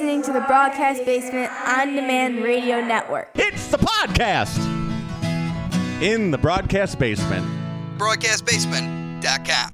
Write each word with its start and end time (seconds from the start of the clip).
listening 0.00 0.22
to 0.22 0.32
the 0.32 0.40
Broadcast 0.46 1.04
Basement 1.04 1.52
On 1.66 1.94
Demand 1.94 2.42
Radio 2.42 2.80
Network. 2.80 3.28
It's 3.34 3.66
the 3.66 3.76
podcast 3.76 4.58
in 6.00 6.30
the 6.30 6.38
broadcast 6.38 6.98
basement. 6.98 7.44
BroadcastBasement.com. 7.98 9.72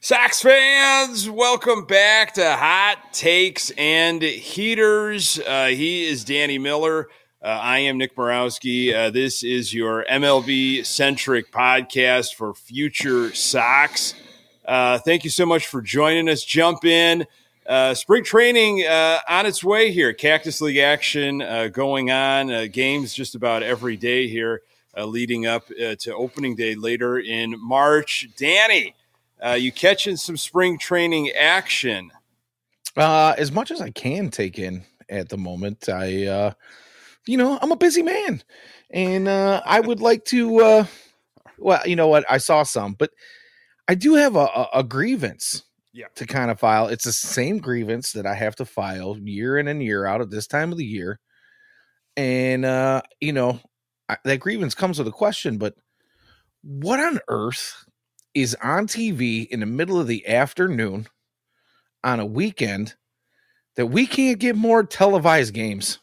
Sox 0.00 0.42
fans, 0.42 1.30
welcome 1.30 1.84
back 1.84 2.34
to 2.34 2.56
Hot 2.56 3.12
Takes 3.12 3.70
and 3.78 4.20
Heaters. 4.20 5.38
Uh, 5.38 5.66
he 5.66 6.08
is 6.08 6.24
Danny 6.24 6.58
Miller. 6.58 7.06
Uh, 7.42 7.46
I 7.48 7.78
am 7.78 7.96
Nick 7.96 8.16
Murawski. 8.16 8.94
Uh, 8.94 9.08
this 9.08 9.42
is 9.42 9.72
your 9.72 10.04
MLB 10.10 10.84
centric 10.84 11.50
podcast 11.50 12.34
for 12.34 12.52
future 12.52 13.34
Sox. 13.34 14.14
Uh, 14.66 14.98
thank 14.98 15.24
you 15.24 15.30
so 15.30 15.46
much 15.46 15.66
for 15.66 15.80
joining 15.80 16.28
us. 16.28 16.44
Jump 16.44 16.84
in. 16.84 17.26
Uh, 17.66 17.94
spring 17.94 18.24
training 18.24 18.84
uh, 18.86 19.20
on 19.26 19.46
its 19.46 19.64
way 19.64 19.90
here. 19.90 20.12
Cactus 20.12 20.60
League 20.60 20.76
action 20.76 21.40
uh, 21.40 21.68
going 21.68 22.10
on. 22.10 22.68
Games 22.68 23.14
just 23.14 23.34
about 23.34 23.62
every 23.62 23.96
day 23.96 24.28
here, 24.28 24.60
leading 24.98 25.46
up 25.46 25.66
to 25.68 26.14
opening 26.14 26.54
day 26.56 26.74
later 26.74 27.20
in 27.20 27.54
March. 27.58 28.28
Danny, 28.36 28.94
you 29.56 29.72
catching 29.72 30.16
some 30.16 30.36
spring 30.36 30.76
training 30.76 31.30
action? 31.30 32.10
As 32.98 33.50
much 33.50 33.70
as 33.70 33.80
I 33.80 33.88
can 33.88 34.28
take 34.28 34.58
in 34.58 34.82
at 35.08 35.30
the 35.30 35.38
moment, 35.38 35.88
I, 35.88 36.52
you 37.26 37.36
know, 37.36 37.58
I'm 37.60 37.72
a 37.72 37.76
busy 37.76 38.02
man, 38.02 38.42
and 38.90 39.28
uh, 39.28 39.62
I 39.64 39.80
would 39.80 40.00
like 40.00 40.24
to. 40.26 40.60
Uh, 40.60 40.86
well, 41.58 41.86
you 41.86 41.96
know 41.96 42.08
what? 42.08 42.24
I 42.28 42.38
saw 42.38 42.62
some, 42.62 42.94
but 42.94 43.10
I 43.88 43.94
do 43.94 44.14
have 44.14 44.36
a, 44.36 44.46
a, 44.46 44.68
a 44.74 44.84
grievance. 44.84 45.64
Yeah. 45.92 46.06
To 46.14 46.26
kind 46.26 46.52
of 46.52 46.60
file, 46.60 46.86
it's 46.86 47.04
the 47.04 47.12
same 47.12 47.58
grievance 47.58 48.12
that 48.12 48.24
I 48.24 48.34
have 48.34 48.54
to 48.56 48.64
file 48.64 49.18
year 49.18 49.58
in 49.58 49.66
and 49.66 49.82
year 49.82 50.06
out 50.06 50.20
at 50.20 50.30
this 50.30 50.46
time 50.46 50.70
of 50.70 50.78
the 50.78 50.84
year, 50.84 51.18
and 52.16 52.64
uh, 52.64 53.02
you 53.20 53.32
know, 53.32 53.58
I, 54.08 54.16
that 54.24 54.38
grievance 54.38 54.74
comes 54.74 54.98
with 54.98 55.08
a 55.08 55.12
question. 55.12 55.58
But 55.58 55.74
what 56.62 57.00
on 57.00 57.18
earth 57.28 57.84
is 58.34 58.56
on 58.62 58.86
TV 58.86 59.48
in 59.48 59.60
the 59.60 59.66
middle 59.66 59.98
of 59.98 60.06
the 60.06 60.26
afternoon 60.28 61.08
on 62.04 62.20
a 62.20 62.26
weekend 62.26 62.94
that 63.76 63.86
we 63.86 64.06
can't 64.06 64.38
get 64.38 64.56
more 64.56 64.84
televised 64.84 65.54
games? 65.54 65.98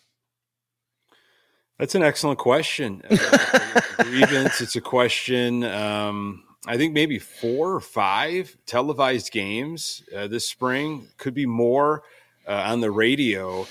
That's 1.77 1.93
an 1.93 2.03
excellent 2.03 2.39
question. 2.39 3.03
Uh, 3.09 3.79
grievance. 3.99 4.61
It's 4.61 4.75
a 4.75 4.81
question. 4.81 5.63
Um, 5.63 6.43
I 6.65 6.75
think 6.77 6.93
maybe 6.93 7.19
four 7.19 7.73
or 7.73 7.79
five 7.79 8.57
televised 8.65 9.31
games 9.31 10.03
uh, 10.15 10.27
this 10.27 10.47
spring. 10.47 11.07
Could 11.17 11.33
be 11.33 11.45
more 11.45 12.03
uh, 12.47 12.63
on 12.67 12.81
the 12.81 12.91
radio. 12.91 13.67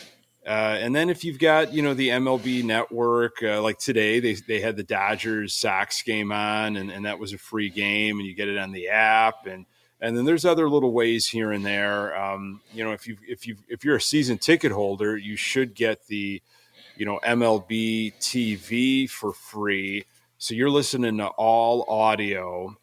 Uh, 0.47 0.79
and 0.81 0.95
then 0.95 1.11
if 1.11 1.25
you've 1.25 1.41
got 1.41 1.75
you 1.75 1.83
know 1.83 1.95
the 1.95 2.11
MLB 2.11 2.63
network, 2.63 3.43
uh, 3.43 3.61
like 3.61 3.79
today 3.79 4.21
they 4.21 4.35
they 4.35 4.61
had 4.61 4.77
the 4.77 4.85
Dodgers 4.85 5.55
Sox 5.55 6.03
game 6.03 6.31
on, 6.31 6.77
and, 6.77 6.93
and 6.93 7.05
that 7.05 7.19
was 7.19 7.33
a 7.33 7.39
free 7.39 7.69
game, 7.69 8.21
and 8.21 8.29
you 8.29 8.35
get 8.35 8.49
it 8.49 8.57
on 8.57 8.71
the 8.71 8.89
app, 8.89 9.47
and 9.47 9.67
and 10.01 10.17
then 10.17 10.25
there's 10.25 10.45
other 10.45 10.71
little 10.71 10.93
ways 10.93 11.27
here 11.27 11.51
and 11.51 11.67
there. 11.67 12.17
Um, 12.17 12.61
you 12.73 12.85
know, 12.85 12.93
if 12.93 13.09
you 13.09 13.17
if 13.27 13.49
you 13.49 13.57
if 13.69 13.85
you're 13.85 13.97
a 13.97 14.01
season 14.01 14.39
ticket 14.39 14.71
holder, 14.71 15.17
you 15.17 15.35
should 15.35 15.75
get 15.75 16.07
the 16.07 16.41
you 16.97 17.07
know 17.07 17.21
MLB 17.25 18.15
TV 18.19 19.09
for 19.09 19.33
free, 19.33 20.05
so 20.39 20.55
you're 20.55 20.71
listening 20.71 21.19
to 21.19 21.27
all 21.27 21.85
audio, 21.89 22.77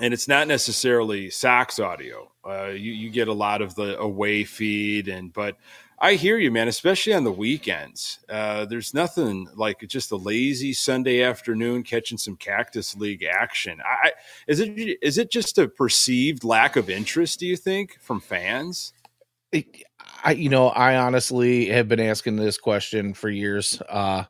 and 0.00 0.14
it's 0.14 0.28
not 0.28 0.48
necessarily 0.48 1.30
Sox 1.30 1.78
audio. 1.78 2.30
Uh, 2.46 2.68
you 2.68 2.92
you 2.92 3.10
get 3.10 3.28
a 3.28 3.32
lot 3.32 3.62
of 3.62 3.74
the 3.74 3.98
away 3.98 4.44
feed, 4.44 5.08
and 5.08 5.32
but 5.32 5.56
I 6.00 6.14
hear 6.14 6.38
you, 6.38 6.50
man. 6.52 6.68
Especially 6.68 7.12
on 7.12 7.24
the 7.24 7.32
weekends, 7.32 8.20
uh, 8.28 8.64
there's 8.66 8.94
nothing 8.94 9.48
like 9.56 9.80
just 9.88 10.12
a 10.12 10.16
lazy 10.16 10.72
Sunday 10.72 11.22
afternoon 11.22 11.82
catching 11.82 12.18
some 12.18 12.36
Cactus 12.36 12.96
League 12.96 13.24
action. 13.24 13.80
I, 13.84 14.12
is 14.46 14.60
it 14.60 14.78
is 15.02 15.18
it 15.18 15.30
just 15.30 15.58
a 15.58 15.68
perceived 15.68 16.44
lack 16.44 16.76
of 16.76 16.88
interest? 16.88 17.40
Do 17.40 17.46
you 17.46 17.56
think 17.56 17.98
from 18.00 18.20
fans? 18.20 18.92
I, 20.22 20.32
you 20.32 20.48
know, 20.48 20.68
I 20.68 20.96
honestly 20.96 21.66
have 21.66 21.88
been 21.88 22.00
asking 22.00 22.36
this 22.36 22.58
question 22.58 23.14
for 23.14 23.28
years. 23.28 23.80
Uh, 23.88 24.24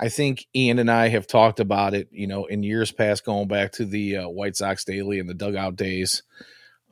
I 0.00 0.08
think 0.08 0.46
Ian 0.54 0.78
and 0.78 0.90
I 0.90 1.08
have 1.08 1.26
talked 1.26 1.60
about 1.60 1.94
it, 1.94 2.08
you 2.10 2.26
know, 2.26 2.46
in 2.46 2.62
years 2.62 2.90
past, 2.90 3.24
going 3.24 3.48
back 3.48 3.72
to 3.72 3.84
the 3.84 4.18
uh, 4.18 4.28
White 4.28 4.56
Sox 4.56 4.84
Daily 4.84 5.18
and 5.18 5.28
the 5.28 5.34
dugout 5.34 5.76
days. 5.76 6.22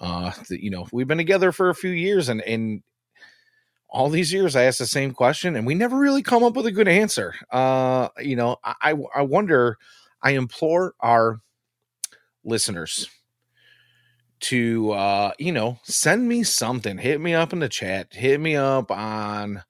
Uh, 0.00 0.32
you 0.48 0.70
know, 0.70 0.86
we've 0.92 1.09
been 1.09 1.19
together 1.19 1.53
for 1.53 1.70
a 1.70 1.75
few 1.75 1.91
years, 1.91 2.28
and 2.28 2.41
and 2.42 2.82
all 3.88 4.09
these 4.09 4.32
years 4.32 4.54
I 4.54 4.64
asked 4.64 4.78
the 4.78 4.86
same 4.86 5.12
question, 5.12 5.56
and 5.56 5.66
we 5.66 5.75
never 5.75 5.97
really 5.98 6.22
come 6.22 6.44
up 6.44 6.54
with 6.54 6.66
a 6.66 6.72
good 6.72 6.88
answer. 6.88 7.34
Uh, 7.50 8.09
you 8.19 8.36
know, 8.36 8.56
I 8.64 8.94
I 9.14 9.22
wonder. 9.22 9.76
I 10.22 10.32
implore 10.32 10.94
our 11.00 11.41
listeners 12.44 13.09
to 14.40 14.92
uh 14.92 15.32
you 15.38 15.52
know 15.52 15.78
send 15.84 16.28
me 16.28 16.42
something. 16.42 16.98
Hit 16.98 17.20
me 17.20 17.34
up 17.34 17.52
in 17.52 17.58
the 17.58 17.68
chat. 17.68 18.08
Hit 18.12 18.40
me 18.40 18.56
up 18.56 18.90
on 18.90 19.62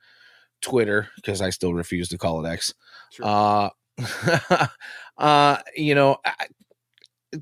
twitter 0.60 1.08
because 1.16 1.41
i 1.41 1.48
still 1.50 1.72
refuse 1.72 2.08
to 2.08 2.19
call 2.19 2.44
it 2.44 2.48
x. 2.48 2.75
Sure. 3.10 3.26
uh 3.26 3.70
uh 5.19 5.56
you 5.76 5.94
know 5.94 6.19
I, 6.25 6.47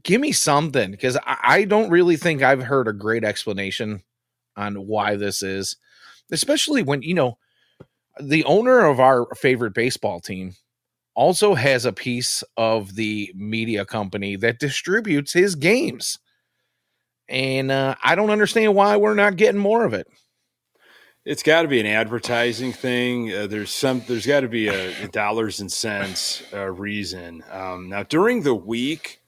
give 0.03 0.21
me 0.21 0.33
something 0.33 0.91
because 0.91 1.17
I, 1.17 1.37
I 1.43 1.65
don't 1.65 1.91
really 1.91 2.17
think 2.17 2.43
i've 2.43 2.63
heard 2.63 2.89
a 2.89 2.93
great 2.93 3.25
explanation 3.25 4.03
on 4.57 4.87
why 4.87 5.17
this 5.17 5.43
is 5.43 5.77
especially 6.31 6.83
when 6.83 7.03
you 7.03 7.15
know 7.15 7.39
the 8.21 8.45
owner 8.45 8.85
of 8.85 9.01
our 9.01 9.27
favorite 9.37 9.75
baseball 9.75 10.21
team 10.21 10.55
also 11.15 11.55
has 11.55 11.85
a 11.85 11.93
piece 11.93 12.45
of 12.57 12.95
the 12.95 13.33
media 13.35 13.85
company 13.85 14.37
that 14.37 14.59
distributes 14.59 15.33
his 15.33 15.55
games 15.55 16.19
and 17.29 17.71
uh, 17.71 17.95
I 18.03 18.15
don't 18.15 18.31
understand 18.31 18.75
why 18.75 18.97
we're 18.97 19.15
not 19.15 19.37
getting 19.37 19.61
more 19.61 19.85
of 19.85 19.95
it. 19.95 20.09
It's 21.25 21.43
got 21.43 21.63
to 21.63 21.69
be 21.69 21.79
an 21.79 21.87
advertising 21.87 22.73
thing. 22.73 23.33
Uh, 23.33 23.47
there's 23.47 23.71
some. 23.71 24.03
There's 24.07 24.27
got 24.27 24.41
to 24.41 24.49
be 24.49 24.69
a, 24.69 25.05
a 25.05 25.09
dollars 25.13 25.61
and 25.61 25.71
cents 25.71 26.43
uh, 26.55 26.71
reason. 26.71 27.45
Um, 27.51 27.91
now 27.91 28.03
during 28.03 28.43
the 28.43 28.55
week, 28.55 29.21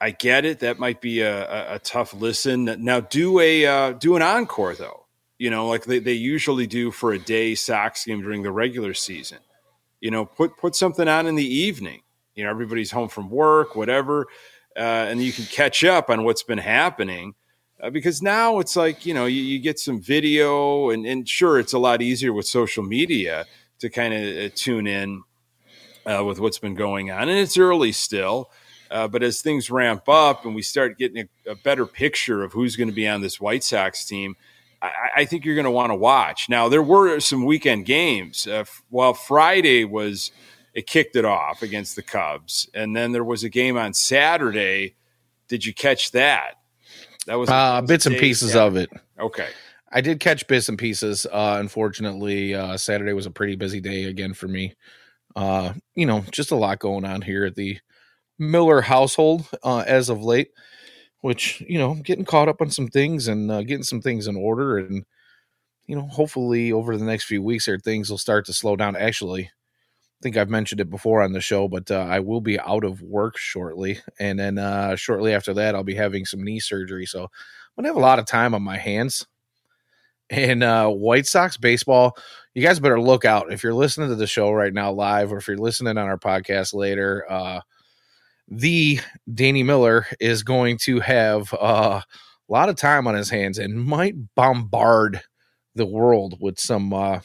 I 0.00 0.10
get 0.10 0.44
it. 0.44 0.60
That 0.60 0.78
might 0.78 1.00
be 1.00 1.22
a, 1.22 1.48
a, 1.48 1.74
a 1.76 1.78
tough 1.78 2.12
listen. 2.12 2.64
Now 2.84 3.00
do 3.00 3.40
a 3.40 3.64
uh, 3.64 3.92
do 3.92 4.16
an 4.16 4.22
encore 4.22 4.74
though. 4.74 5.06
You 5.38 5.50
know, 5.50 5.68
like 5.68 5.84
they, 5.84 5.98
they 5.98 6.12
usually 6.12 6.66
do 6.66 6.90
for 6.90 7.12
a 7.12 7.18
day 7.18 7.54
Sox 7.54 8.04
game 8.04 8.20
during 8.20 8.42
the 8.42 8.52
regular 8.52 8.92
season. 8.92 9.38
You 10.00 10.10
know, 10.10 10.26
put 10.26 10.58
put 10.58 10.76
something 10.76 11.08
on 11.08 11.26
in 11.26 11.36
the 11.36 11.46
evening. 11.46 12.02
You 12.34 12.44
know, 12.44 12.50
everybody's 12.50 12.90
home 12.90 13.08
from 13.08 13.30
work, 13.30 13.76
whatever 13.76 14.26
uh, 14.76 15.06
and 15.08 15.22
you 15.22 15.32
can 15.32 15.44
catch 15.44 15.84
up 15.84 16.10
on 16.10 16.24
what's 16.24 16.42
been 16.42 16.58
happening. 16.58 17.34
Uh, 17.82 17.90
because 17.90 18.22
now 18.22 18.60
it's 18.60 18.76
like 18.76 19.04
you 19.04 19.12
know 19.12 19.26
you, 19.26 19.42
you 19.42 19.58
get 19.58 19.78
some 19.78 20.00
video, 20.00 20.90
and, 20.90 21.04
and, 21.06 21.28
sure 21.28 21.58
it's 21.58 21.72
a 21.72 21.78
lot 21.78 22.00
easier 22.00 22.32
with 22.32 22.46
social 22.46 22.84
media 22.84 23.44
to 23.80 23.90
kind 23.90 24.14
of 24.14 24.44
uh, 24.44 24.48
tune 24.54 24.86
in 24.86 25.22
uh, 26.06 26.24
with 26.24 26.38
what's 26.38 26.58
been 26.58 26.74
going 26.74 27.10
on, 27.10 27.28
and 27.28 27.38
it's 27.38 27.58
early 27.58 27.92
still. 27.92 28.50
Uh, 28.90 29.08
but 29.08 29.22
as 29.22 29.42
things 29.42 29.70
ramp 29.70 30.08
up 30.08 30.44
and 30.44 30.54
we 30.54 30.62
start 30.62 30.98
getting 30.98 31.28
a, 31.46 31.50
a 31.50 31.56
better 31.56 31.84
picture 31.84 32.44
of 32.44 32.52
who's 32.52 32.76
going 32.76 32.88
to 32.88 32.94
be 32.94 33.08
on 33.08 33.22
this 33.22 33.40
White 33.40 33.64
Sox 33.64 34.04
team, 34.04 34.36
I, 35.16 35.24
think 35.24 35.44
you're 35.44 35.54
going 35.54 35.64
to 35.64 35.70
want 35.70 35.90
to 35.90 35.96
watch. 35.96 36.48
Now 36.48 36.68
there 36.68 36.82
were 36.82 37.20
some 37.20 37.44
weekend 37.44 37.86
games. 37.86 38.46
Uh, 38.46 38.64
while 38.90 39.14
Friday 39.14 39.84
was 39.84 40.30
it 40.74 40.86
kicked 40.88 41.16
it 41.16 41.24
off 41.24 41.62
against 41.62 41.96
the 41.96 42.02
Cubs, 42.02 42.68
and 42.74 42.94
then 42.94 43.12
there 43.12 43.24
was 43.24 43.44
a 43.44 43.48
game 43.48 43.76
on 43.76 43.94
Saturday. 43.94 44.96
Did 45.48 45.64
you 45.64 45.72
catch 45.72 46.10
that? 46.12 46.54
That 47.26 47.36
was 47.36 47.48
uh, 47.48 47.80
bits 47.82 48.06
and 48.06 48.16
pieces 48.16 48.52
Saturday. 48.52 48.66
of 48.66 48.76
it. 48.76 48.90
Okay, 49.18 49.48
I 49.92 50.00
did 50.00 50.20
catch 50.20 50.46
bits 50.48 50.68
and 50.68 50.76
pieces. 50.76 51.26
Uh, 51.26 51.56
unfortunately, 51.60 52.54
uh, 52.54 52.76
Saturday 52.76 53.12
was 53.12 53.26
a 53.26 53.30
pretty 53.30 53.54
busy 53.54 53.80
day 53.80 54.04
again 54.04 54.34
for 54.34 54.48
me. 54.48 54.74
Uh, 55.36 55.72
you 55.94 56.06
know, 56.06 56.24
just 56.32 56.50
a 56.50 56.56
lot 56.56 56.80
going 56.80 57.04
on 57.04 57.22
here 57.22 57.44
at 57.44 57.54
the 57.54 57.78
Miller 58.38 58.80
household 58.80 59.48
uh, 59.62 59.84
as 59.86 60.08
of 60.08 60.22
late, 60.22 60.50
which 61.20 61.62
you 61.68 61.78
know, 61.78 61.94
getting 61.94 62.24
caught 62.24 62.48
up 62.48 62.60
on 62.60 62.70
some 62.70 62.88
things 62.88 63.28
and 63.28 63.50
uh, 63.50 63.62
getting 63.62 63.84
some 63.84 64.00
things 64.00 64.26
in 64.26 64.36
order, 64.36 64.78
and 64.78 65.04
you 65.86 65.94
know, 65.94 66.06
hopefully 66.08 66.72
over 66.72 66.96
the 66.96 67.04
next 67.04 67.24
few 67.24 67.42
weeks 67.42 67.66
here, 67.66 67.78
things 67.78 68.10
will 68.10 68.18
start 68.18 68.44
to 68.46 68.52
slow 68.52 68.74
down. 68.74 68.96
Actually, 68.96 69.50
think 70.24 70.38
I've 70.38 70.48
mentioned 70.48 70.80
it 70.80 70.88
before 70.88 71.22
on 71.22 71.32
the 71.32 71.40
show, 71.42 71.68
but 71.68 71.90
uh, 71.90 72.06
I 72.08 72.20
will 72.20 72.40
be 72.40 72.58
out 72.58 72.82
of 72.82 73.02
work 73.02 73.36
shortly, 73.36 73.98
and 74.18 74.38
then 74.38 74.56
uh, 74.56 74.96
shortly 74.96 75.34
after 75.34 75.52
that, 75.52 75.74
I'll 75.74 75.84
be 75.84 75.94
having 75.94 76.24
some 76.24 76.42
knee 76.42 76.60
surgery. 76.60 77.04
So 77.04 77.24
I'm 77.24 77.28
gonna 77.76 77.88
have 77.88 77.96
a 77.96 78.00
lot 78.00 78.18
of 78.18 78.24
time 78.24 78.54
on 78.54 78.62
my 78.62 78.78
hands. 78.78 79.26
And 80.30 80.62
uh, 80.62 80.88
White 80.88 81.26
Sox 81.26 81.58
baseball, 81.58 82.16
you 82.54 82.62
guys 82.62 82.80
better 82.80 82.98
look 82.98 83.26
out 83.26 83.52
if 83.52 83.62
you're 83.62 83.74
listening 83.74 84.08
to 84.08 84.14
the 84.14 84.26
show 84.26 84.50
right 84.50 84.72
now 84.72 84.90
live, 84.90 85.30
or 85.30 85.36
if 85.36 85.46
you're 85.46 85.58
listening 85.58 85.98
on 85.98 86.08
our 86.08 86.18
podcast 86.18 86.72
later. 86.72 87.26
Uh, 87.30 87.60
the 88.48 89.00
Danny 89.32 89.62
Miller 89.62 90.06
is 90.20 90.42
going 90.42 90.78
to 90.78 91.00
have 91.00 91.52
uh, 91.52 92.00
a 92.00 92.52
lot 92.52 92.70
of 92.70 92.76
time 92.76 93.06
on 93.06 93.14
his 93.14 93.28
hands 93.28 93.58
and 93.58 93.78
might 93.78 94.14
bombard 94.34 95.20
the 95.74 95.86
world 95.86 96.38
with 96.40 96.58
some 96.58 96.94
uh, 96.94 97.20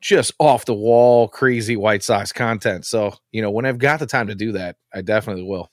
just 0.00 0.32
off 0.38 0.64
the 0.64 0.74
wall, 0.74 1.28
crazy 1.28 1.76
White 1.76 2.02
Sox 2.02 2.32
content. 2.32 2.86
So, 2.86 3.14
you 3.32 3.42
know, 3.42 3.50
when 3.50 3.66
I've 3.66 3.78
got 3.78 4.00
the 4.00 4.06
time 4.06 4.28
to 4.28 4.34
do 4.34 4.52
that, 4.52 4.76
I 4.92 5.02
definitely 5.02 5.44
will. 5.44 5.70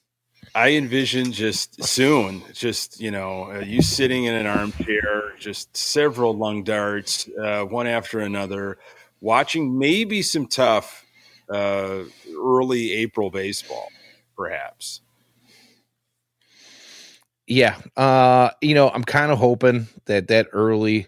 I 0.53 0.71
envision 0.71 1.31
just 1.31 1.83
soon, 1.83 2.41
just 2.53 2.99
you 2.99 3.11
know, 3.11 3.51
uh, 3.51 3.59
you 3.59 3.81
sitting 3.81 4.25
in 4.25 4.35
an 4.35 4.45
armchair, 4.45 5.33
just 5.39 5.75
several 5.75 6.35
lung 6.35 6.63
darts, 6.63 7.27
uh, 7.41 7.63
one 7.63 7.87
after 7.87 8.19
another, 8.19 8.77
watching 9.19 9.77
maybe 9.77 10.21
some 10.21 10.47
tough 10.47 11.03
uh, 11.49 12.03
early 12.37 12.93
April 12.93 13.29
baseball, 13.29 13.89
perhaps. 14.37 15.01
Yeah, 17.47 17.77
uh, 17.97 18.51
you 18.61 18.75
know, 18.75 18.89
I'm 18.89 19.03
kind 19.03 19.31
of 19.31 19.37
hoping 19.37 19.87
that 20.05 20.29
that 20.29 20.47
early 20.51 21.07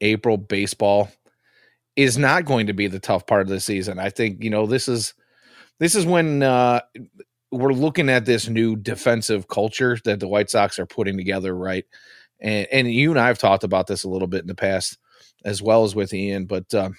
April 0.00 0.36
baseball 0.36 1.10
is 1.98 2.16
not 2.16 2.44
going 2.44 2.68
to 2.68 2.72
be 2.72 2.86
the 2.86 3.00
tough 3.00 3.26
part 3.26 3.42
of 3.42 3.48
the 3.48 3.58
season. 3.58 3.98
I 3.98 4.08
think 4.08 4.42
you 4.42 4.50
know 4.50 4.66
this 4.66 4.86
is 4.86 5.14
this 5.80 5.96
is 5.96 6.06
when 6.06 6.44
uh, 6.44 6.80
we're 7.50 7.72
looking 7.72 8.08
at 8.08 8.24
this 8.24 8.48
new 8.48 8.76
defensive 8.76 9.48
culture 9.48 9.98
that 10.04 10.20
the 10.20 10.28
White 10.28 10.48
Sox 10.48 10.78
are 10.78 10.86
putting 10.86 11.16
together, 11.16 11.56
right? 11.56 11.84
And 12.40 12.68
and 12.70 12.92
you 12.92 13.10
and 13.10 13.18
I 13.18 13.26
have 13.26 13.38
talked 13.38 13.64
about 13.64 13.88
this 13.88 14.04
a 14.04 14.08
little 14.08 14.28
bit 14.28 14.42
in 14.42 14.46
the 14.46 14.54
past, 14.54 14.96
as 15.44 15.60
well 15.60 15.82
as 15.82 15.96
with 15.96 16.14
Ian. 16.14 16.46
But 16.46 16.72
uh, 16.72 16.90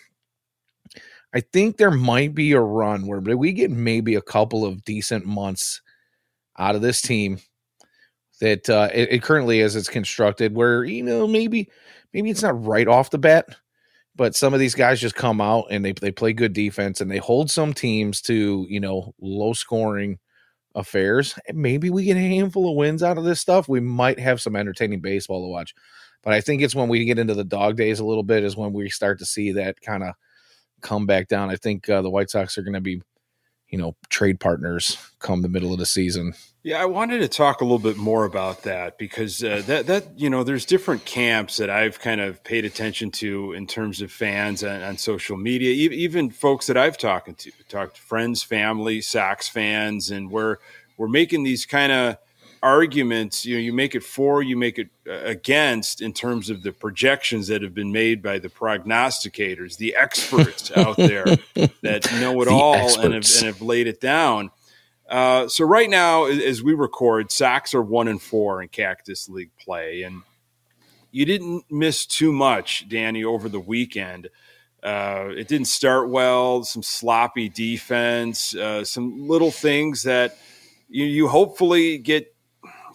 I 1.33 1.39
think 1.39 1.77
there 1.77 1.91
might 1.91 2.35
be 2.35 2.51
a 2.51 2.59
run 2.59 3.07
where 3.07 3.21
we 3.21 3.53
get 3.53 3.71
maybe 3.71 4.15
a 4.15 4.21
couple 4.21 4.65
of 4.65 4.83
decent 4.83 5.25
months 5.25 5.81
out 6.57 6.75
of 6.75 6.81
this 6.81 7.01
team 7.01 7.39
that 8.41 8.69
uh, 8.69 8.89
it, 8.93 9.13
it 9.13 9.23
currently 9.23 9.61
as 9.61 9.77
it's 9.77 9.87
constructed, 9.87 10.55
where 10.55 10.83
you 10.83 11.03
know 11.03 11.25
maybe 11.25 11.69
maybe 12.13 12.29
it's 12.29 12.43
not 12.43 12.65
right 12.65 12.89
off 12.89 13.11
the 13.11 13.17
bat, 13.17 13.55
but 14.19 14.35
some 14.35 14.53
of 14.53 14.59
these 14.59 14.75
guys 14.75 14.99
just 14.99 15.15
come 15.15 15.39
out 15.39 15.67
and 15.71 15.83
they 15.83 15.93
they 15.93 16.11
play 16.11 16.33
good 16.33 16.51
defense 16.51 16.99
and 16.99 17.09
they 17.09 17.19
hold 17.19 17.49
some 17.49 17.73
teams 17.73 18.21
to 18.23 18.67
you 18.69 18.81
know 18.81 19.15
low 19.21 19.53
scoring 19.53 20.19
affairs. 20.75 21.39
And 21.47 21.57
maybe 21.57 21.89
we 21.89 22.03
get 22.03 22.17
a 22.17 22.19
handful 22.19 22.69
of 22.69 22.75
wins 22.75 23.01
out 23.01 23.17
of 23.17 23.23
this 23.23 23.39
stuff. 23.39 23.69
We 23.69 23.79
might 23.79 24.19
have 24.19 24.41
some 24.41 24.57
entertaining 24.57 24.99
baseball 24.99 25.41
to 25.41 25.47
watch. 25.47 25.73
But 26.21 26.33
I 26.33 26.41
think 26.41 26.61
it's 26.61 26.75
when 26.75 26.89
we 26.89 27.05
get 27.05 27.17
into 27.17 27.33
the 27.33 27.45
dog 27.45 27.77
days 27.77 28.01
a 28.01 28.05
little 28.05 28.23
bit 28.23 28.43
is 28.43 28.57
when 28.57 28.73
we 28.73 28.89
start 28.89 29.19
to 29.19 29.25
see 29.25 29.53
that 29.53 29.79
kind 29.79 30.03
of 30.03 30.13
come 30.81 31.05
back 31.05 31.29
down. 31.29 31.49
I 31.49 31.55
think 31.55 31.87
uh, 31.87 32.01
the 32.01 32.09
White 32.09 32.29
Sox 32.29 32.57
are 32.57 32.61
going 32.61 32.73
to 32.73 32.81
be, 32.81 33.01
you 33.69 33.77
know, 33.77 33.95
trade 34.09 34.39
partners 34.39 34.97
come 35.19 35.41
the 35.41 35.49
middle 35.49 35.73
of 35.73 35.79
the 35.79 35.85
season. 35.85 36.33
Yeah, 36.61 36.81
I 36.81 36.85
wanted 36.85 37.19
to 37.19 37.29
talk 37.29 37.61
a 37.61 37.63
little 37.63 37.79
bit 37.79 37.95
more 37.95 38.25
about 38.25 38.63
that 38.63 38.97
because 38.97 39.41
uh, 39.43 39.61
that 39.67 39.87
that 39.87 40.19
you 40.19 40.29
know, 40.29 40.43
there's 40.43 40.65
different 40.65 41.05
camps 41.05 41.57
that 41.57 41.69
I've 41.69 41.99
kind 41.99 42.19
of 42.19 42.43
paid 42.43 42.65
attention 42.65 43.11
to 43.11 43.53
in 43.53 43.65
terms 43.65 44.01
of 44.01 44.11
fans 44.11 44.63
on, 44.63 44.97
social 44.97 45.37
media, 45.37 45.71
even 45.71 46.29
folks 46.29 46.67
that 46.67 46.75
I've 46.75 46.97
talked 46.97 47.39
to, 47.39 47.51
talked 47.69 47.95
to 47.95 48.01
friends, 48.01 48.43
family, 48.43 48.99
Sox 48.99 49.47
fans, 49.47 50.11
and 50.11 50.29
we're 50.29 50.57
we're 50.97 51.07
making 51.07 51.43
these 51.43 51.65
kind 51.65 51.91
of 51.93 52.17
arguments. 52.61 53.45
You 53.45 53.55
know, 53.55 53.61
you 53.61 53.73
make 53.73 53.95
it 53.95 54.03
for, 54.03 54.41
you 54.41 54.57
make 54.57 54.79
it 54.79 54.89
uh, 55.07 55.13
against 55.23 56.01
in 56.01 56.13
terms 56.13 56.49
of 56.49 56.63
the 56.63 56.71
projections 56.71 57.47
that 57.47 57.61
have 57.61 57.73
been 57.73 57.91
made 57.91 58.21
by 58.21 58.39
the 58.39 58.49
prognosticators, 58.49 59.77
the 59.77 59.95
experts 59.95 60.71
out 60.75 60.97
there 60.97 61.25
that 61.81 62.11
know 62.19 62.41
it 62.41 62.45
the 62.45 62.51
all 62.51 62.99
and 62.99 63.13
have, 63.13 63.25
and 63.37 63.45
have 63.45 63.61
laid 63.61 63.87
it 63.87 64.01
down. 64.01 64.51
Uh, 65.09 65.47
so 65.47 65.65
right 65.65 65.89
now, 65.89 66.25
as 66.25 66.61
we 66.61 66.73
record, 66.73 67.31
Sox 67.31 67.73
are 67.73 67.81
one 67.81 68.07
and 68.07 68.21
four 68.21 68.61
in 68.61 68.69
Cactus 68.69 69.27
League 69.27 69.51
play, 69.57 70.03
and 70.03 70.21
you 71.11 71.25
didn't 71.25 71.65
miss 71.71 72.05
too 72.05 72.31
much, 72.31 72.87
Danny, 72.87 73.23
over 73.23 73.49
the 73.49 73.59
weekend. 73.59 74.29
Uh, 74.83 75.29
it 75.35 75.47
didn't 75.47 75.67
start 75.67 76.09
well. 76.09 76.63
Some 76.63 76.83
sloppy 76.83 77.49
defense, 77.49 78.55
uh, 78.55 78.85
some 78.85 79.27
little 79.27 79.51
things 79.51 80.03
that 80.03 80.37
you, 80.87 81.05
you 81.05 81.27
hopefully 81.27 81.97
get 81.97 82.33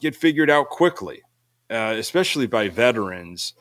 get 0.01 0.17
figured 0.17 0.51
out 0.51 0.71
quickly, 0.71 1.23
uh, 1.71 1.95
especially 1.97 2.47
by 2.47 2.69
veterans. 2.69 3.55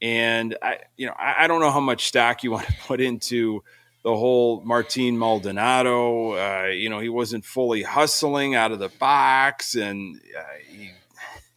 And 0.00 0.56
I, 0.62 0.78
you 0.96 1.06
know, 1.06 1.14
I, 1.18 1.44
I 1.44 1.46
don't 1.46 1.60
know 1.60 1.70
how 1.70 1.80
much 1.80 2.06
stock 2.06 2.42
you 2.42 2.50
want 2.52 2.66
to 2.66 2.74
put 2.86 3.00
into 3.00 3.62
the 4.02 4.14
whole 4.14 4.60
Martin 4.62 5.18
Maldonado. 5.18 6.32
Uh, 6.32 6.66
you 6.66 6.90
know, 6.90 7.00
he 7.00 7.08
wasn't 7.08 7.44
fully 7.44 7.82
hustling 7.82 8.54
out 8.54 8.70
of 8.70 8.78
the 8.78 8.90
box, 8.90 9.74
and 9.74 10.20
uh, 10.38 10.42
he 10.68 10.90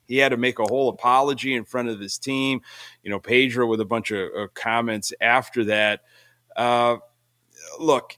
he 0.07 0.17
had 0.17 0.29
to 0.29 0.37
make 0.37 0.59
a 0.59 0.63
whole 0.63 0.89
apology 0.89 1.53
in 1.53 1.65
front 1.65 1.89
of 1.89 1.99
his 1.99 2.17
team. 2.17 2.61
You 3.03 3.11
know, 3.11 3.19
Pedro 3.19 3.67
with 3.67 3.81
a 3.81 3.85
bunch 3.85 4.11
of, 4.11 4.33
of 4.33 4.53
comments 4.53 5.13
after 5.19 5.65
that. 5.65 6.01
Look, 7.79 8.17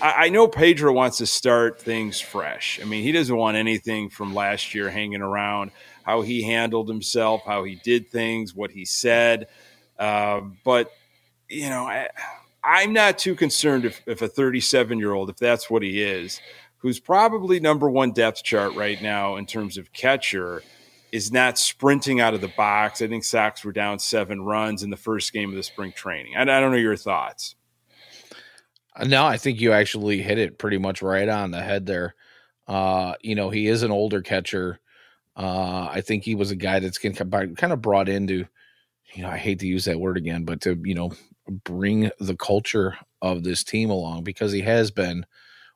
I, 0.00 0.28
know 0.28 0.48
Pedro 0.48 0.92
wants 0.92 1.18
to 1.18 1.26
start 1.26 1.80
things 1.80 2.20
fresh. 2.20 2.80
I 2.80 2.84
mean, 2.84 3.02
he 3.02 3.12
doesn't 3.12 3.36
want 3.36 3.56
anything 3.56 4.08
from 4.08 4.34
last 4.34 4.74
year 4.74 4.90
hanging 4.90 5.22
around. 5.22 5.70
How 6.02 6.22
he 6.22 6.42
handled 6.42 6.88
himself, 6.88 7.42
how 7.46 7.64
he 7.64 7.76
did 7.76 8.10
things, 8.10 8.54
what 8.54 8.72
he 8.72 8.84
said. 8.84 9.46
Uh, 9.98 10.40
but 10.64 10.90
you 11.48 11.68
know, 11.68 11.84
I, 11.84 12.08
I'm 12.64 12.92
not 12.92 13.18
too 13.18 13.34
concerned 13.34 13.84
if, 13.84 14.02
if 14.06 14.22
a 14.22 14.28
37 14.28 14.98
year 14.98 15.12
old, 15.12 15.30
if 15.30 15.36
that's 15.36 15.70
what 15.70 15.82
he 15.82 16.02
is, 16.02 16.40
who's 16.78 16.98
probably 16.98 17.60
number 17.60 17.88
one 17.88 18.12
depth 18.12 18.42
chart 18.42 18.74
right 18.74 19.00
now 19.00 19.36
in 19.36 19.46
terms 19.46 19.78
of 19.78 19.92
catcher, 19.92 20.62
is 21.12 21.30
not 21.30 21.58
sprinting 21.58 22.20
out 22.20 22.34
of 22.34 22.40
the 22.40 22.48
box. 22.48 23.02
I 23.02 23.06
think 23.06 23.22
Sox 23.22 23.64
were 23.64 23.72
down 23.72 23.98
seven 23.98 24.42
runs 24.42 24.82
in 24.82 24.90
the 24.90 24.96
first 24.96 25.32
game 25.32 25.50
of 25.50 25.56
the 25.56 25.62
spring 25.62 25.92
training. 25.92 26.36
I 26.36 26.44
don't 26.44 26.72
know 26.72 26.78
your 26.78 26.96
thoughts. 26.96 27.54
Uh, 28.94 29.04
no, 29.04 29.24
I 29.24 29.36
think 29.36 29.60
you 29.60 29.72
actually 29.72 30.22
hit 30.22 30.38
it 30.38 30.58
pretty 30.58 30.78
much 30.78 31.02
right 31.02 31.28
on 31.28 31.50
the 31.50 31.62
head 31.62 31.86
there. 31.86 32.14
Uh, 32.68 33.14
you 33.20 33.34
know, 33.34 33.50
he 33.50 33.66
is 33.66 33.82
an 33.82 33.90
older 33.90 34.22
catcher. 34.22 34.80
Uh, 35.36 35.88
I 35.90 36.00
think 36.02 36.24
he 36.24 36.34
was 36.34 36.50
a 36.50 36.56
guy 36.56 36.78
that's 36.78 36.98
kind 36.98 37.72
of 37.72 37.82
brought 37.82 38.08
into, 38.08 38.46
you 39.14 39.22
know, 39.22 39.30
I 39.30 39.38
hate 39.38 39.60
to 39.60 39.66
use 39.66 39.86
that 39.86 40.00
word 40.00 40.16
again, 40.16 40.44
but 40.44 40.60
to, 40.62 40.78
you 40.84 40.94
know, 40.94 41.12
bring 41.64 42.10
the 42.20 42.36
culture 42.36 42.96
of 43.20 43.42
this 43.42 43.64
team 43.64 43.90
along 43.90 44.24
because 44.24 44.52
he 44.52 44.60
has 44.60 44.90
been 44.90 45.24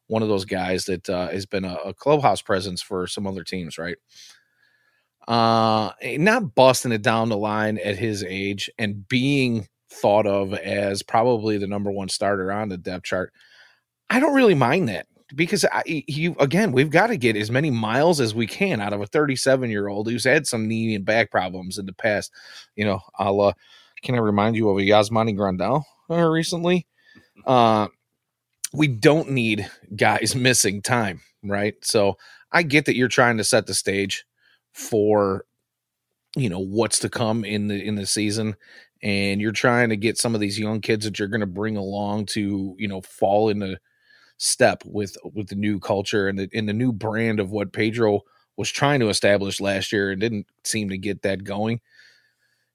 one 0.09 0.23
of 0.23 0.29
those 0.29 0.45
guys 0.45 0.85
that 0.85 1.09
uh, 1.09 1.29
has 1.29 1.47
been 1.47 1.64
a, 1.64 1.75
a, 1.85 1.95
clubhouse 1.95 2.41
presence 2.41 2.81
for 2.81 3.07
some 3.07 3.26
other 3.26 3.43
teams, 3.43 3.76
right? 3.79 3.97
Uh, 5.26 5.91
not 6.02 6.55
busting 6.55 6.93
it 6.93 7.02
down 7.02 7.29
the 7.29 7.37
line 7.37 7.79
at 7.79 7.97
his 7.99 8.23
age 8.23 8.71
and 8.79 9.09
being 9.09 9.67
thought 10.00 10.26
of 10.26 10.55
as 10.55 11.03
probably 11.03 11.59
the 11.59 11.67
number 11.67 11.91
one 11.91 12.09
starter 12.09 12.53
on 12.53 12.69
the 12.69 12.76
depth 12.76 13.05
chart. 13.05 13.33
I 14.11 14.21
don't 14.21 14.35
really 14.35 14.55
mind 14.55 14.88
that 14.88 15.07
because 15.35 15.65
I, 15.65 15.83
he 15.87 16.35
again, 16.38 16.73
we've 16.73 16.91
got 16.91 17.09
to 17.09 17.17
get 17.17 17.37
as 17.37 17.50
many 17.50 17.71
miles 17.71 18.21
as 18.21 18.35
we 18.35 18.47
can 18.47 18.81
out 18.81 18.93
of 18.93 19.00
a 19.00 19.07
37 19.07 19.71
year 19.71 19.88
old 19.88 20.09
who's 20.09 20.25
had 20.25 20.47
some 20.47 20.69
knee 20.69 20.95
and 20.95 21.05
back 21.05 21.31
problems 21.31 21.79
in 21.79 21.87
the 21.87 21.93
past. 21.93 22.33
You 22.76 22.85
know, 22.85 23.00
uh, 23.19 23.53
can 24.03 24.15
I 24.15 24.19
remind 24.19 24.57
you 24.57 24.69
of 24.69 24.79
a 24.79 24.83
Yasmani 24.83 25.37
Grandal 25.37 25.83
uh, 26.11 26.29
recently? 26.29 26.87
Uh, 27.45 27.88
we 28.73 28.88
don't 28.88 29.31
need 29.31 29.69
guys 29.97 30.35
missing 30.37 30.83
time, 30.83 31.21
right? 31.43 31.75
So 31.83 32.17
I 32.53 32.62
get 32.62 32.85
that 32.87 32.97
you're 32.97 33.09
trying 33.09 33.38
to 33.38 33.45
set 33.45 33.67
the 33.67 33.75
stage 33.75 34.25
for 34.73 35.45
you 36.37 36.50
know 36.50 36.61
what's 36.61 36.99
to 37.00 37.09
come 37.09 37.45
in 37.45 37.69
the 37.69 37.83
in 37.83 37.95
the 37.95 38.07
season 38.07 38.55
and 39.03 39.41
you're 39.41 39.53
trying 39.53 39.88
to 39.91 39.97
get 39.97 40.19
some 40.19 40.35
of 40.35 40.41
these 40.41 40.59
young 40.59 40.81
kids 40.81 41.05
that 41.05 41.19
you're 41.19 41.29
going 41.29 41.41
to 41.41 41.47
bring 41.47 41.76
along 41.76 42.26
to 42.26 42.75
you 42.79 42.88
know 42.88 43.00
fall 43.00 43.49
into 43.49 43.79
step 44.38 44.83
with 44.85 45.17
with 45.35 45.49
the 45.49 45.55
new 45.55 45.79
culture 45.79 46.29
and 46.29 46.38
the 46.38 46.49
the 46.53 46.73
new 46.73 46.93
brand 46.93 47.41
of 47.41 47.50
what 47.50 47.73
Pedro 47.73 48.23
was 48.57 48.71
trying 48.71 49.00
to 49.00 49.09
establish 49.09 49.61
last 49.61 49.93
year 49.93 50.11
and 50.11 50.21
didn't 50.21 50.47
seem 50.65 50.88
to 50.88 50.99
get 50.99 51.23
that 51.23 51.45
going. 51.45 51.81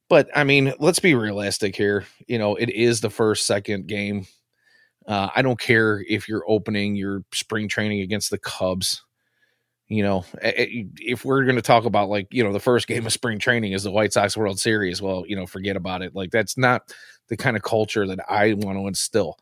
But 0.10 0.30
I 0.36 0.44
mean, 0.44 0.74
let's 0.80 1.00
be 1.00 1.16
realistic 1.16 1.76
here. 1.76 2.06
You 2.28 2.38
know, 2.38 2.56
it 2.56 2.70
is 2.70 3.02
the 3.02 3.10
first, 3.10 3.48
second 3.48 3.88
game. 3.88 4.28
Uh, 5.08 5.30
I 5.36 5.42
don't 5.42 5.60
care 5.60 6.04
if 6.08 6.28
you're 6.28 6.44
opening 6.48 6.96
your 6.96 7.24
spring 7.34 7.68
training 7.68 8.02
against 8.02 8.30
the 8.30 8.38
Cubs. 8.38 9.04
You 9.92 10.04
know, 10.04 10.26
if 10.42 11.26
we're 11.26 11.44
going 11.44 11.58
to 11.58 11.62
talk 11.62 11.84
about 11.84 12.08
like, 12.08 12.28
you 12.32 12.46
know, 12.46 12.54
the 12.54 12.62
first 12.62 12.88
game 12.88 13.06
of 13.06 13.12
spring 13.12 13.40
training 13.40 13.74
is 13.74 13.84
the 13.84 13.92
White 13.92 14.14
Sox 14.14 14.38
World 14.38 14.58
Series, 14.58 15.02
well, 15.02 15.26
you 15.28 15.36
know, 15.36 15.46
forget 15.46 15.76
about 15.76 16.02
it. 16.02 16.16
Like, 16.16 16.32
that's 16.32 16.58
not 16.58 16.94
the 17.28 17.36
kind 17.36 17.58
of 17.58 17.64
culture 17.64 18.08
that 18.08 18.20
I 18.30 18.54
want 18.54 18.78
to 18.78 18.88
instill. 18.88 19.38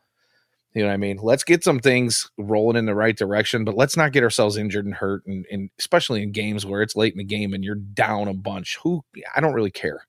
You 0.74 0.82
know 0.82 0.88
what 0.88 0.94
I 0.94 0.96
mean? 0.96 1.18
Let's 1.22 1.44
get 1.44 1.62
some 1.62 1.78
things 1.78 2.28
rolling 2.36 2.76
in 2.76 2.86
the 2.86 2.96
right 2.96 3.16
direction, 3.16 3.64
but 3.64 3.76
let's 3.76 3.96
not 3.96 4.10
get 4.10 4.24
ourselves 4.24 4.56
injured 4.56 4.86
and 4.86 4.94
hurt, 4.94 5.24
and, 5.24 5.46
and 5.52 5.70
especially 5.78 6.20
in 6.20 6.32
games 6.32 6.66
where 6.66 6.82
it's 6.82 6.96
late 6.96 7.12
in 7.12 7.18
the 7.18 7.24
game 7.24 7.54
and 7.54 7.62
you're 7.62 7.76
down 7.76 8.26
a 8.26 8.34
bunch. 8.34 8.76
Who 8.82 9.04
I 9.36 9.40
don't 9.40 9.54
really 9.54 9.70
care. 9.70 10.04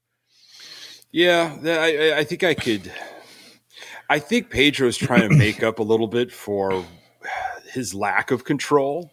Yeah, 1.11 1.55
I, 1.63 2.15
I 2.17 2.23
think 2.23 2.43
I 2.43 2.55
could. 2.55 2.91
I 4.09 4.17
think 4.17 4.49
Pedro's 4.49 4.97
trying 4.97 5.29
to 5.29 5.35
make 5.35 5.61
up 5.61 5.77
a 5.77 5.83
little 5.83 6.07
bit 6.07 6.31
for 6.31 6.83
his 7.71 7.93
lack 7.93 8.31
of 8.31 8.43
control 8.43 9.11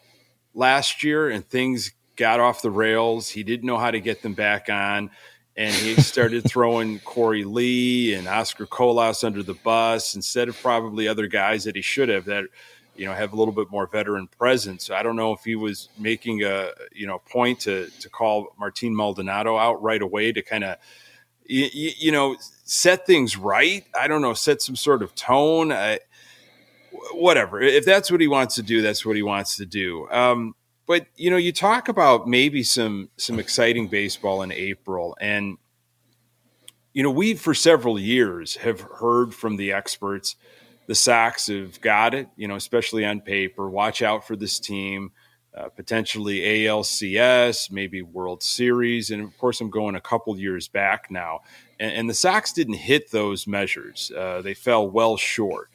last 0.59 1.03
year, 1.03 1.31
and 1.31 1.49
things 1.49 1.93
got 2.17 2.41
off 2.41 2.61
the 2.61 2.71
rails. 2.71 3.31
He 3.31 3.43
didn't 3.43 3.67
know 3.67 3.79
how 3.79 3.91
to 3.91 4.00
get 4.00 4.23
them 4.23 4.35
back 4.35 4.69
on. 4.69 5.11
And 5.57 5.75
he 5.75 5.95
started 5.95 6.45
throwing 6.47 6.99
Korey 7.00 7.47
Lee 7.47 8.15
and 8.15 8.29
Oscar 8.29 8.67
Colas 8.67 9.25
under 9.25 9.43
the 9.43 9.55
bus 9.55 10.15
instead 10.15 10.49
of 10.49 10.61
probably 10.61 11.09
other 11.09 11.27
guys 11.27 11.65
that 11.65 11.77
he 11.77 11.83
should 11.83 12.09
have 12.09 12.27
that 12.27 12.45
you 12.97 13.07
know 13.07 13.15
have 13.15 13.33
a 13.33 13.37
little 13.37 13.55
bit 13.55 13.71
more 13.71 13.87
veteran 13.87 14.27
presence. 14.27 14.91
I 14.91 15.03
don't 15.03 15.17
know 15.17 15.33
if 15.33 15.45
he 15.45 15.55
was 15.55 15.88
making 15.97 16.43
a 16.43 16.71
you 16.93 17.07
know 17.07 17.21
point 17.21 17.61
to 17.61 17.88
to 18.00 18.11
call 18.11 18.49
Martin 18.59 18.95
Maldonado 18.95 19.57
out 19.57 19.81
right 19.81 20.03
away 20.03 20.33
to 20.33 20.43
kind 20.43 20.65
of 20.65 20.77
you, 21.47 21.93
you, 21.99 22.12
know 22.12 22.37
set 22.65 23.07
things 23.07 23.37
right. 23.37 23.85
I 23.99 24.07
don't 24.09 24.21
know, 24.21 24.35
set 24.35 24.61
some 24.61 24.77
sort 24.77 25.03
of 25.03 25.15
tone. 25.15 25.73
I, 25.73 26.00
whatever. 27.12 27.61
If 27.61 27.85
that's 27.85 28.11
what 28.11 28.21
he 28.21 28.28
wants 28.28 28.55
to 28.57 28.62
do, 28.62 28.83
that's 28.83 29.05
what 29.05 29.17
he 29.17 29.23
wants 29.23 29.57
to 29.57 29.67
do. 29.67 30.09
Um, 30.11 30.55
but 30.87 31.07
you 31.17 31.31
know, 31.31 31.37
you 31.37 31.52
talk 31.52 31.88
about 31.88 32.26
maybe 32.26 32.62
some 32.62 33.11
some 33.17 33.38
exciting 33.38 33.88
baseball 33.88 34.43
in 34.43 34.52
April, 34.52 35.17
and 35.21 35.59
you 36.93 37.02
know, 37.02 37.11
we 37.11 37.35
for 37.35 37.55
several 37.55 37.99
years 37.99 38.57
have 38.57 38.81
heard 38.81 39.35
from 39.35 39.57
the 39.57 39.73
experts 39.73 40.37
the 40.88 40.95
Sox 40.95 41.49
have 41.49 41.81
got 41.83 42.14
it, 42.14 42.28
you 42.35 42.49
know, 42.49 42.57
especially 42.57 43.05
on 43.05 43.21
paper. 43.21 43.69
Watch 43.69 44.00
out 44.00 44.26
for 44.26 44.35
this 44.35 44.59
team, 44.59 45.12
uh, 45.55 45.69
potentially 45.69 46.40
ALCS, 46.40 47.71
maybe 47.71 48.00
World 48.00 48.43
Series. 48.43 49.11
And 49.11 49.23
of 49.23 49.37
course, 49.37 49.61
I'm 49.61 49.69
going 49.69 49.95
a 49.95 50.00
couple 50.00 50.37
years 50.38 50.67
back 50.67 51.11
now. 51.11 51.40
And, 51.78 51.93
and 51.93 52.11
the 52.11 52.14
Sox 52.14 52.55
didn't 52.55 52.75
hit 52.75 53.11
those 53.11 53.47
measures, 53.47 54.11
uh, 54.17 54.40
they 54.40 54.55
fell 54.55 54.88
well 54.90 55.19
short. 55.19 55.71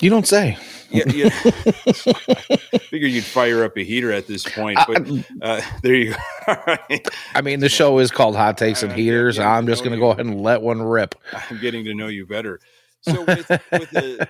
You 0.00 0.10
don't 0.10 0.26
say. 0.26 0.58
Yeah, 0.90 1.04
yeah. 1.08 1.28
figured 2.90 3.10
you'd 3.10 3.24
fire 3.24 3.64
up 3.64 3.76
a 3.76 3.82
heater 3.82 4.12
at 4.12 4.26
this 4.26 4.44
point, 4.44 4.78
but 4.86 5.08
uh, 5.42 5.60
there 5.82 5.94
you 5.94 6.14
go. 6.46 6.76
I 7.34 7.40
mean, 7.42 7.60
the 7.60 7.68
show 7.68 7.98
is 7.98 8.10
called 8.10 8.36
Hot 8.36 8.56
Takes 8.56 8.82
and 8.82 8.92
Heaters. 8.92 9.38
I'm 9.38 9.66
just 9.66 9.82
going 9.82 9.92
to 9.92 9.98
go 9.98 10.10
ahead 10.10 10.26
and 10.26 10.40
let 10.42 10.62
one 10.62 10.82
rip. 10.82 11.14
I'm 11.32 11.58
getting 11.60 11.84
to 11.86 11.94
know 11.94 12.08
you 12.08 12.26
better. 12.26 12.60
So 13.02 13.24
with, 13.24 13.48
with 13.48 13.96
a 13.96 14.28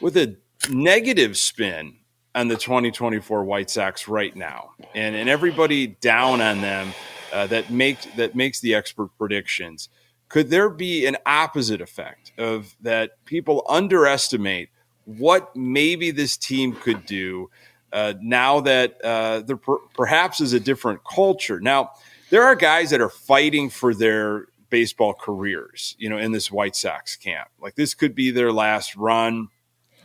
with 0.00 0.16
a 0.16 0.36
negative 0.70 1.36
spin 1.36 1.96
on 2.34 2.48
the 2.48 2.56
2024 2.56 3.44
White 3.44 3.70
Sox 3.70 4.08
right 4.08 4.34
now, 4.34 4.70
and 4.94 5.14
and 5.14 5.28
everybody 5.28 5.88
down 5.88 6.40
on 6.40 6.60
them 6.60 6.92
uh, 7.32 7.46
that 7.48 7.70
makes 7.70 8.06
that 8.16 8.34
makes 8.34 8.60
the 8.60 8.74
expert 8.74 9.10
predictions, 9.18 9.88
could 10.28 10.50
there 10.50 10.70
be 10.70 11.06
an 11.06 11.16
opposite 11.26 11.80
effect 11.80 12.32
of 12.38 12.76
that 12.80 13.24
people 13.24 13.64
underestimate 13.68 14.70
what 15.04 15.54
maybe 15.56 16.10
this 16.10 16.36
team 16.36 16.74
could 16.74 17.06
do 17.06 17.50
uh, 17.92 18.14
now 18.20 18.60
that 18.60 19.00
uh, 19.04 19.40
there 19.40 19.56
per- 19.56 19.78
perhaps 19.94 20.40
is 20.40 20.52
a 20.52 20.60
different 20.60 21.00
culture 21.04 21.60
now? 21.60 21.90
There 22.30 22.42
are 22.44 22.54
guys 22.54 22.90
that 22.90 23.00
are 23.00 23.10
fighting 23.10 23.68
for 23.68 23.94
their 23.94 24.46
baseball 24.70 25.12
careers, 25.12 25.94
you 25.98 26.08
know, 26.08 26.16
in 26.16 26.32
this 26.32 26.50
White 26.50 26.74
Sox 26.74 27.14
camp. 27.14 27.48
Like 27.60 27.74
this 27.74 27.92
could 27.92 28.14
be 28.14 28.30
their 28.30 28.52
last 28.52 28.96
run. 28.96 29.48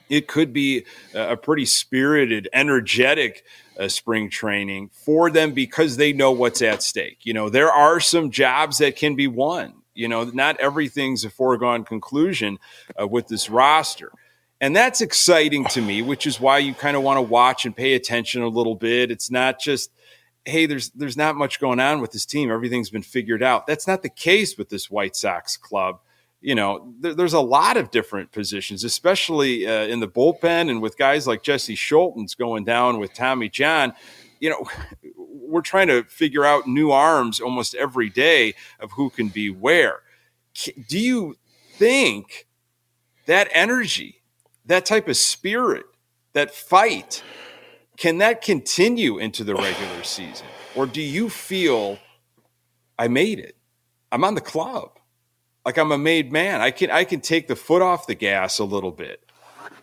It 0.10 0.28
could 0.28 0.52
be 0.52 0.86
a 1.14 1.38
pretty 1.38 1.66
spirited, 1.66 2.50
energetic 2.54 3.44
uh, 3.80 3.88
spring 3.88 4.30
training 4.30 4.90
for 4.92 5.30
them 5.30 5.54
because 5.54 5.98
they 5.98 6.14
know 6.14 6.32
what's 6.32 6.62
at 6.62 6.84
stake. 6.84 7.20
You 7.24 7.34
know, 7.34 7.50
there 7.50 7.72
are 7.72 8.00
some 8.00 8.32
jobs 8.32 8.78
that 8.80 8.96
can 8.96 9.16
be 9.16 9.28
won. 9.28 9.74
You 9.94 10.08
know, 10.08 10.26
not 10.26 10.60
everything's 10.60 11.26
a 11.26 11.30
foregone 11.30 11.84
conclusion 11.84 12.60
uh, 13.00 13.08
with 13.08 13.28
this 13.28 13.50
roster. 13.50 14.12
And 14.60 14.76
that's 14.76 15.02
exciting 15.02 15.66
to 15.66 15.82
me, 15.82 16.02
which 16.02 16.26
is 16.26 16.40
why 16.40 16.58
you 16.58 16.74
kind 16.74 16.98
of 16.98 17.04
want 17.04 17.18
to 17.18 17.22
watch 17.22 17.66
and 17.66 17.76
pay 17.76 17.94
attention 17.94 18.42
a 18.42 18.48
little 18.48 18.76
bit. 18.76 19.12
It's 19.12 19.30
not 19.30 19.60
just 19.60 19.92
hey, 20.48 20.66
there's 20.66 20.90
there's 20.92 21.18
not 21.18 21.36
much 21.36 21.60
going 21.60 21.80
on 21.80 22.02
with 22.02 22.12
this 22.12 22.26
team. 22.26 22.50
Everything's 22.50 22.90
been 22.90 23.04
figured 23.04 23.44
out. 23.44 23.68
That's 23.68 23.88
not 23.88 24.02
the 24.02 24.10
case 24.10 24.58
with 24.58 24.70
this 24.70 24.90
White 24.90 25.16
Sox 25.16 25.58
club. 25.58 26.00
You 26.42 26.56
know, 26.56 26.94
there, 27.00 27.14
there's 27.14 27.34
a 27.34 27.40
lot 27.40 27.78
of 27.78 27.92
different 27.92 28.32
positions, 28.32 28.84
especially 28.84 29.68
uh, 29.68 29.86
in 29.86 30.00
the 30.00 30.08
bullpen, 30.08 30.70
and 30.70 30.82
with 30.82 30.98
guys 30.98 31.28
like 31.28 31.44
Jesse 31.44 31.76
Scholtens 31.76 32.38
going 32.38 32.64
down 32.64 33.00
with 33.00 33.14
Tommy 33.14 33.50
John. 33.50 33.94
You 34.40 34.52
know, 34.52 34.70
we're 35.18 35.62
trying 35.62 35.88
to 35.88 36.04
figure 36.04 36.46
out 36.46 36.68
new 36.68 36.92
arms 36.92 37.40
almost 37.40 37.76
every 37.76 38.10
day 38.10 38.54
of 38.80 38.92
who 38.92 39.10
can 39.10 39.28
be 39.28 39.50
where. 39.50 40.00
Do 40.88 40.98
you 40.98 41.36
think 41.74 42.48
that 43.28 43.50
energy, 43.54 44.17
that 44.68 44.86
type 44.86 45.08
of 45.08 45.18
spirit, 45.18 45.86
that 46.34 46.54
fight? 46.54 47.24
Can 47.98 48.20
that 48.20 48.42
continue 48.42 49.18
into 49.18 49.44
the 49.44 49.56
regular 49.56 50.04
season? 50.04 50.46
Or 50.76 50.86
do 50.86 51.02
you 51.02 51.30
feel 51.30 51.98
I 52.98 53.08
made 53.08 53.40
it? 53.40 53.56
I'm 54.12 54.24
on 54.24 54.36
the 54.36 54.42
club. 54.42 54.92
Like 55.66 55.78
I'm 55.78 55.92
a 55.92 55.98
made 55.98 56.32
man. 56.32 56.62
I 56.62 56.72
can 56.72 56.92
I 56.92 57.04
can 57.04 57.20
take 57.20 57.48
the 57.48 57.56
foot 57.56 57.82
off 57.82 58.08
the 58.08 58.16
gas 58.16 58.60
a 58.60 58.64
little 58.64 58.92
bit. 58.92 59.22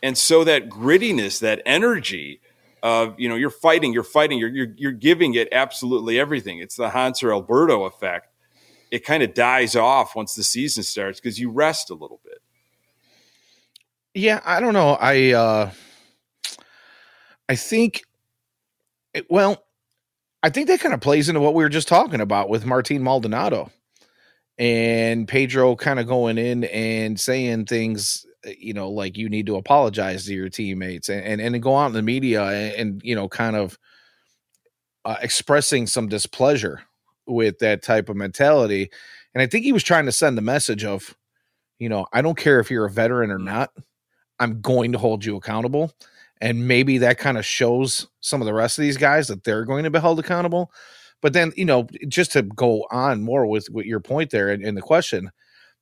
And 0.03 0.17
so 0.17 0.45
that 0.45 0.69
grittiness, 0.69 1.41
that 1.41 1.61
energy 1.67 2.41
of, 2.83 3.19
you 3.19 3.29
know, 3.29 3.35
you're 3.35 3.51
fighting, 3.51 3.93
you're 3.93 4.03
fighting, 4.03 4.39
you're 4.39 4.49
you're, 4.49 4.75
you're 4.77 4.93
giving 4.93 5.35
it 5.35 5.49
absolutely 5.53 6.19
everything. 6.19 6.59
It's 6.59 6.77
the 6.77 6.89
Hanser 6.91 7.33
Alberto 7.33 7.85
effect. 7.85 8.29
It 8.91 9.05
kind 9.05 9.23
of 9.23 9.35
dies 9.35 9.77
off 9.77 10.15
once 10.15 10.35
the 10.35 10.45
season 10.45 10.85
starts 10.85 11.21
because 11.21 11.39
you 11.39 11.51
rest 11.51 11.91
a 11.91 11.95
little 11.95 12.21
bit. 12.24 12.24
Yeah, 14.15 14.41
I 14.45 14.61
don't 14.61 14.75
know. 14.75 14.91
I 15.01 15.33
uh 15.33 15.71
I 17.49 17.57
think, 17.57 18.03
it, 19.13 19.27
well, 19.31 19.65
I 20.43 20.51
think 20.51 20.69
that 20.69 20.81
kind 20.81 20.95
of 20.95 21.01
plays 21.01 21.29
into 21.29 21.41
what 21.41 21.55
we 21.55 21.63
were 21.63 21.69
just 21.69 21.89
talking 21.89 22.21
about 22.23 22.49
with 22.49 22.65
Martin 22.65 23.03
Maldonado 23.03 23.71
and 24.59 25.29
Pedro 25.29 25.77
kind 25.77 26.01
of 26.01 26.07
going 26.07 26.39
in 26.39 26.65
and 26.65 27.21
saying 27.21 27.67
things, 27.67 28.25
uh, 28.47 28.51
you 28.59 28.73
know, 28.73 28.91
like 28.91 29.19
you 29.19 29.29
need 29.29 29.47
to 29.47 29.57
apologize 29.57 30.27
to 30.27 30.35
your 30.35 30.49
teammates 30.49 31.09
and, 31.11 31.23
and, 31.25 31.41
and 31.41 31.63
go 31.63 31.77
out 31.77 31.89
in 31.89 31.93
the 31.93 32.03
media 32.03 32.45
and, 32.45 32.75
and 32.75 33.03
you 33.05 33.15
know, 33.15 33.29
kind 33.29 33.57
of 33.57 33.79
uh, 35.05 35.17
expressing 35.21 35.87
some 35.87 36.09
displeasure 36.09 36.81
with 37.27 37.59
that 37.59 37.83
type 37.83 38.09
of 38.09 38.17
mentality. 38.17 38.91
And 39.35 39.43
I 39.43 39.47
think 39.47 39.65
he 39.65 39.73
was 39.73 39.83
trying 39.83 40.07
to 40.07 40.13
send 40.13 40.39
the 40.39 40.43
message 40.43 40.85
of, 40.85 41.15
you 41.79 41.89
know, 41.89 42.07
I 42.13 42.23
don't 42.23 42.39
care 42.39 42.61
if 42.61 42.71
you're 42.71 42.87
a 42.87 42.91
veteran 42.91 43.31
or 43.31 43.39
not, 43.39 43.71
I'm 44.39 44.61
going 44.61 44.93
to 44.93 44.99
hold 44.99 45.25
you 45.25 45.37
accountable 45.37 45.93
and 46.41 46.67
maybe 46.69 46.99
that 46.99 47.19
kind 47.19 47.39
of 47.39 47.47
shows 47.47 48.09
some 48.21 48.43
of 48.43 48.47
the 48.47 48.55
rest 48.55 48.79
of 48.79 48.83
these 48.83 48.97
guys 48.97 49.29
that 49.29 49.45
they're 49.45 49.65
going 49.65 49.85
to 49.85 49.91
be 49.91 49.99
held 49.99 50.19
accountable. 50.19 50.71
But 51.23 51.33
then, 51.33 51.53
you 51.57 51.65
know, 51.65 51.87
just 52.09 52.33
to 52.33 52.43
go 52.43 52.87
on 52.91 53.23
more 53.23 53.47
with, 53.47 53.71
with 53.71 53.87
your 53.87 54.01
point 54.01 54.31
there 54.31 54.51
and, 54.51 54.63
and 54.63 54.77
the 54.77 54.83
question, 54.83 55.31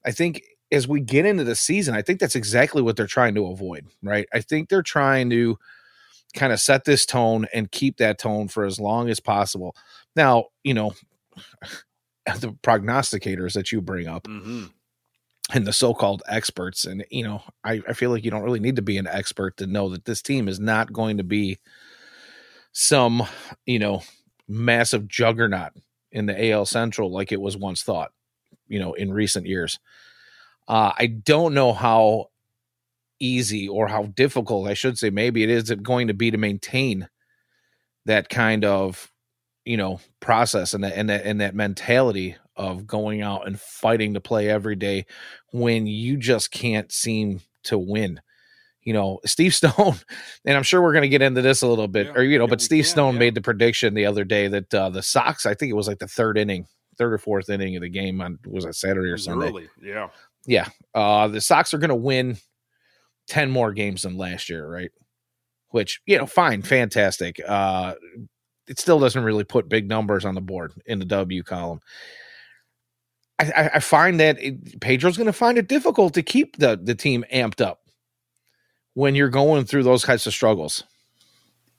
I 0.04 0.12
think 0.12 0.42
as 0.70 0.86
we 0.86 1.00
get 1.00 1.26
into 1.26 1.44
the 1.44 1.56
season, 1.56 1.94
I 1.94 2.02
think 2.02 2.20
that's 2.20 2.36
exactly 2.36 2.80
what 2.80 2.96
they're 2.96 3.06
trying 3.06 3.34
to 3.34 3.46
avoid, 3.46 3.88
right? 4.02 4.28
I 4.32 4.40
think 4.40 4.68
they're 4.68 4.82
trying 4.82 5.30
to 5.30 5.58
kind 6.34 6.52
of 6.52 6.60
set 6.60 6.84
this 6.84 7.04
tone 7.06 7.46
and 7.52 7.70
keep 7.70 7.96
that 7.96 8.18
tone 8.18 8.48
for 8.48 8.64
as 8.64 8.78
long 8.78 9.10
as 9.10 9.20
possible. 9.20 9.74
Now, 10.14 10.46
you 10.62 10.74
know, 10.74 10.92
the 12.38 12.52
prognosticators 12.62 13.54
that 13.54 13.72
you 13.72 13.80
bring 13.80 14.06
up, 14.06 14.28
mm-hmm 14.28 14.66
and 15.50 15.66
the 15.66 15.72
so-called 15.72 16.22
experts 16.28 16.84
and 16.84 17.04
you 17.10 17.24
know 17.24 17.42
I, 17.64 17.82
I 17.88 17.92
feel 17.92 18.10
like 18.10 18.24
you 18.24 18.30
don't 18.30 18.42
really 18.42 18.60
need 18.60 18.76
to 18.76 18.82
be 18.82 18.98
an 18.98 19.06
expert 19.06 19.56
to 19.58 19.66
know 19.66 19.88
that 19.90 20.04
this 20.04 20.22
team 20.22 20.48
is 20.48 20.60
not 20.60 20.92
going 20.92 21.16
to 21.18 21.24
be 21.24 21.58
some 22.72 23.24
you 23.66 23.78
know 23.78 24.02
massive 24.48 25.08
juggernaut 25.08 25.72
in 26.10 26.26
the 26.26 26.50
AL 26.50 26.66
Central 26.66 27.10
like 27.10 27.32
it 27.32 27.40
was 27.40 27.56
once 27.56 27.82
thought 27.82 28.12
you 28.68 28.78
know 28.78 28.92
in 28.94 29.12
recent 29.12 29.46
years. 29.46 29.78
Uh, 30.68 30.92
I 30.96 31.06
don't 31.06 31.54
know 31.54 31.72
how 31.72 32.30
easy 33.18 33.68
or 33.68 33.88
how 33.88 34.04
difficult 34.04 34.68
I 34.68 34.74
should 34.74 34.98
say 34.98 35.10
maybe 35.10 35.42
it 35.42 35.50
is 35.50 35.70
going 35.70 36.08
to 36.08 36.14
be 36.14 36.30
to 36.30 36.38
maintain 36.38 37.08
that 38.06 38.28
kind 38.28 38.64
of 38.64 39.11
you 39.64 39.76
know 39.76 40.00
process 40.20 40.74
and 40.74 40.84
that 40.84 40.94
and 40.96 41.08
that 41.08 41.24
and 41.24 41.40
that 41.40 41.54
mentality 41.54 42.36
of 42.56 42.86
going 42.86 43.22
out 43.22 43.46
and 43.46 43.60
fighting 43.60 44.14
to 44.14 44.20
play 44.20 44.48
every 44.48 44.76
day 44.76 45.06
when 45.52 45.86
you 45.86 46.16
just 46.16 46.50
can't 46.50 46.92
seem 46.92 47.40
to 47.64 47.78
win. 47.78 48.20
You 48.82 48.92
know, 48.92 49.20
Steve 49.26 49.54
Stone, 49.54 49.96
and 50.44 50.56
I'm 50.56 50.62
sure 50.62 50.82
we're 50.82 50.92
going 50.92 51.02
to 51.02 51.08
get 51.08 51.22
into 51.22 51.42
this 51.42 51.62
a 51.62 51.68
little 51.68 51.88
bit, 51.88 52.06
yeah, 52.06 52.12
or 52.14 52.22
you 52.22 52.38
know, 52.38 52.44
yeah, 52.44 52.50
but 52.50 52.60
Steve 52.60 52.84
can, 52.84 52.90
Stone 52.90 53.14
yeah. 53.14 53.20
made 53.20 53.34
the 53.34 53.40
prediction 53.40 53.94
the 53.94 54.06
other 54.06 54.24
day 54.24 54.48
that 54.48 54.74
uh, 54.74 54.90
the 54.90 55.02
Sox, 55.02 55.46
I 55.46 55.54
think 55.54 55.70
it 55.70 55.76
was 55.76 55.88
like 55.88 55.98
the 55.98 56.08
third 56.08 56.36
inning, 56.36 56.66
third 56.98 57.12
or 57.12 57.18
fourth 57.18 57.48
inning 57.48 57.76
of 57.76 57.82
the 57.82 57.88
game 57.88 58.20
on 58.20 58.38
was 58.46 58.64
it 58.64 58.74
Saturday 58.74 59.08
or 59.08 59.18
Sunday? 59.18 59.48
Early. 59.48 59.68
Yeah, 59.80 60.08
yeah. 60.46 60.68
Uh, 60.94 61.28
the 61.28 61.40
Sox 61.40 61.72
are 61.72 61.78
going 61.78 61.90
to 61.90 61.94
win 61.94 62.36
ten 63.28 63.50
more 63.50 63.72
games 63.72 64.02
than 64.02 64.16
last 64.16 64.50
year, 64.50 64.68
right? 64.68 64.90
Which 65.70 66.00
you 66.06 66.18
know, 66.18 66.26
fine, 66.26 66.62
fantastic. 66.62 67.40
Uh, 67.46 67.94
it 68.68 68.78
still 68.78 68.98
doesn't 68.98 69.24
really 69.24 69.44
put 69.44 69.68
big 69.68 69.88
numbers 69.88 70.24
on 70.24 70.34
the 70.34 70.40
board 70.40 70.72
in 70.86 70.98
the 70.98 71.04
W 71.04 71.42
column. 71.42 71.80
I, 73.38 73.70
I 73.74 73.78
find 73.80 74.20
that 74.20 74.40
it, 74.40 74.80
Pedro's 74.80 75.16
going 75.16 75.26
to 75.26 75.32
find 75.32 75.58
it 75.58 75.68
difficult 75.68 76.14
to 76.14 76.22
keep 76.22 76.58
the 76.58 76.78
the 76.80 76.94
team 76.94 77.24
amped 77.32 77.60
up 77.60 77.80
when 78.94 79.14
you're 79.14 79.28
going 79.28 79.64
through 79.64 79.82
those 79.82 80.04
types 80.04 80.26
of 80.26 80.32
struggles. 80.32 80.84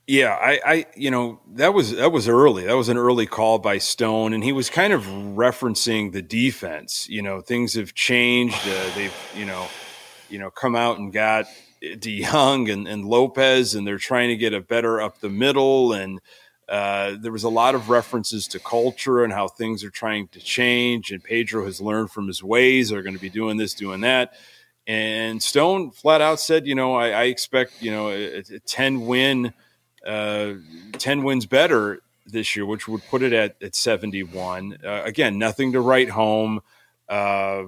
Yeah, 0.06 0.34
I, 0.34 0.60
I, 0.66 0.86
you 0.94 1.10
know, 1.10 1.40
that 1.54 1.72
was 1.72 1.92
that 1.92 2.12
was 2.12 2.28
early. 2.28 2.64
That 2.64 2.76
was 2.76 2.90
an 2.90 2.98
early 2.98 3.24
call 3.24 3.58
by 3.58 3.78
Stone, 3.78 4.34
and 4.34 4.44
he 4.44 4.52
was 4.52 4.68
kind 4.68 4.92
of 4.92 5.04
referencing 5.04 6.12
the 6.12 6.20
defense. 6.20 7.08
You 7.08 7.22
know, 7.22 7.40
things 7.40 7.74
have 7.74 7.94
changed. 7.94 8.68
Uh, 8.68 8.90
they've, 8.94 9.14
you 9.34 9.46
know, 9.46 9.66
you 10.28 10.38
know, 10.38 10.50
come 10.50 10.76
out 10.76 10.98
and 10.98 11.10
got 11.10 11.46
DeJong 11.82 12.70
and, 12.70 12.86
and 12.86 13.06
Lopez, 13.06 13.74
and 13.74 13.86
they're 13.86 13.96
trying 13.96 14.28
to 14.28 14.36
get 14.36 14.52
a 14.52 14.60
better 14.60 15.00
up 15.00 15.20
the 15.20 15.30
middle. 15.30 15.94
And 15.94 16.20
uh, 16.68 17.16
there 17.18 17.32
was 17.32 17.44
a 17.44 17.48
lot 17.48 17.74
of 17.74 17.90
references 17.90 18.48
to 18.48 18.58
culture 18.58 19.22
and 19.22 19.32
how 19.32 19.48
things 19.48 19.84
are 19.84 19.90
trying 19.90 20.28
to 20.28 20.40
change. 20.40 21.10
And 21.10 21.22
Pedro 21.22 21.64
has 21.66 21.80
learned 21.80 22.10
from 22.10 22.26
his 22.26 22.42
ways. 22.42 22.88
They're 22.88 23.02
going 23.02 23.16
to 23.16 23.20
be 23.20 23.30
doing 23.30 23.56
this, 23.56 23.74
doing 23.74 24.00
that. 24.00 24.34
And 24.86 25.42
Stone 25.42 25.92
flat 25.92 26.20
out 26.20 26.40
said, 26.40 26.66
you 26.66 26.74
know, 26.74 26.94
I, 26.94 27.08
I 27.08 27.22
expect, 27.24 27.82
you 27.82 27.90
know, 27.90 28.08
a, 28.10 28.38
a 28.38 28.58
10 28.66 29.06
win 29.06 29.52
uh, 30.04 30.54
10 30.98 31.22
wins 31.22 31.46
better 31.46 32.00
this 32.26 32.54
year, 32.56 32.66
which 32.66 32.86
would 32.88 33.02
put 33.08 33.22
it 33.22 33.32
at, 33.32 33.56
at 33.62 33.74
71. 33.74 34.78
Uh, 34.84 35.02
again, 35.04 35.38
nothing 35.38 35.72
to 35.72 35.80
write 35.80 36.10
home, 36.10 36.60
uh, 37.08 37.64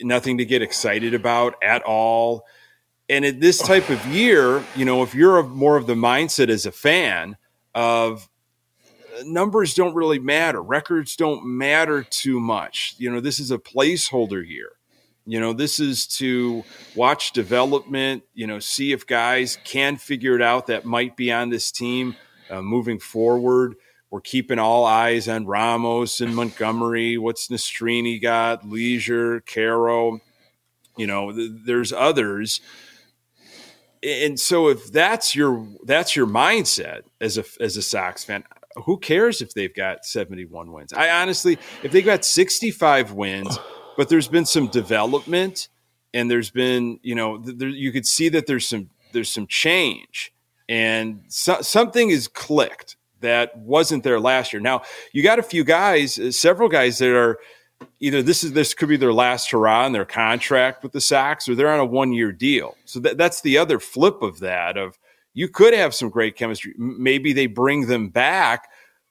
nothing 0.00 0.38
to 0.38 0.44
get 0.44 0.62
excited 0.62 1.14
about 1.14 1.54
at 1.62 1.82
all. 1.82 2.46
And 3.08 3.24
at 3.24 3.40
this 3.40 3.58
type 3.58 3.88
of 3.88 4.04
year, 4.06 4.64
you 4.76 4.84
know, 4.84 5.02
if 5.02 5.14
you're 5.14 5.38
of 5.38 5.50
more 5.50 5.76
of 5.76 5.86
the 5.86 5.94
mindset 5.94 6.48
as 6.48 6.66
a 6.66 6.72
fan 6.72 7.36
of 7.78 8.28
uh, 9.16 9.22
numbers 9.24 9.72
don't 9.74 9.94
really 9.94 10.18
matter, 10.18 10.60
records 10.60 11.14
don't 11.14 11.46
matter 11.46 12.02
too 12.02 12.40
much. 12.40 12.96
You 12.98 13.08
know, 13.08 13.20
this 13.20 13.38
is 13.38 13.52
a 13.52 13.58
placeholder 13.58 14.44
year. 14.44 14.72
You 15.26 15.38
know, 15.38 15.52
this 15.52 15.78
is 15.78 16.06
to 16.18 16.64
watch 16.96 17.32
development, 17.32 18.24
you 18.34 18.48
know, 18.48 18.58
see 18.58 18.90
if 18.92 19.06
guys 19.06 19.58
can 19.62 19.96
figure 19.96 20.34
it 20.34 20.42
out 20.42 20.66
that 20.66 20.86
might 20.86 21.16
be 21.16 21.30
on 21.30 21.50
this 21.50 21.70
team 21.70 22.16
uh, 22.50 22.62
moving 22.62 22.98
forward. 22.98 23.76
We're 24.10 24.22
keeping 24.22 24.58
all 24.58 24.84
eyes 24.84 25.28
on 25.28 25.46
Ramos 25.46 26.20
and 26.20 26.34
Montgomery. 26.34 27.16
What's 27.16 27.46
Nastrini 27.48 28.20
got? 28.20 28.68
Leasure, 28.68 29.40
Caro. 29.42 30.20
You 30.96 31.06
know, 31.06 31.30
th- 31.30 31.52
there's 31.64 31.92
others. 31.92 32.60
And 34.02 34.38
so 34.38 34.68
if 34.68 34.92
that's 34.92 35.34
your 35.34 35.66
that's 35.84 36.14
your 36.14 36.26
mindset 36.26 37.02
as 37.20 37.38
a 37.38 37.44
as 37.60 37.76
a 37.76 37.82
Sox 37.82 38.24
fan, 38.24 38.44
who 38.84 38.98
cares 38.98 39.40
if 39.42 39.54
they've 39.54 39.74
got 39.74 40.04
71 40.04 40.72
wins? 40.72 40.92
I 40.92 41.10
honestly, 41.10 41.58
if 41.82 41.92
they've 41.92 42.04
got 42.04 42.24
65 42.24 43.12
wins 43.12 43.58
but 43.98 44.08
there's 44.08 44.28
been 44.28 44.46
some 44.46 44.68
development 44.68 45.68
and 46.14 46.30
there's 46.30 46.50
been 46.50 47.00
you 47.02 47.14
know 47.14 47.36
there, 47.38 47.68
you 47.68 47.92
could 47.92 48.06
see 48.06 48.30
that 48.30 48.46
there's 48.46 48.66
some 48.66 48.88
there's 49.12 49.30
some 49.30 49.46
change 49.46 50.32
and 50.68 51.24
so, 51.28 51.60
something 51.60 52.08
is 52.08 52.28
clicked 52.28 52.96
that 53.20 53.56
wasn't 53.58 54.04
there 54.04 54.20
last 54.20 54.52
year 54.52 54.60
now 54.60 54.82
you 55.12 55.22
got 55.22 55.38
a 55.38 55.42
few 55.42 55.64
guys 55.64 56.18
uh, 56.18 56.30
several 56.30 56.68
guys 56.68 56.98
that 56.98 57.10
are 57.10 57.38
either 58.00 58.22
this 58.22 58.44
is 58.44 58.52
this 58.52 58.74
could 58.74 58.88
be 58.88 58.96
their 58.96 59.12
last 59.12 59.50
hurrah 59.50 59.86
in 59.86 59.92
their 59.92 60.04
contract 60.04 60.82
with 60.82 60.92
the 60.92 61.00
Sox 61.00 61.48
or 61.48 61.54
they're 61.54 61.72
on 61.72 61.80
a 61.80 61.84
one 61.84 62.12
year 62.12 62.32
deal 62.32 62.76
so 62.84 63.00
that, 63.00 63.16
that's 63.16 63.40
the 63.40 63.58
other 63.58 63.78
flip 63.78 64.22
of 64.22 64.40
that 64.40 64.76
of 64.76 64.98
you 65.34 65.48
could 65.48 65.74
have 65.74 65.94
some 65.94 66.08
great 66.08 66.36
chemistry 66.36 66.74
maybe 66.76 67.32
they 67.32 67.46
bring 67.46 67.86
them 67.86 68.08
back 68.08 68.68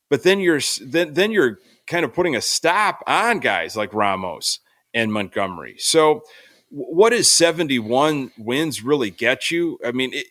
but 0.10 0.24
then 0.24 0.40
you're 0.40 0.62
then, 0.82 1.14
then 1.14 1.32
you're 1.32 1.60
kind 1.88 2.06
of 2.06 2.14
putting 2.14 2.36
a 2.36 2.42
stop 2.42 3.04
on 3.08 3.40
guys 3.40 3.76
like 3.76 3.94
Ramos 3.94 4.60
and 4.94 5.12
Montgomery. 5.12 5.76
So, 5.80 6.24
what 6.70 7.12
does 7.12 7.32
71 7.32 8.32
wins 8.38 8.84
really 8.84 9.10
get 9.10 9.50
you? 9.50 9.80
I 9.86 9.92
mean, 9.94 10.14
it, 10.14 10.28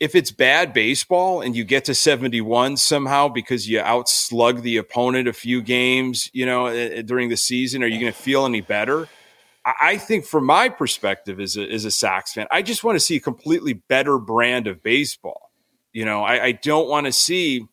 if 0.00 0.14
it's 0.14 0.30
bad 0.30 0.72
baseball 0.72 1.40
and 1.40 1.56
you 1.56 1.64
get 1.64 1.84
to 1.86 1.94
71 1.94 2.76
somehow 2.76 3.28
because 3.28 3.68
you 3.68 3.80
outslug 3.80 4.62
the 4.62 4.76
opponent 4.76 5.26
a 5.26 5.32
few 5.32 5.60
games, 5.60 6.30
you 6.32 6.46
know, 6.46 6.66
eh, 6.66 6.90
eh, 6.94 7.02
during 7.02 7.28
the 7.28 7.36
season, 7.36 7.82
are 7.82 7.88
you 7.88 7.98
going 7.98 8.12
to 8.12 8.18
feel 8.18 8.46
any 8.46 8.60
better? 8.60 9.08
I 9.80 9.98
think, 9.98 10.24
from 10.24 10.46
my 10.46 10.70
perspective 10.70 11.40
as 11.40 11.56
a, 11.58 11.70
as 11.70 11.84
a 11.84 11.90
Sox 11.90 12.32
fan, 12.32 12.46
I 12.50 12.62
just 12.62 12.84
want 12.84 12.96
to 12.96 13.00
see 13.00 13.16
a 13.16 13.20
completely 13.20 13.74
better 13.74 14.18
brand 14.18 14.66
of 14.66 14.82
baseball. 14.82 15.50
You 15.92 16.06
know, 16.06 16.22
I, 16.22 16.44
I 16.44 16.52
don't 16.52 16.88
want 16.88 17.04
to 17.04 17.12
see 17.12 17.66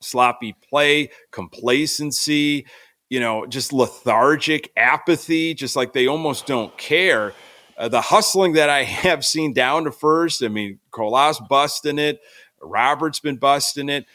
sloppy 0.00 0.54
play, 0.68 1.10
complacency, 1.32 2.66
you 3.08 3.18
know, 3.18 3.46
just 3.46 3.72
lethargic 3.72 4.70
apathy, 4.76 5.54
just 5.54 5.74
like 5.74 5.92
they 5.92 6.06
almost 6.06 6.46
don't 6.46 6.76
care. 6.78 7.32
Uh, 7.76 7.88
the 7.88 8.00
hustling 8.00 8.54
that 8.54 8.70
I 8.70 8.82
have 8.84 9.24
seen 9.24 9.52
down 9.52 9.84
to 9.84 9.92
first, 9.92 10.42
I 10.42 10.48
mean, 10.48 10.78
Colas 10.90 11.40
busting 11.48 11.98
it, 11.98 12.20
Robert's 12.60 13.20
been 13.20 13.36
busting 13.36 13.88
it. 13.88 14.06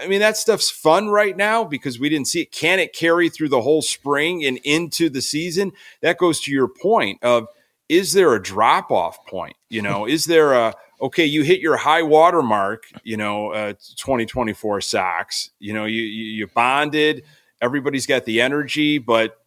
I 0.00 0.06
mean, 0.06 0.20
that 0.20 0.36
stuff's 0.36 0.70
fun 0.70 1.08
right 1.08 1.36
now 1.36 1.64
because 1.64 2.00
we 2.00 2.08
didn't 2.08 2.28
see 2.28 2.42
it. 2.42 2.52
Can 2.52 2.78
it 2.78 2.94
carry 2.94 3.28
through 3.28 3.50
the 3.50 3.60
whole 3.60 3.82
spring 3.82 4.44
and 4.44 4.58
into 4.64 5.10
the 5.10 5.20
season? 5.20 5.72
That 6.00 6.18
goes 6.18 6.40
to 6.40 6.50
your 6.50 6.68
point 6.68 7.22
of 7.22 7.48
is 7.88 8.14
there 8.14 8.34
a 8.34 8.42
drop 8.42 8.90
off 8.90 9.24
point? 9.26 9.56
You 9.68 9.82
know, 9.82 10.06
is 10.08 10.24
there 10.26 10.54
a 10.54 10.74
okay, 11.00 11.26
you 11.26 11.42
hit 11.42 11.60
your 11.60 11.76
high 11.76 12.02
water 12.02 12.42
mark, 12.42 12.84
you 13.02 13.16
know, 13.16 13.50
uh, 13.50 13.72
2024 13.96 14.80
Sox, 14.80 15.50
you 15.58 15.72
know, 15.74 15.84
you, 15.84 16.00
you, 16.00 16.24
you 16.24 16.46
bonded, 16.46 17.24
everybody's 17.60 18.06
got 18.06 18.24
the 18.24 18.40
energy, 18.40 18.98
but 18.98 19.41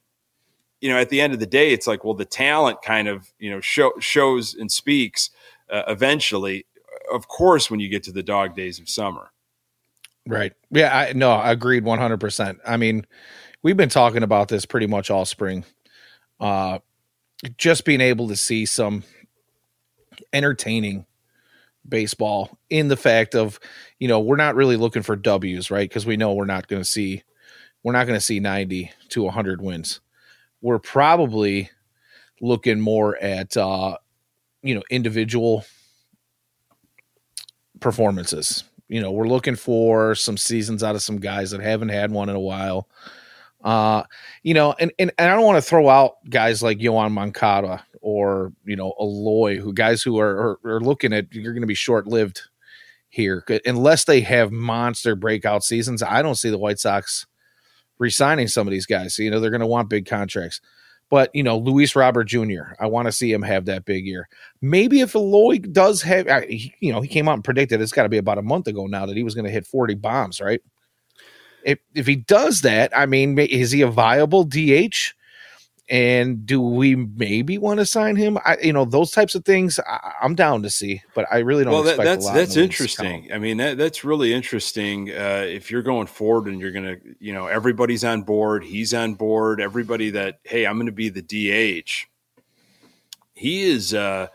you 0.85 0.91
know, 0.91 0.99
at 0.99 1.09
the 1.09 1.19
end 1.19 1.33
of 1.33 1.39
the 1.39 1.47
day, 1.47 1.73
it's 1.73 1.87
like, 1.87 2.03
well, 2.03 2.13
the 2.13 2.25
talent 2.25 2.79
kind 2.83 3.07
of 3.07 3.33
you 3.39 3.49
know 3.49 3.59
show, 3.59 3.91
shows 3.99 4.53
and 4.53 4.71
speaks 4.71 5.31
uh, 5.71 5.81
eventually. 5.87 6.67
Of 7.11 7.27
course, 7.27 7.71
when 7.71 7.79
you 7.79 7.89
get 7.89 8.03
to 8.03 8.11
the 8.11 8.21
dog 8.21 8.55
days 8.55 8.77
of 8.77 8.87
summer, 8.87 9.31
right? 10.27 10.53
Yeah, 10.69 10.95
I 10.95 11.13
no, 11.13 11.31
I 11.31 11.51
agreed 11.51 11.85
one 11.85 11.97
hundred 11.97 12.19
percent. 12.19 12.59
I 12.67 12.77
mean, 12.77 13.03
we've 13.63 13.75
been 13.75 13.89
talking 13.89 14.21
about 14.21 14.47
this 14.47 14.63
pretty 14.63 14.85
much 14.85 15.09
all 15.09 15.25
spring. 15.25 15.65
Uh, 16.39 16.77
just 17.57 17.83
being 17.83 18.01
able 18.01 18.27
to 18.27 18.35
see 18.35 18.67
some 18.67 19.03
entertaining 20.33 21.07
baseball 21.89 22.59
in 22.69 22.89
the 22.89 22.97
fact 22.97 23.33
of 23.33 23.59
you 23.97 24.07
know 24.07 24.19
we're 24.19 24.35
not 24.35 24.53
really 24.53 24.77
looking 24.77 25.01
for 25.01 25.15
W's, 25.15 25.71
right? 25.71 25.89
Because 25.89 26.05
we 26.05 26.15
know 26.15 26.35
we're 26.35 26.45
not 26.45 26.67
going 26.67 26.83
to 26.83 26.87
see 26.87 27.23
we're 27.81 27.93
not 27.93 28.05
going 28.05 28.17
to 28.17 28.23
see 28.23 28.39
90 28.39 28.91
to 29.09 29.23
100 29.23 29.63
wins. 29.63 29.99
We're 30.61 30.79
probably 30.79 31.69
looking 32.41 32.79
more 32.79 33.17
at 33.17 33.55
uh, 33.55 33.97
you 34.61 34.75
know 34.75 34.83
individual 34.89 35.65
performances. 37.79 38.63
You 38.87 39.01
know, 39.01 39.11
we're 39.11 39.27
looking 39.27 39.55
for 39.55 40.15
some 40.15 40.37
seasons 40.37 40.83
out 40.83 40.95
of 40.95 41.01
some 41.01 41.17
guys 41.17 41.51
that 41.51 41.61
haven't 41.61 41.89
had 41.89 42.11
one 42.11 42.29
in 42.29 42.35
a 42.35 42.39
while. 42.39 42.87
Uh, 43.63 44.03
you 44.43 44.53
know, 44.53 44.75
and, 44.79 44.91
and, 44.99 45.11
and 45.17 45.31
I 45.31 45.35
don't 45.35 45.43
want 45.45 45.57
to 45.57 45.67
throw 45.67 45.89
out 45.89 46.17
guys 46.29 46.61
like 46.61 46.77
Yoan 46.77 47.11
Moncada 47.11 47.83
or, 47.99 48.53
you 48.63 48.75
know, 48.75 48.93
Eloy, 48.99 49.57
who 49.57 49.73
guys 49.73 50.03
who 50.03 50.19
are, 50.19 50.59
are, 50.63 50.75
are 50.75 50.79
looking 50.81 51.13
at, 51.13 51.33
you're 51.33 51.53
going 51.53 51.61
to 51.61 51.67
be 51.67 51.73
short 51.73 52.05
lived 52.05 52.41
here. 53.09 53.43
Unless 53.65 54.03
they 54.03 54.21
have 54.21 54.51
monster 54.51 55.15
breakout 55.15 55.63
seasons, 55.63 56.03
I 56.03 56.21
don't 56.21 56.35
see 56.35 56.51
the 56.51 56.59
White 56.59 56.77
Sox 56.77 57.25
resigning 57.97 58.47
some 58.47 58.67
of 58.67 58.71
these 58.71 58.85
guys. 58.85 59.15
So, 59.15 59.23
You 59.23 59.31
know, 59.31 59.39
they're 59.39 59.49
going 59.49 59.61
to 59.61 59.67
want 59.67 59.89
big 59.89 60.05
contracts. 60.05 60.61
But, 61.09 61.29
you 61.35 61.43
know, 61.43 61.57
Luis 61.57 61.95
Robert 61.95 62.23
Jr., 62.23 62.73
I 62.79 62.87
want 62.87 63.07
to 63.07 63.11
see 63.11 63.31
him 63.31 63.43
have 63.43 63.65
that 63.65 63.85
big 63.85 64.05
year. 64.05 64.27
Maybe 64.61 65.01
if 65.01 65.13
Eloy 65.13 65.59
does 65.59 66.01
have, 66.01 66.27
you 66.49 66.91
know, 66.91 67.01
he 67.01 67.07
came 67.07 67.27
out 67.27 67.35
and 67.35 67.43
predicted 67.43 67.79
it's 67.79 67.91
got 67.91 68.03
to 68.03 68.09
be 68.09 68.17
about 68.17 68.39
a 68.39 68.43
month 68.43 68.67
ago 68.67 68.87
now 68.87 69.05
that 69.05 69.15
he 69.15 69.23
was 69.23 69.35
going 69.35 69.45
to 69.45 69.51
hit 69.51 69.67
40 69.67 69.93
bombs, 69.95 70.41
right? 70.41 70.61
If, 71.63 71.79
if 71.93 72.07
he 72.07 72.15
does 72.15 72.61
that, 72.61 72.95
I 72.95 73.05
mean, 73.05 73.37
is 73.37 73.71
he 73.71 73.81
a 73.81 73.87
viable 73.87 74.45
DH? 74.45 75.14
And 75.87 76.45
do 76.45 76.59
we 76.59 76.95
maybe 76.95 77.57
want 77.57 77.79
to 77.79 77.85
sign 77.85 78.15
him? 78.15 78.39
I, 78.43 78.57
you 78.61 78.73
know, 78.73 78.85
those 78.85 79.11
types 79.11 79.35
of 79.35 79.45
things 79.45 79.79
I, 79.87 80.13
am 80.21 80.33
down 80.33 80.63
to 80.63 80.69
see, 80.69 81.03
but 81.13 81.27
I 81.31 81.39
really 81.39 81.63
don't. 81.63 81.73
Well, 81.73 81.83
that, 81.83 81.97
that's 81.97 82.29
that's 82.29 82.57
interesting. 82.57 83.31
I 83.31 83.37
mean, 83.37 83.57
that, 83.57 83.77
that's 83.77 84.03
really 84.03 84.33
interesting. 84.33 85.11
Uh, 85.11 85.43
if 85.45 85.69
you're 85.69 85.83
going 85.83 86.07
forward 86.07 86.51
and 86.51 86.59
you're 86.59 86.71
to, 86.71 86.99
you 87.19 87.33
know, 87.33 87.45
everybody's 87.45 88.03
on 88.03 88.23
board, 88.23 88.63
he's 88.63 88.93
on 88.93 89.13
board. 89.13 89.61
Everybody 89.61 90.09
that 90.11 90.39
hey, 90.43 90.65
I'm 90.65 90.77
going 90.77 90.87
to 90.87 90.91
be 90.91 91.09
the 91.09 91.21
DH. 91.21 92.07
He 93.35 93.65
is. 93.65 93.93
Uh, 93.93 94.27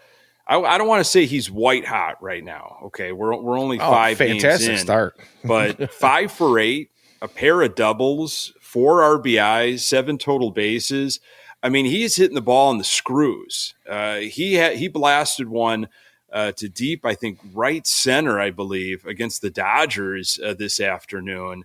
I, 0.47 0.61
I 0.61 0.79
don't 0.79 0.89
want 0.89 1.01
to 1.01 1.11
say 1.11 1.27
he's 1.27 1.51
white 1.51 1.85
hot 1.85 2.23
right 2.23 2.45
now. 2.45 2.79
Okay, 2.85 3.11
we're 3.11 3.37
we're 3.37 3.59
only 3.59 3.81
oh, 3.81 3.91
five 3.91 4.19
fantastic 4.19 4.69
games 4.69 4.81
in, 4.81 4.85
start, 4.87 5.19
but 5.45 5.93
five 5.93 6.31
for 6.31 6.61
eight, 6.61 6.93
a 7.21 7.27
pair 7.27 7.61
of 7.63 7.75
doubles, 7.75 8.53
four 8.61 9.01
RBIs, 9.01 9.81
seven 9.81 10.17
total 10.17 10.53
bases. 10.53 11.19
I 11.63 11.69
mean, 11.69 11.85
he's 11.85 12.17
hitting 12.17 12.35
the 12.35 12.41
ball 12.41 12.71
on 12.71 12.79
the 12.79 12.85
screws. 12.85 13.75
Uh, 13.89 14.17
he 14.17 14.59
he 14.77 14.89
blasted 14.89 15.49
one 15.49 15.89
uh, 16.33 16.53
to 16.53 16.69
deep, 16.69 17.05
I 17.05 17.15
think, 17.15 17.39
right 17.53 17.87
center, 17.87 18.41
I 18.41 18.51
believe, 18.51 19.05
against 19.05 19.43
the 19.43 19.51
Dodgers 19.51 20.39
uh, 20.45 20.55
this 20.55 20.81
afternoon, 20.81 21.65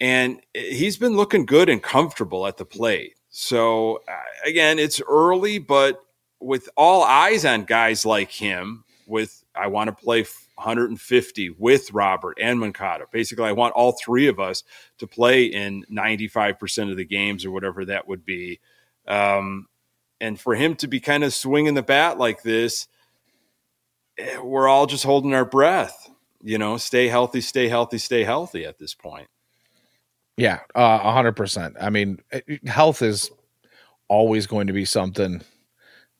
and 0.00 0.40
he's 0.54 0.96
been 0.96 1.16
looking 1.16 1.44
good 1.44 1.68
and 1.68 1.82
comfortable 1.82 2.46
at 2.46 2.56
the 2.56 2.64
plate. 2.64 3.14
So 3.30 4.02
uh, 4.08 4.48
again, 4.48 4.78
it's 4.78 5.00
early, 5.06 5.58
but 5.58 6.02
with 6.40 6.68
all 6.76 7.02
eyes 7.02 7.44
on 7.44 7.64
guys 7.64 8.06
like 8.06 8.30
him, 8.30 8.84
with 9.06 9.44
I 9.54 9.66
want 9.66 9.88
to 9.88 10.04
play 10.04 10.24
150 10.54 11.50
with 11.58 11.92
Robert 11.92 12.38
and 12.40 12.60
Moncada. 12.60 13.06
Basically, 13.10 13.44
I 13.44 13.52
want 13.52 13.74
all 13.74 13.92
three 13.92 14.28
of 14.28 14.38
us 14.38 14.62
to 14.98 15.06
play 15.06 15.44
in 15.44 15.84
95% 15.90 16.90
of 16.90 16.96
the 16.96 17.04
games 17.04 17.44
or 17.44 17.50
whatever 17.50 17.84
that 17.84 18.06
would 18.08 18.24
be. 18.24 18.60
Um, 19.10 19.66
and 20.20 20.40
for 20.40 20.54
him 20.54 20.76
to 20.76 20.86
be 20.86 21.00
kind 21.00 21.24
of 21.24 21.34
swinging 21.34 21.74
the 21.74 21.82
bat 21.82 22.16
like 22.16 22.42
this, 22.42 22.86
eh, 24.16 24.38
we're 24.38 24.68
all 24.68 24.86
just 24.86 25.04
holding 25.04 25.34
our 25.34 25.44
breath. 25.44 26.08
You 26.42 26.56
know, 26.56 26.76
stay 26.76 27.08
healthy, 27.08 27.40
stay 27.40 27.68
healthy, 27.68 27.98
stay 27.98 28.24
healthy 28.24 28.64
at 28.64 28.78
this 28.78 28.94
point. 28.94 29.28
Yeah, 30.36 30.60
a 30.74 31.12
hundred 31.12 31.32
percent. 31.32 31.76
I 31.78 31.90
mean, 31.90 32.20
eh, 32.32 32.40
health 32.66 33.02
is 33.02 33.30
always 34.08 34.46
going 34.46 34.68
to 34.68 34.72
be 34.72 34.84
something 34.84 35.42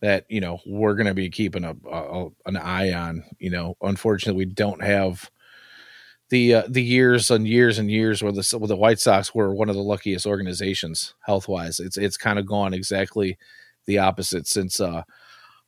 that 0.01 0.27
you 0.29 0.41
know 0.41 0.59
we're 0.67 0.95
going 0.95 1.07
to 1.07 1.15
be 1.15 1.31
keeping 1.31 1.65
a, 1.65 1.77
a, 1.91 2.29
an 2.47 2.57
eye 2.57 2.93
on. 2.93 3.25
You 3.39 3.51
know, 3.51 3.77
unfortunately, 3.81 4.45
we 4.45 4.53
don't 4.53 4.83
have 4.83 5.31
the 6.31 6.55
uh, 6.55 6.63
the 6.69 6.83
years 6.83 7.31
and 7.31 7.47
years 7.47 7.79
and 7.79 7.91
years 7.91 8.23
where 8.23 8.33
the 8.33 8.57
where 8.59 8.69
the 8.69 8.77
White 8.77 9.01
Sox 9.01 9.35
were 9.35 9.53
one 9.55 9.69
of 9.69 9.75
the 9.75 9.83
luckiest 9.83 10.27
organizations 10.27 11.15
health 11.27 11.49
wise. 11.49 11.79
It's 11.79 11.99
it's 11.99 12.17
kind 12.17 12.39
of 12.39 12.47
gone 12.47 12.73
exactly 12.73 13.37
the 13.87 13.99
opposite 13.99 14.47
since 14.47 14.81
uh, 14.81 15.03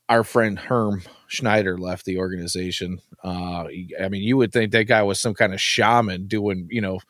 our 0.09 0.25
friend 0.25 0.59
Herm 0.59 1.03
Schneider 1.27 1.77
left 1.79 2.05
the 2.05 2.19
organization. 2.19 3.01
Uh, 3.25 3.65
I 4.01 4.09
mean, 4.09 4.23
you 4.23 4.37
would 4.37 4.53
think 4.53 4.73
that 4.73 4.85
guy 4.85 5.03
was 5.03 5.21
some 5.21 5.35
kind 5.35 5.53
of 5.53 5.61
shaman 5.61 6.27
doing, 6.27 6.69
you 6.71 6.81
know, 6.81 7.01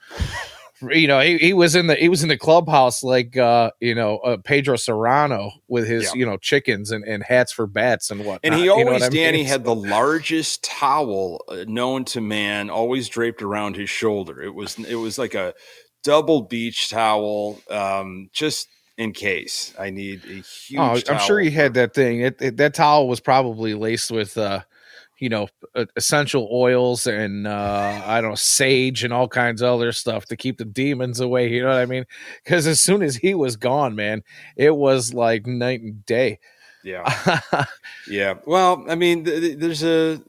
you 0.90 1.06
know, 1.06 1.20
he, 1.20 1.38
he 1.38 1.52
was 1.52 1.74
in 1.74 1.86
the 1.86 1.94
he 1.94 2.08
was 2.08 2.22
in 2.22 2.28
the 2.28 2.36
clubhouse 2.36 3.02
like 3.02 3.36
uh, 3.36 3.70
you 3.80 3.94
know 3.94 4.18
uh, 4.18 4.36
Pedro 4.38 4.76
Cerrano 4.76 5.52
with 5.68 5.86
his 5.86 6.04
yeah. 6.04 6.10
you 6.14 6.26
know 6.26 6.36
chickens 6.36 6.90
and, 6.90 7.04
and 7.04 7.22
hats 7.22 7.52
for 7.52 7.66
bats 7.66 8.10
and 8.10 8.24
what. 8.24 8.40
And 8.42 8.54
he 8.54 8.68
always, 8.68 8.86
you 8.86 8.98
know 8.98 9.08
Danny, 9.10 9.38
mean? 9.38 9.46
had 9.46 9.64
the 9.64 9.74
largest 9.74 10.64
towel 10.64 11.44
uh, 11.48 11.64
known 11.66 12.04
to 12.06 12.20
man, 12.20 12.70
always 12.70 13.08
draped 13.08 13.42
around 13.42 13.76
his 13.76 13.90
shoulder. 13.90 14.42
It 14.42 14.54
was 14.54 14.78
it 14.78 14.96
was 14.96 15.18
like 15.18 15.34
a 15.34 15.54
double 16.02 16.42
beach 16.42 16.90
towel, 16.90 17.60
um, 17.70 18.30
just 18.32 18.68
in 18.98 19.12
case 19.12 19.74
I 19.78 19.90
need 19.90 20.24
a 20.24 20.42
huge. 20.42 20.78
Oh, 20.78 21.00
I'm 21.08 21.20
sure 21.20 21.38
he 21.40 21.50
had 21.50 21.74
that 21.74 21.94
thing. 21.94 22.20
It, 22.20 22.42
it, 22.42 22.56
that 22.58 22.74
towel 22.74 23.08
was 23.08 23.20
probably 23.20 23.74
laced 23.74 24.10
with. 24.10 24.36
Uh, 24.36 24.62
you 25.18 25.28
know 25.28 25.46
essential 25.96 26.48
oils 26.52 27.06
and 27.06 27.46
uh 27.46 28.02
i 28.06 28.20
don't 28.20 28.30
know 28.30 28.36
sage 28.36 29.04
and 29.04 29.12
all 29.12 29.28
kinds 29.28 29.62
of 29.62 29.72
other 29.72 29.92
stuff 29.92 30.26
to 30.26 30.36
keep 30.36 30.58
the 30.58 30.64
demons 30.64 31.20
away 31.20 31.48
you 31.48 31.62
know 31.62 31.68
what 31.68 31.78
i 31.78 31.86
mean 31.86 32.04
because 32.44 32.66
as 32.66 32.80
soon 32.80 33.02
as 33.02 33.16
he 33.16 33.34
was 33.34 33.56
gone 33.56 33.94
man 33.94 34.22
it 34.56 34.74
was 34.74 35.14
like 35.14 35.46
night 35.46 35.80
and 35.80 36.04
day 36.06 36.38
yeah 36.84 37.40
yeah 38.08 38.34
well 38.46 38.84
i 38.88 38.94
mean 38.94 39.24
th- 39.24 39.40
th- 39.40 39.58
there's 39.58 39.84
a 39.84 40.20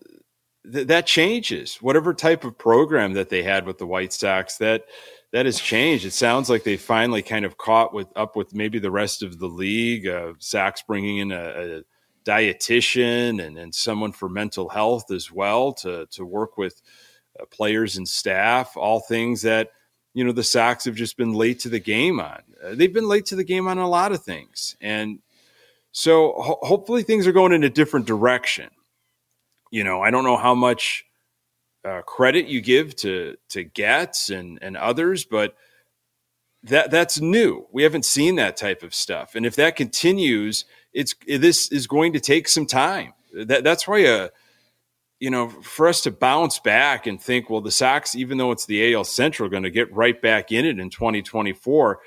th- 0.72 0.88
that 0.88 1.08
changes 1.08 1.78
whatever 1.78 2.13
type 2.13 2.43
of 2.43 2.58
program 2.58 3.13
that 3.13 3.30
they 3.30 3.41
had 3.41 3.65
with 3.65 3.78
the 3.78 3.88
white 3.88 4.13
sox 4.13 4.58
that 4.58 4.86
that 5.34 5.48
has 5.48 5.60
changed. 5.60 6.06
It 6.06 6.13
sounds 6.13 6.48
like 6.48 6.63
they 6.63 6.78
finally 6.78 7.24
kind 7.24 7.43
of 7.43 7.58
caught 7.58 7.91
with 7.91 8.08
up 8.15 8.36
with 8.36 8.54
maybe 8.54 8.78
the 8.78 8.91
rest 8.91 9.24
of 9.24 9.39
the 9.39 9.48
league. 9.48 10.08
Uh, 10.08 10.34
Sox 10.38 10.84
bringing 10.84 11.17
in 11.17 11.32
a, 11.32 11.80
a 11.80 11.84
dietitian 12.24 13.46
and, 13.46 13.58
and 13.58 13.74
someone 13.74 14.12
for 14.12 14.30
mental 14.30 14.70
health 14.70 15.12
as 15.12 15.32
well 15.32 15.74
to 15.74 16.06
to 16.08 16.26
work 16.26 16.58
with 16.58 16.82
uh, 17.40 17.46
players 17.46 17.98
and 17.98 18.08
staff. 18.08 18.78
All 18.78 19.00
things 19.00 19.42
that 19.44 19.72
you 20.14 20.24
know 20.24 20.32
the 20.32 20.44
Sox 20.44 20.86
have 20.86 20.96
just 20.96 21.18
been 21.18 21.34
late 21.34 21.60
to 21.62 21.70
the 21.70 21.80
game 21.80 22.20
on. 22.20 22.42
Uh, 22.64 22.76
they've 22.76 22.94
been 22.94 23.08
late 23.08 23.26
to 23.28 23.36
the 23.36 23.44
game 23.44 23.68
on 23.68 23.78
a 23.78 23.90
lot 23.90 24.12
of 24.12 24.24
things, 24.24 24.76
and 24.82 25.20
so 25.92 26.34
ho- 26.38 26.60
hopefully 26.62 27.04
things 27.04 27.28
are 27.28 27.32
going 27.32 27.52
in 27.52 27.64
a 27.64 27.70
different 27.70 28.06
direction. 28.06 28.70
You 29.72 29.84
know, 29.84 30.02
I 30.02 30.12
don't 30.12 30.24
know 30.24 30.38
how 30.38 30.56
much 30.56 31.06
uh, 31.86 32.02
credit 32.02 32.48
you 32.48 32.62
give 32.62 32.96
to 32.98 33.36
to 33.50 33.64
Getz 33.64 34.30
and 34.30 34.60
and 34.62 34.78
others, 34.78 35.26
but 35.26 35.56
that 36.64 36.92
that's 36.92 37.20
new. 37.20 37.68
We 37.72 37.84
haven't 37.84 38.06
seen 38.06 38.36
that 38.36 38.56
type 38.56 38.84
of 38.84 38.94
stuff, 38.94 39.36
and 39.36 39.46
if 39.46 39.56
that 39.56 39.76
continues 39.76 40.66
it's 40.93 41.15
this 41.27 41.71
is 41.71 41.88
going 41.88 42.13
to 42.13 42.19
take 42.19 42.47
some 42.47 42.65
time. 42.65 43.13
That 43.34 43.63
that's 43.63 43.88
why 43.88 44.06
uh, 44.06 44.29
you 45.19 45.29
know 45.29 45.49
for 45.49 45.88
us 45.88 46.01
to 46.01 46.12
bounce 46.12 46.60
back 46.60 47.08
and 47.08 47.21
think, 47.21 47.49
well, 47.49 47.62
the 47.62 47.71
Sox, 47.71 48.15
even 48.15 48.38
though 48.38 48.51
it's 48.51 48.65
the 48.65 48.93
AL 48.93 49.06
Central, 49.06 49.49
going 49.49 49.63
to 49.63 49.71
get 49.71 49.93
right 49.93 50.19
back 50.21 50.51
in 50.51 50.65
it 50.65 50.79
in 50.79 50.89
2024. 50.89 51.99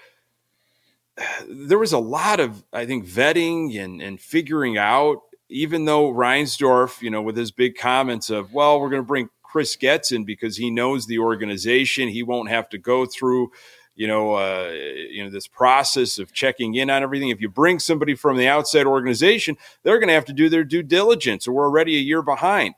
There 1.48 1.78
was 1.78 1.94
a 1.94 1.98
lot 1.98 2.40
of, 2.40 2.62
I 2.74 2.84
think, 2.84 3.06
vetting 3.06 3.82
and, 3.82 4.02
and 4.02 4.20
figuring 4.20 4.76
out. 4.76 5.22
Even 5.48 5.86
though 5.86 6.12
Reinsdorf, 6.12 7.00
you 7.00 7.08
know, 7.08 7.22
with 7.22 7.36
his 7.36 7.52
big 7.52 7.76
comments 7.76 8.28
of, 8.28 8.52
well, 8.52 8.78
we're 8.80 8.90
going 8.90 9.00
to 9.00 9.06
bring 9.06 9.30
Chris 9.42 9.76
Getz 9.76 10.12
in 10.12 10.24
because 10.24 10.58
he 10.58 10.70
knows 10.70 11.06
the 11.06 11.18
organization, 11.18 12.08
he 12.10 12.22
won't 12.22 12.50
have 12.50 12.68
to 12.68 12.78
go 12.78 13.06
through 13.06 13.50
you 13.96 14.06
know, 14.06 14.34
uh, 14.34 14.70
you 14.72 15.24
know, 15.24 15.30
this 15.30 15.48
process 15.48 16.18
of 16.18 16.32
checking 16.32 16.74
in 16.74 16.90
on 16.90 17.02
everything. 17.02 17.30
If 17.30 17.40
you 17.40 17.48
bring 17.48 17.78
somebody 17.78 18.14
from 18.14 18.36
the 18.36 18.46
outside 18.46 18.86
organization, 18.86 19.56
they're 19.82 19.98
going 19.98 20.08
to 20.08 20.14
have 20.14 20.26
to 20.26 20.34
do 20.34 20.48
their 20.48 20.64
due 20.64 20.82
diligence, 20.82 21.48
or 21.48 21.52
we're 21.52 21.64
already 21.64 21.96
a 21.96 22.00
year 22.00 22.22
behind. 22.22 22.74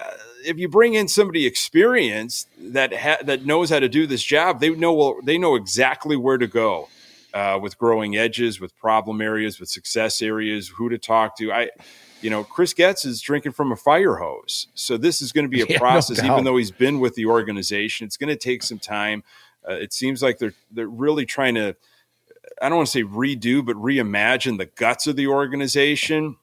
Uh, 0.00 0.10
if 0.44 0.58
you 0.58 0.68
bring 0.68 0.94
in 0.94 1.08
somebody 1.08 1.46
experienced 1.46 2.48
that 2.58 2.94
ha- 2.94 3.18
that 3.24 3.46
knows 3.46 3.70
how 3.70 3.80
to 3.80 3.88
do 3.88 4.06
this 4.06 4.22
job, 4.22 4.60
they 4.60 4.70
know 4.70 4.92
well, 4.92 5.16
they 5.24 5.38
know 5.38 5.56
exactly 5.56 6.16
where 6.16 6.38
to 6.38 6.46
go 6.46 6.88
uh, 7.32 7.58
with 7.60 7.78
growing 7.78 8.16
edges, 8.16 8.60
with 8.60 8.76
problem 8.76 9.20
areas, 9.20 9.58
with 9.58 9.68
success 9.68 10.20
areas, 10.20 10.68
who 10.68 10.90
to 10.90 10.98
talk 10.98 11.36
to. 11.38 11.50
I, 11.52 11.70
you 12.20 12.30
know, 12.30 12.44
Chris 12.44 12.74
Getz 12.74 13.04
is 13.04 13.20
drinking 13.20 13.52
from 13.52 13.72
a 13.72 13.76
fire 13.76 14.16
hose, 14.16 14.68
so 14.74 14.98
this 14.98 15.22
is 15.22 15.32
going 15.32 15.46
to 15.46 15.50
be 15.50 15.62
a 15.62 15.66
yeah, 15.70 15.78
process. 15.78 16.22
No 16.22 16.32
even 16.32 16.44
though 16.44 16.58
he's 16.58 16.70
been 16.70 17.00
with 17.00 17.14
the 17.14 17.26
organization, 17.26 18.06
it's 18.06 18.18
going 18.18 18.28
to 18.28 18.36
take 18.36 18.62
some 18.62 18.78
time. 18.78 19.24
Uh, 19.66 19.74
it 19.74 19.92
seems 19.92 20.22
like 20.22 20.38
they're 20.38 20.54
they're 20.70 20.88
really 20.88 21.24
trying 21.24 21.54
to 21.54 21.76
I 22.60 22.68
don't 22.68 22.76
want 22.76 22.88
to 22.88 22.92
say 22.92 23.04
redo, 23.04 23.64
but 23.64 23.76
reimagine 23.76 24.58
the 24.58 24.66
guts 24.66 25.06
of 25.06 25.16
the 25.16 25.26
organization, 25.26 26.36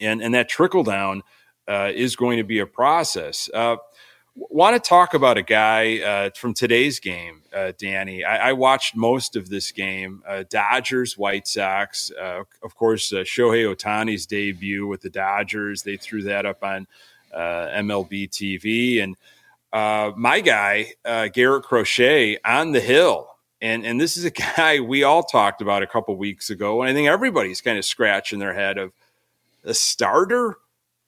and 0.00 0.22
and 0.22 0.34
that 0.34 0.48
trickle 0.48 0.82
down 0.82 1.22
uh, 1.68 1.90
is 1.94 2.16
going 2.16 2.38
to 2.38 2.44
be 2.44 2.58
a 2.58 2.66
process. 2.66 3.50
Uh, 3.52 3.76
want 4.34 4.82
to 4.82 4.88
talk 4.88 5.14
about 5.14 5.38
a 5.38 5.42
guy 5.42 5.98
uh, 6.00 6.30
from 6.34 6.54
today's 6.54 7.00
game, 7.00 7.42
uh, 7.54 7.72
Danny. 7.78 8.24
I, 8.24 8.50
I, 8.50 8.52
watched 8.52 8.94
most 8.94 9.34
of 9.34 9.48
this 9.48 9.72
game. 9.72 10.22
Uh, 10.28 10.44
Dodgers, 10.48 11.16
White 11.16 11.48
Sox. 11.48 12.10
Of 12.10 12.74
course, 12.74 13.10
Shohei 13.10 13.74
Ohtani's 13.74 14.26
debut 14.26 14.86
with 14.86 15.00
the 15.00 15.10
Dodgers. 15.10 15.82
They 15.82 15.96
threw 15.96 16.22
that 16.24 16.46
up 16.46 16.62
on 16.62 16.86
MLB 17.34 18.28
TV, 18.30 19.02
and 19.02 19.16
uh, 19.72 20.12
my 20.16 20.40
guy, 20.40 20.92
uh, 21.04 21.28
Garrett 21.28 21.64
Crochet, 21.64 22.38
on 22.44 22.72
the 22.72 22.80
hill. 22.80 23.28
And, 23.60 23.84
and 23.84 24.00
this 24.00 24.16
is 24.16 24.24
a 24.24 24.30
guy 24.56 24.80
we 24.80 25.02
all 25.02 25.22
talked 25.22 25.60
about 25.60 25.82
a 25.82 25.86
couple 25.86 26.16
weeks 26.16 26.50
ago. 26.50 26.82
And 26.82 26.90
I 26.90 26.94
think 26.94 27.08
everybody's 27.08 27.60
kind 27.60 27.78
of 27.78 27.84
scratching 27.84 28.38
their 28.38 28.54
head 28.54 28.78
of 28.78 28.92
a 29.64 29.74
starter. 29.74 30.56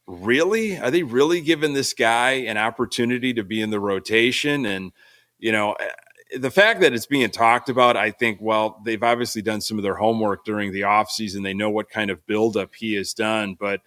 Really? 0.06 0.78
Are 0.78 0.90
they 0.90 1.02
really 1.02 1.40
giving 1.40 1.74
this 1.74 1.92
guy 1.92 2.30
an 2.30 2.56
opportunity 2.56 3.34
to 3.34 3.44
be 3.44 3.60
in 3.60 3.70
the 3.70 3.80
rotation? 3.80 4.64
And, 4.64 4.92
you 5.38 5.52
know, 5.52 5.74
eh, 5.74 6.38
the 6.38 6.50
fact 6.50 6.80
that 6.80 6.92
it's 6.92 7.06
being 7.06 7.30
talked 7.30 7.68
about, 7.68 7.96
I 7.96 8.10
think, 8.10 8.38
well, 8.40 8.80
they've 8.84 9.02
obviously 9.02 9.42
done 9.42 9.60
some 9.60 9.78
of 9.78 9.82
their 9.82 9.94
homework 9.94 10.44
during 10.44 10.72
the 10.72 10.82
offseason. 10.82 11.42
They 11.42 11.54
know 11.54 11.70
what 11.70 11.90
kind 11.90 12.10
of 12.10 12.26
buildup 12.26 12.74
he 12.74 12.94
has 12.94 13.14
done, 13.14 13.56
but 13.58 13.80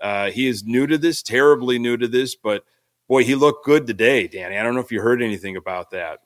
uh, 0.00 0.30
he 0.30 0.46
is 0.46 0.64
new 0.64 0.86
to 0.86 0.98
this, 0.98 1.22
terribly 1.22 1.78
new 1.78 1.96
to 1.96 2.06
this, 2.06 2.34
but– 2.34 2.64
boy, 3.08 3.24
he 3.24 3.34
looked 3.34 3.64
good 3.64 3.86
today, 3.86 4.28
Danny. 4.28 4.56
I 4.56 4.62
don't 4.62 4.74
know 4.74 4.80
if 4.80 4.92
you 4.92 5.00
heard 5.00 5.22
anything 5.22 5.56
about 5.56 5.90
that. 5.90 6.20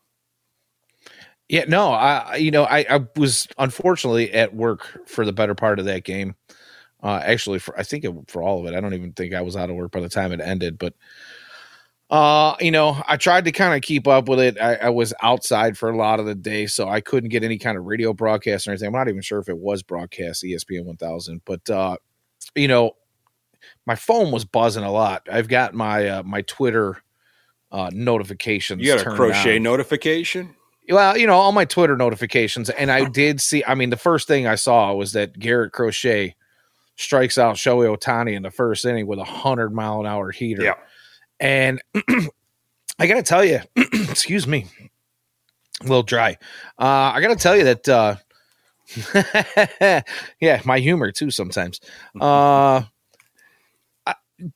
Yeah, 1.48 1.64
no, 1.68 1.92
I 1.92 2.36
you 2.36 2.50
know 2.50 2.64
I, 2.64 2.86
I 2.88 3.06
was 3.16 3.46
unfortunately 3.58 4.32
at 4.32 4.54
work 4.54 5.06
for 5.06 5.24
the 5.26 5.32
better 5.32 5.54
part 5.54 5.78
of 5.78 5.84
that 5.84 6.04
game. 6.04 6.34
Uh, 7.02 7.20
actually, 7.22 7.58
for 7.58 7.78
I 7.78 7.82
think 7.82 8.04
it, 8.04 8.14
for 8.28 8.42
all 8.42 8.60
of 8.60 8.66
it, 8.66 8.76
I 8.76 8.80
don't 8.80 8.94
even 8.94 9.12
think 9.12 9.34
I 9.34 9.42
was 9.42 9.56
out 9.56 9.68
of 9.68 9.76
work 9.76 9.90
by 9.90 10.00
the 10.00 10.08
time 10.08 10.32
it 10.32 10.40
ended. 10.40 10.78
But 10.78 10.94
uh, 12.08 12.56
you 12.60 12.70
know, 12.70 13.02
I 13.06 13.16
tried 13.16 13.44
to 13.46 13.52
kind 13.52 13.74
of 13.74 13.82
keep 13.82 14.06
up 14.06 14.28
with 14.28 14.38
it. 14.38 14.58
I, 14.60 14.74
I, 14.76 14.88
was 14.90 15.14
outside 15.22 15.78
for 15.78 15.88
a 15.88 15.96
lot 15.96 16.20
of 16.20 16.26
the 16.26 16.34
day, 16.34 16.66
so 16.66 16.86
I 16.86 17.00
couldn't 17.00 17.30
get 17.30 17.42
any 17.42 17.56
kind 17.56 17.78
of 17.78 17.84
radio 17.84 18.12
broadcast 18.12 18.66
or 18.66 18.70
anything. 18.70 18.88
I'm 18.88 18.92
not 18.92 19.08
even 19.08 19.22
sure 19.22 19.38
if 19.38 19.48
it 19.48 19.56
was 19.56 19.82
broadcast 19.82 20.44
ESPN 20.44 20.84
1000, 20.84 21.40
but 21.46 21.68
uh, 21.70 21.96
you 22.54 22.68
know, 22.68 22.92
my 23.86 23.94
phone 23.94 24.30
was 24.30 24.44
buzzing 24.44 24.84
a 24.84 24.92
lot. 24.92 25.26
I've 25.30 25.48
got 25.48 25.74
my 25.74 26.08
uh, 26.08 26.22
my 26.22 26.42
Twitter 26.42 27.02
uh, 27.70 27.90
notifications. 27.92 28.82
You 28.82 28.96
got 28.96 29.06
a 29.06 29.10
crochet 29.10 29.56
on. 29.56 29.62
notification? 29.62 30.54
Well, 30.88 31.16
you 31.16 31.26
know, 31.26 31.34
all 31.34 31.52
my 31.52 31.64
Twitter 31.64 31.96
notifications, 31.96 32.68
and 32.70 32.90
I 32.90 33.08
did 33.08 33.40
see. 33.40 33.64
I 33.66 33.74
mean, 33.74 33.90
the 33.90 33.96
first 33.96 34.28
thing 34.28 34.46
I 34.46 34.56
saw 34.56 34.92
was 34.94 35.12
that 35.12 35.38
Garrett 35.38 35.72
Crochet 35.72 36.34
strikes 36.96 37.38
out 37.38 37.56
Shohei 37.56 37.96
Ohtani 37.96 38.34
in 38.34 38.42
the 38.42 38.50
first 38.50 38.84
inning 38.84 39.06
with 39.06 39.18
a 39.18 39.24
hundred 39.24 39.72
mile 39.72 40.00
an 40.00 40.06
hour 40.06 40.30
heater. 40.30 40.62
Yeah. 40.62 40.74
And 41.40 41.80
I 42.98 43.06
got 43.06 43.14
to 43.14 43.22
tell 43.22 43.44
you, 43.44 43.60
excuse 43.76 44.46
me, 44.46 44.66
a 45.80 45.84
little 45.84 46.02
dry. 46.02 46.36
Uh, 46.78 47.12
I 47.14 47.20
got 47.20 47.28
to 47.28 47.36
tell 47.36 47.56
you 47.56 47.64
that. 47.64 47.88
Uh, 47.88 48.16
yeah, 50.40 50.60
my 50.64 50.78
humor 50.78 51.12
too 51.12 51.30
sometimes. 51.30 51.80
Uh, 52.20 52.82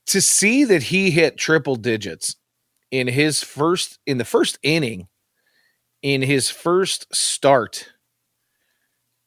to 0.07 0.21
see 0.21 0.63
that 0.65 0.83
he 0.83 1.11
hit 1.11 1.37
triple 1.37 1.75
digits 1.75 2.35
in 2.91 3.07
his 3.07 3.43
first 3.43 3.99
in 4.05 4.17
the 4.17 4.25
first 4.25 4.57
inning 4.63 5.07
in 6.01 6.21
his 6.21 6.49
first 6.49 7.13
start 7.13 7.89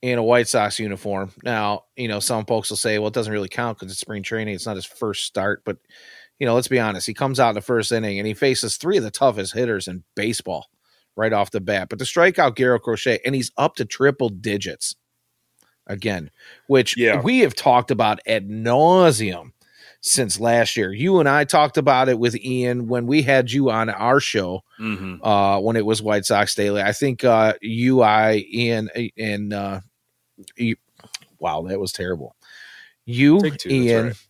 in 0.03 0.19
a 0.19 0.23
White 0.23 0.49
Sox 0.49 0.79
uniform. 0.79 1.33
Now, 1.45 1.85
you 1.97 2.09
know, 2.09 2.21
some 2.21 2.47
folks 2.47 2.71
will 2.71 2.77
say, 2.77 2.99
well, 2.99 3.09
it 3.09 3.15
doesn't 3.15 3.33
really 3.33 3.49
count 3.49 3.79
because 3.79 3.93
it's 3.93 4.01
spring 4.01 4.23
training. 4.23 4.55
It's 4.55 4.67
not 4.67 4.77
his 4.77 4.87
first 4.87 5.25
start. 5.25 5.63
But, 5.65 5.77
you 6.39 6.47
know, 6.47 6.55
let's 6.55 6.69
be 6.69 6.81
honest. 6.81 7.07
He 7.07 7.13
comes 7.13 7.39
out 7.39 7.51
in 7.51 7.55
the 7.57 7.61
first 7.61 7.93
inning 7.93 8.19
and 8.19 8.27
he 8.27 8.33
faces 8.35 8.77
three 8.77 8.97
of 8.97 9.03
the 9.03 9.11
toughest 9.11 9.53
hitters 9.53 9.89
in 9.89 10.05
baseball 10.17 10.69
right 11.17 11.33
off 11.33 11.51
the 11.51 11.61
bat. 11.61 11.89
But 11.91 11.99
to 11.99 12.07
strike 12.07 12.39
out 12.39 12.57
Garrett 12.57 12.83
Crochet, 12.83 13.19
and 13.27 13.35
he's 13.35 13.53
up 13.59 13.75
to 13.77 13.85
triple 13.85 14.31
digits 14.31 14.95
again, 15.87 16.31
which 16.69 16.97
Yeah. 16.97 17.21
we 17.21 17.41
have 17.41 17.55
talked 17.55 17.91
about 17.91 18.21
ad 18.27 18.49
nauseum 18.49 19.51
since 20.01 20.41
last 20.41 20.77
year. 20.77 20.93
You 20.93 21.21
and 21.21 21.29
I 21.29 21.45
talked 21.45 21.77
about 21.77 22.09
it 22.09 22.19
with 22.19 22.37
Ian 22.37 22.89
when 22.89 23.07
we 23.07 23.23
had 23.23 23.51
you 23.53 23.71
on 23.71 23.91
our 23.91 24.21
show 24.21 24.63
hmm 24.79 25.17
uh, 25.23 25.61
when 25.61 25.77
it 25.77 25.85
was 25.85 26.03
White 26.03 26.25
Sox 26.25 26.55
Daily. 26.55 26.83
I 26.83 26.93
think 26.93 27.25
uh, 27.25 27.55
you, 27.61 28.03
I, 28.03 28.45
Ian, 28.51 28.89
and 29.17 29.53
uh, 29.53 29.81
you, 30.57 30.77
wow, 31.39 31.63
that 31.63 31.79
was 31.79 31.93
terrible. 31.93 32.35
You, 33.05 33.51
two, 33.51 33.69
Ian, 33.69 34.07
right. 34.07 34.27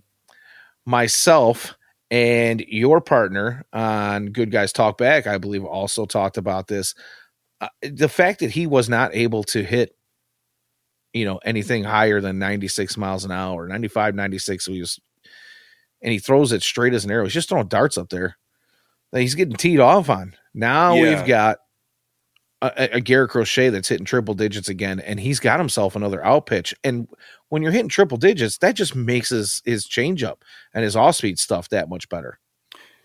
myself, 0.85 1.77
and 2.11 2.61
your 2.67 3.01
partner 3.01 3.65
on 3.73 4.27
Good 4.27 4.51
Guys 4.51 4.73
Talk 4.73 4.99
Back, 4.99 5.27
I 5.27 5.39
believe, 5.39 5.65
also 5.65 6.07
talked 6.07 6.39
about 6.39 6.67
this. 6.67 6.95
Uh, 7.61 7.69
the 7.83 8.09
fact 8.09 8.41
that 8.41 8.51
he 8.51 8.67
was 8.67 8.89
not 8.89 9.15
able 9.15 9.45
to 9.45 9.63
hit, 9.63 9.95
you 11.13 11.25
know, 11.25 11.39
anything 11.45 11.85
higher 11.85 12.21
than 12.21 12.39
96 12.39 12.97
miles 12.97 13.25
an 13.25 13.31
hour, 13.31 13.69
95, 13.69 14.15
96, 14.15 14.67
he 14.67 14.81
was, 14.81 14.99
and 16.03 16.13
he 16.13 16.19
throws 16.19 16.53
it 16.53 16.63
straight 16.63 16.95
as 16.95 17.05
an 17.05 17.11
arrow. 17.11 17.25
He's 17.25 17.33
just 17.35 17.49
throwing 17.49 17.69
darts 17.69 17.99
up 17.99 18.09
there 18.11 18.37
that 19.13 19.21
he's 19.21 19.35
getting 19.35 19.57
teed 19.57 19.81
off 19.81 20.09
on. 20.11 20.35
Now 20.55 20.95
Yeah. 20.95 21.03
we've 21.19 21.27
got 21.27 21.59
a, 22.63 22.97
a- 22.97 23.01
Garrett 23.01 23.31
Crochet 23.31 23.71
that's 23.71 23.89
hitting 23.89 24.05
triple 24.05 24.35
digits 24.35 24.69
again, 24.69 25.01
and 25.01 25.19
he's 25.19 25.41
got 25.41 25.59
himself 25.61 25.97
another 25.97 26.25
out 26.25 26.47
pitch. 26.47 26.75
And 26.85 27.09
when 27.49 27.63
you're 27.63 27.73
hitting 27.73 27.89
triple 27.89 28.19
digits, 28.19 28.59
that 28.59 28.77
just 28.77 28.95
makes 28.95 29.31
his 29.31 29.63
his 29.65 29.87
changeup 29.89 30.37
and 30.75 30.85
his 30.85 30.95
off 30.97 31.17
speed 31.17 31.39
stuff 31.39 31.69
that 31.71 31.89
much 31.89 32.09
better. 32.09 32.39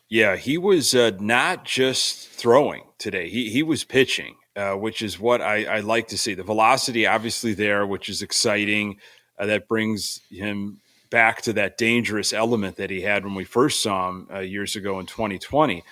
Yeah, 0.09 0.35
he 0.35 0.57
was 0.57 0.93
uh, 0.93 1.11
not 1.19 1.65
just 1.65 2.27
throwing 2.29 2.83
today. 2.99 3.29
He 3.29 3.49
he 3.49 3.63
was 3.63 3.83
pitching, 3.85 4.35
uh, 4.55 4.73
which 4.73 5.01
is 5.01 5.19
what 5.19 5.41
I, 5.41 5.63
I 5.65 5.79
like 5.79 6.09
to 6.09 6.17
see. 6.17 6.33
The 6.35 6.43
velocity, 6.43 7.07
obviously, 7.07 7.53
there, 7.53 7.87
which 7.87 8.09
is 8.09 8.21
exciting. 8.21 8.97
Uh, 9.39 9.45
that 9.47 9.67
brings 9.67 10.21
him 10.29 10.79
back 11.09 11.41
to 11.43 11.53
that 11.53 11.77
dangerous 11.77 12.33
element 12.33 12.77
that 12.77 12.89
he 12.89 13.01
had 13.01 13.23
when 13.23 13.35
we 13.35 13.43
first 13.43 13.81
saw 13.81 14.09
him 14.09 14.27
uh, 14.33 14.39
years 14.39 14.75
ago 14.75 14.99
in 14.99 15.05
2020. 15.05 15.83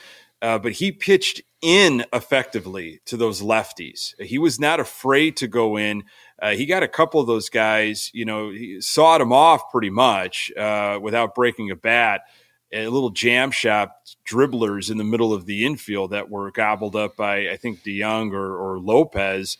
Uh, 0.41 0.59
but 0.59 0.73
he 0.73 0.91
pitched 0.91 1.41
in 1.61 2.03
effectively 2.11 2.99
to 3.05 3.15
those 3.15 3.41
lefties. 3.41 4.19
He 4.19 4.37
was 4.37 4.59
not 4.59 4.81
afraid 4.81 5.37
to 5.37 5.47
go 5.47 5.77
in. 5.77 6.03
Uh, 6.41 6.51
he 6.51 6.65
got 6.65 6.83
a 6.83 6.87
couple 6.87 7.21
of 7.21 7.27
those 7.27 7.47
guys, 7.47 8.11
you 8.13 8.25
know, 8.25 8.49
he 8.49 8.81
sawed 8.81 9.21
them 9.21 9.31
off 9.31 9.71
pretty 9.71 9.89
much 9.89 10.51
uh, 10.57 10.99
without 11.01 11.33
breaking 11.33 11.71
a 11.71 11.75
bat 11.75 12.23
a 12.73 12.87
little 12.87 13.11
jam 13.11 13.51
shop 13.51 14.03
dribblers 14.27 14.89
in 14.89 14.97
the 14.97 15.03
middle 15.03 15.31
of 15.31 15.45
the 15.45 15.65
infield 15.65 16.11
that 16.11 16.29
were 16.29 16.51
gobbled 16.51 16.95
up 16.95 17.15
by 17.15 17.49
I 17.49 17.57
think 17.57 17.83
DeJong 17.83 18.33
or, 18.33 18.57
or 18.57 18.79
Lopez. 18.79 19.57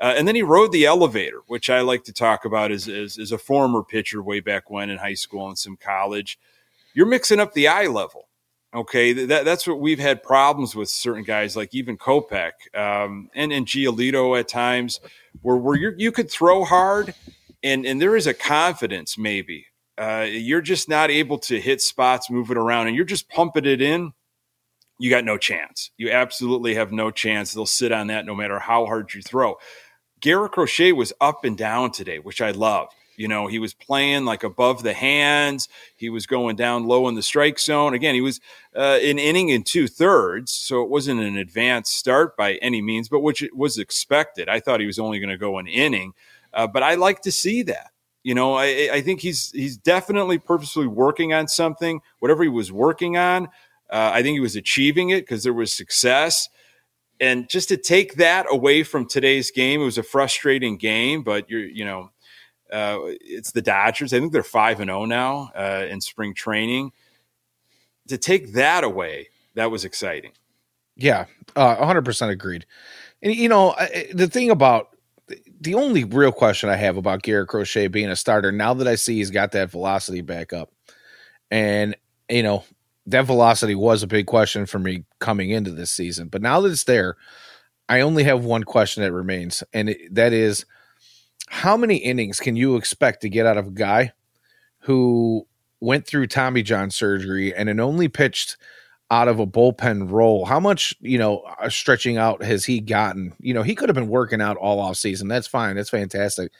Uh, 0.00 0.14
and 0.16 0.26
then 0.26 0.34
he 0.34 0.42
rode 0.42 0.72
the 0.72 0.86
elevator, 0.86 1.40
which 1.46 1.70
I 1.70 1.80
like 1.80 2.04
to 2.04 2.12
talk 2.12 2.44
about 2.44 2.72
as, 2.72 2.88
as, 2.88 3.18
as 3.18 3.32
a 3.32 3.38
former 3.38 3.82
pitcher 3.82 4.22
way 4.22 4.40
back 4.40 4.70
when 4.70 4.90
in 4.90 4.98
high 4.98 5.14
school 5.14 5.48
and 5.48 5.58
some 5.58 5.76
college. 5.76 6.38
You're 6.94 7.06
mixing 7.06 7.40
up 7.40 7.52
the 7.52 7.68
eye 7.68 7.86
level. 7.86 8.28
Okay, 8.74 9.12
that, 9.12 9.44
that's 9.44 9.68
what 9.68 9.78
we've 9.78 10.00
had 10.00 10.22
problems 10.22 10.74
with 10.74 10.88
certain 10.88 11.22
guys, 11.22 11.56
like 11.56 11.72
even 11.74 11.96
Kopech 11.96 12.52
um, 12.76 13.30
and 13.32 13.52
and 13.52 13.66
Giolito 13.66 14.36
at 14.38 14.48
times, 14.48 14.98
where 15.42 15.54
where 15.56 15.76
you 15.76 16.10
could 16.10 16.28
throw 16.28 16.64
hard, 16.64 17.14
and 17.62 17.86
and 17.86 18.02
there 18.02 18.16
is 18.16 18.26
a 18.26 18.34
confidence 18.34 19.16
maybe 19.16 19.66
uh, 19.96 20.26
you're 20.28 20.60
just 20.60 20.88
not 20.88 21.10
able 21.10 21.38
to 21.38 21.60
hit 21.60 21.80
spots, 21.80 22.30
move 22.30 22.50
it 22.50 22.56
around, 22.56 22.88
and 22.88 22.96
you're 22.96 23.04
just 23.04 23.28
pumping 23.28 23.64
it 23.64 23.80
in, 23.80 24.12
you 24.98 25.10
got 25.10 25.24
no 25.24 25.38
chance. 25.38 25.90
You 25.96 26.10
absolutely 26.10 26.74
have 26.74 26.92
no 26.92 27.10
chance. 27.10 27.52
They'll 27.52 27.66
sit 27.66 27.92
on 27.92 28.08
that 28.08 28.26
no 28.26 28.34
matter 28.34 28.58
how 28.58 28.86
hard 28.86 29.12
you 29.14 29.22
throw. 29.22 29.56
Garrett 30.24 30.52
Crochet 30.52 30.92
was 30.92 31.12
up 31.20 31.44
and 31.44 31.54
down 31.54 31.90
today, 31.90 32.18
which 32.18 32.40
I 32.40 32.50
love. 32.50 32.88
You 33.14 33.28
know, 33.28 33.46
he 33.46 33.58
was 33.58 33.74
playing 33.74 34.24
like 34.24 34.42
above 34.42 34.82
the 34.82 34.94
hands. 34.94 35.68
He 35.96 36.08
was 36.08 36.26
going 36.26 36.56
down 36.56 36.86
low 36.86 37.06
in 37.08 37.14
the 37.14 37.22
strike 37.22 37.58
zone. 37.58 37.92
Again, 37.92 38.14
he 38.14 38.22
was 38.22 38.40
uh, 38.74 38.98
an 39.02 39.18
inning 39.18 39.52
and 39.52 39.66
two 39.66 39.86
thirds, 39.86 40.50
so 40.50 40.82
it 40.82 40.88
wasn't 40.88 41.20
an 41.20 41.36
advanced 41.36 41.94
start 41.94 42.38
by 42.38 42.54
any 42.54 42.80
means, 42.80 43.10
but 43.10 43.20
which 43.20 43.46
was 43.52 43.76
expected. 43.76 44.48
I 44.48 44.60
thought 44.60 44.80
he 44.80 44.86
was 44.86 44.98
only 44.98 45.18
going 45.18 45.28
to 45.28 45.36
go 45.36 45.58
an 45.58 45.66
inning, 45.66 46.14
uh, 46.54 46.66
but 46.68 46.82
I 46.82 46.94
like 46.94 47.20
to 47.20 47.30
see 47.30 47.62
that. 47.64 47.90
You 48.22 48.34
know, 48.34 48.54
I, 48.54 48.88
I 48.94 49.00
think 49.02 49.20
he's 49.20 49.50
he's 49.50 49.76
definitely 49.76 50.38
purposely 50.38 50.86
working 50.86 51.34
on 51.34 51.48
something. 51.48 52.00
Whatever 52.20 52.44
he 52.44 52.48
was 52.48 52.72
working 52.72 53.18
on, 53.18 53.48
uh, 53.90 54.10
I 54.14 54.22
think 54.22 54.36
he 54.36 54.40
was 54.40 54.56
achieving 54.56 55.10
it 55.10 55.20
because 55.20 55.42
there 55.42 55.52
was 55.52 55.70
success. 55.70 56.48
And 57.20 57.48
just 57.48 57.68
to 57.68 57.76
take 57.76 58.14
that 58.14 58.46
away 58.50 58.82
from 58.82 59.06
today's 59.06 59.50
game, 59.50 59.80
it 59.80 59.84
was 59.84 59.98
a 59.98 60.02
frustrating 60.02 60.76
game. 60.76 61.22
But 61.22 61.48
you're, 61.48 61.64
you 61.64 61.84
know, 61.84 62.10
uh, 62.72 62.98
it's 63.02 63.52
the 63.52 63.62
Dodgers. 63.62 64.12
I 64.12 64.18
think 64.20 64.32
they're 64.32 64.42
five 64.42 64.80
and 64.80 64.88
zero 64.88 65.04
now 65.04 65.50
uh, 65.54 65.86
in 65.88 66.00
spring 66.00 66.34
training. 66.34 66.92
To 68.08 68.18
take 68.18 68.52
that 68.54 68.84
away, 68.84 69.28
that 69.54 69.70
was 69.70 69.84
exciting. 69.84 70.32
Yeah, 70.96 71.26
uh, 71.56 71.76
100% 71.76 72.30
agreed. 72.30 72.66
And 73.22 73.34
you 73.34 73.48
know, 73.48 73.74
I- 73.78 74.08
the 74.12 74.28
thing 74.28 74.50
about 74.50 74.90
the 75.60 75.74
only 75.74 76.04
real 76.04 76.32
question 76.32 76.68
I 76.68 76.76
have 76.76 76.96
about 76.96 77.22
Garrett 77.22 77.48
Crochet 77.48 77.88
being 77.88 78.10
a 78.10 78.16
starter 78.16 78.52
now 78.52 78.74
that 78.74 78.86
I 78.86 78.96
see 78.96 79.16
he's 79.16 79.30
got 79.30 79.52
that 79.52 79.70
velocity 79.70 80.20
back 80.20 80.52
up, 80.52 80.70
and 81.50 81.96
you 82.28 82.42
know 82.42 82.64
that 83.06 83.26
velocity 83.26 83.74
was 83.74 84.02
a 84.02 84.08
big 84.08 84.26
question 84.26 84.66
for 84.66 84.78
me 84.78 85.04
coming 85.18 85.50
into 85.50 85.70
this 85.70 85.90
season, 85.90 86.28
but 86.28 86.42
now 86.42 86.60
that 86.60 86.70
it's 86.70 86.84
there, 86.84 87.16
I 87.88 88.00
only 88.00 88.24
have 88.24 88.44
one 88.44 88.64
question 88.64 89.02
that 89.02 89.12
remains, 89.12 89.62
and 89.72 89.90
it, 89.90 90.14
that 90.14 90.32
is, 90.32 90.64
how 91.48 91.76
many 91.76 91.96
innings 91.96 92.40
can 92.40 92.56
you 92.56 92.76
expect 92.76 93.20
to 93.22 93.28
get 93.28 93.46
out 93.46 93.58
of 93.58 93.66
a 93.66 93.72
guy 93.72 94.12
who 94.80 95.46
went 95.80 96.06
through 96.06 96.26
Tommy 96.26 96.62
John 96.62 96.90
surgery 96.90 97.54
and 97.54 97.68
then 97.68 97.80
only 97.80 98.08
pitched 98.08 98.56
out 99.10 99.28
of 99.28 99.38
a 99.38 99.46
bullpen 99.46 100.10
role. 100.10 100.44
How 100.44 100.58
much, 100.58 100.94
you 101.00 101.18
know, 101.18 101.40
uh, 101.60 101.68
stretching 101.68 102.16
out 102.16 102.42
has 102.42 102.64
he 102.64 102.80
gotten? 102.80 103.34
You 103.38 103.54
know, 103.54 103.62
he 103.62 103.74
could 103.74 103.88
have 103.88 103.94
been 103.94 104.08
working 104.08 104.40
out 104.40 104.56
all 104.56 104.80
off 104.80 104.96
season. 104.96 105.28
That's 105.28 105.46
fine. 105.46 105.76
That's 105.76 105.90
fantastic. 105.90 106.52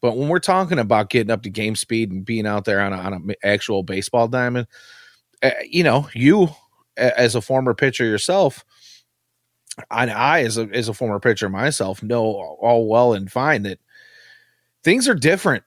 But 0.00 0.16
when 0.16 0.28
we're 0.28 0.40
talking 0.40 0.78
about 0.78 1.10
getting 1.10 1.30
up 1.30 1.42
to 1.42 1.50
game 1.50 1.76
speed 1.76 2.10
and 2.10 2.24
being 2.24 2.46
out 2.46 2.64
there 2.64 2.80
on 2.80 2.92
an 2.92 3.34
actual 3.44 3.82
baseball 3.82 4.26
diamond, 4.26 4.66
uh, 5.42 5.50
you 5.68 5.82
know, 5.82 6.08
you 6.14 6.48
as 6.96 7.34
a 7.34 7.40
former 7.40 7.74
pitcher 7.74 8.04
yourself, 8.04 8.64
and 9.90 10.10
I 10.10 10.42
as 10.42 10.58
a 10.58 10.68
as 10.72 10.88
a 10.88 10.94
former 10.94 11.20
pitcher 11.20 11.48
myself 11.48 12.02
know 12.02 12.24
all 12.24 12.88
well 12.88 13.14
and 13.14 13.30
fine 13.30 13.62
that 13.62 13.78
things 14.84 15.08
are 15.08 15.14
different 15.14 15.64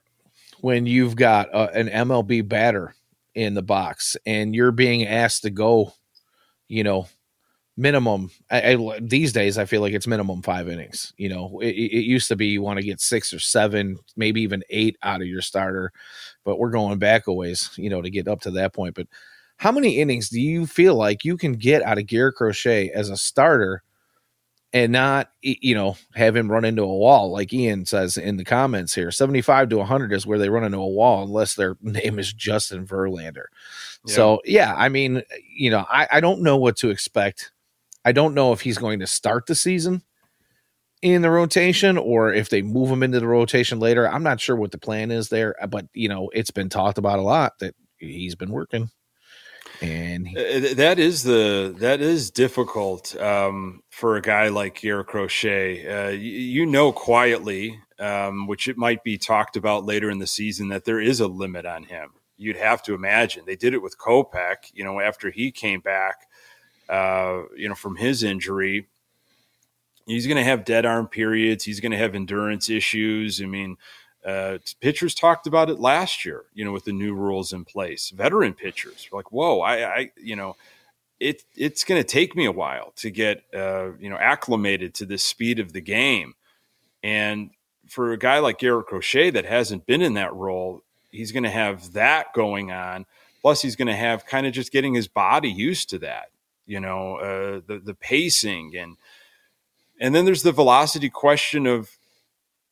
when 0.60 0.86
you've 0.86 1.16
got 1.16 1.52
uh, 1.54 1.68
an 1.74 1.88
MLB 1.88 2.48
batter 2.48 2.94
in 3.34 3.54
the 3.54 3.62
box 3.62 4.16
and 4.24 4.54
you're 4.54 4.72
being 4.72 5.06
asked 5.06 5.42
to 5.42 5.50
go 5.50 5.92
you 6.68 6.84
know, 6.84 7.06
minimum. 7.76 8.30
I, 8.50 8.74
I, 8.74 8.98
these 9.00 9.32
days, 9.32 9.58
I 9.58 9.64
feel 9.64 9.80
like 9.80 9.92
it's 9.92 10.06
minimum 10.06 10.42
five 10.42 10.68
innings. 10.68 11.12
You 11.16 11.28
know, 11.28 11.60
it, 11.60 11.74
it 11.74 12.04
used 12.04 12.28
to 12.28 12.36
be 12.36 12.46
you 12.46 12.62
want 12.62 12.78
to 12.78 12.84
get 12.84 13.00
six 13.00 13.32
or 13.32 13.38
seven, 13.40 13.98
maybe 14.16 14.42
even 14.42 14.62
eight 14.70 14.96
out 15.02 15.20
of 15.20 15.28
your 15.28 15.42
starter, 15.42 15.92
but 16.44 16.58
we're 16.58 16.70
going 16.70 16.98
back 16.98 17.26
a 17.26 17.32
ways, 17.32 17.70
you 17.76 17.90
know, 17.90 18.02
to 18.02 18.10
get 18.10 18.28
up 18.28 18.40
to 18.42 18.50
that 18.52 18.74
point. 18.74 18.94
But 18.94 19.06
how 19.56 19.72
many 19.72 19.98
innings 19.98 20.28
do 20.28 20.40
you 20.40 20.66
feel 20.66 20.94
like 20.94 21.24
you 21.24 21.36
can 21.36 21.54
get 21.54 21.82
out 21.82 21.98
of 21.98 22.06
Garrett 22.06 22.36
Crochet 22.36 22.90
as 22.90 23.10
a 23.10 23.16
starter? 23.16 23.82
And 24.72 24.92
not, 24.92 25.30
you 25.40 25.74
know, 25.74 25.96
have 26.14 26.36
him 26.36 26.50
run 26.50 26.66
into 26.66 26.82
a 26.82 26.86
wall, 26.86 27.30
like 27.30 27.50
Ian 27.50 27.86
says 27.86 28.18
in 28.18 28.36
the 28.36 28.44
comments 28.44 28.94
here. 28.94 29.10
Seventy-five 29.10 29.70
to 29.70 29.78
one 29.78 29.86
hundred 29.86 30.12
is 30.12 30.26
where 30.26 30.38
they 30.38 30.50
run 30.50 30.64
into 30.64 30.76
a 30.78 30.86
wall, 30.86 31.22
unless 31.22 31.54
their 31.54 31.76
name 31.80 32.18
is 32.18 32.32
Justin 32.32 32.86
Verlander. 32.86 33.44
So 34.06 34.42
yeah, 34.44 34.74
I 34.76 34.90
mean, 34.90 35.22
you 35.48 35.70
know, 35.70 35.86
I, 35.88 36.08
I 36.12 36.20
don't 36.20 36.42
know 36.42 36.58
what 36.58 36.76
to 36.78 36.90
expect. 36.90 37.52
I 38.04 38.12
don't 38.12 38.34
know 38.34 38.52
if 38.52 38.60
he's 38.60 38.76
going 38.76 39.00
to 39.00 39.06
start 39.06 39.46
the 39.46 39.54
season 39.54 40.02
in 41.02 41.22
the 41.22 41.30
rotation 41.30 41.96
or 41.96 42.32
if 42.32 42.48
they 42.50 42.62
move 42.62 42.90
him 42.90 43.02
into 43.02 43.20
the 43.20 43.26
rotation 43.26 43.78
later. 43.78 44.08
I'm 44.08 44.22
not 44.22 44.40
sure 44.40 44.56
what 44.56 44.72
the 44.72 44.78
plan 44.78 45.10
is 45.10 45.28
there, 45.28 45.54
uh, 45.62 45.66
but 45.66 45.86
you 45.94 46.08
know, 46.08 46.30
it's 46.34 46.50
been 46.50 46.68
talked 46.68 46.98
about 46.98 47.18
a 47.18 47.22
lot 47.22 47.58
that 47.60 47.74
he's 47.98 48.34
been 48.34 48.50
working. 48.50 48.90
And 49.82 50.28
he- 50.28 50.36
Uh, 50.36 50.74
that 50.74 50.98
is 50.98 51.22
the 51.22 51.74
that 51.78 52.00
is 52.00 52.30
difficult 52.30 53.14
um, 53.16 53.82
for 53.90 54.16
a 54.16 54.22
guy 54.22 54.48
like 54.48 54.80
Garrett 54.80 55.06
Crochet. 55.08 55.86
Uh, 55.86 56.10
you, 56.10 56.30
you 56.30 56.66
know 56.66 56.92
quietly, 56.92 57.80
um, 57.98 58.46
which 58.46 58.68
it 58.68 58.76
might 58.76 59.02
be 59.04 59.18
talked 59.18 59.56
about 59.56 59.84
later 59.84 60.10
in 60.10 60.18
the 60.18 60.26
season, 60.26 60.68
that 60.68 60.84
there 60.84 61.00
is 61.00 61.20
a 61.20 61.26
limit 61.26 61.66
on 61.66 61.84
him. 61.84 62.10
You'd 62.36 62.56
have 62.56 62.82
to 62.84 62.94
imagine 62.94 63.44
they 63.46 63.56
did 63.56 63.74
it 63.74 63.82
with 63.82 63.96
Kopech. 63.98 64.70
You 64.74 64.84
know, 64.84 65.00
after 65.00 65.30
he 65.30 65.50
came 65.50 65.80
back, 65.80 66.26
uh, 66.88 67.42
you 67.56 67.68
know, 67.68 67.74
from 67.74 67.96
his 67.96 68.22
injury, 68.22 68.86
he's 70.06 70.26
going 70.26 70.36
to 70.36 70.44
have 70.44 70.64
dead 70.64 70.84
arm 70.86 71.08
periods. 71.08 71.64
He's 71.64 71.80
going 71.80 71.92
to 71.92 71.98
have 71.98 72.14
endurance 72.14 72.68
issues. 72.68 73.40
I 73.40 73.46
mean, 73.46 73.76
uh, 74.26 74.58
pitchers 74.80 75.14
talked 75.14 75.46
about 75.46 75.70
it 75.70 75.78
last 75.78 76.24
year, 76.24 76.44
you 76.52 76.64
know, 76.64 76.72
with 76.72 76.84
the 76.84 76.92
new 76.92 77.14
rules 77.14 77.52
in 77.52 77.64
place. 77.64 78.10
Veteran 78.10 78.54
pitchers 78.54 79.08
like, 79.12 79.30
whoa, 79.30 79.60
I, 79.60 79.88
I 79.88 80.10
you 80.16 80.34
know, 80.34 80.56
it 81.20 81.44
it's 81.54 81.84
going 81.84 82.02
to 82.02 82.06
take 82.06 82.34
me 82.34 82.44
a 82.44 82.52
while 82.52 82.92
to 82.96 83.10
get 83.10 83.44
uh, 83.54 83.92
you 84.00 84.10
know 84.10 84.16
acclimated 84.16 84.94
to 84.94 85.06
the 85.06 85.16
speed 85.16 85.60
of 85.60 85.72
the 85.72 85.80
game, 85.80 86.34
and 87.02 87.50
for 87.88 88.12
a 88.12 88.18
guy 88.18 88.40
like 88.40 88.58
Garrett 88.58 88.86
Crochet 88.86 89.30
that 89.30 89.44
hasn't 89.44 89.86
been 89.86 90.02
in 90.02 90.14
that 90.14 90.34
role, 90.34 90.82
he's 91.12 91.30
going 91.30 91.44
to 91.44 91.50
have 91.50 91.92
that 91.92 92.32
going 92.34 92.72
on. 92.72 93.06
Plus, 93.42 93.62
he's 93.62 93.76
going 93.76 93.86
to 93.86 93.94
have 93.94 94.26
kind 94.26 94.44
of 94.44 94.52
just 94.52 94.72
getting 94.72 94.92
his 94.92 95.06
body 95.06 95.48
used 95.48 95.88
to 95.90 95.98
that, 96.00 96.30
you 96.66 96.80
know, 96.80 97.16
uh, 97.18 97.60
the 97.66 97.78
the 97.78 97.94
pacing 97.94 98.76
and 98.76 98.96
and 100.00 100.14
then 100.14 100.24
there's 100.24 100.42
the 100.42 100.52
velocity 100.52 101.08
question 101.08 101.66
of 101.66 101.95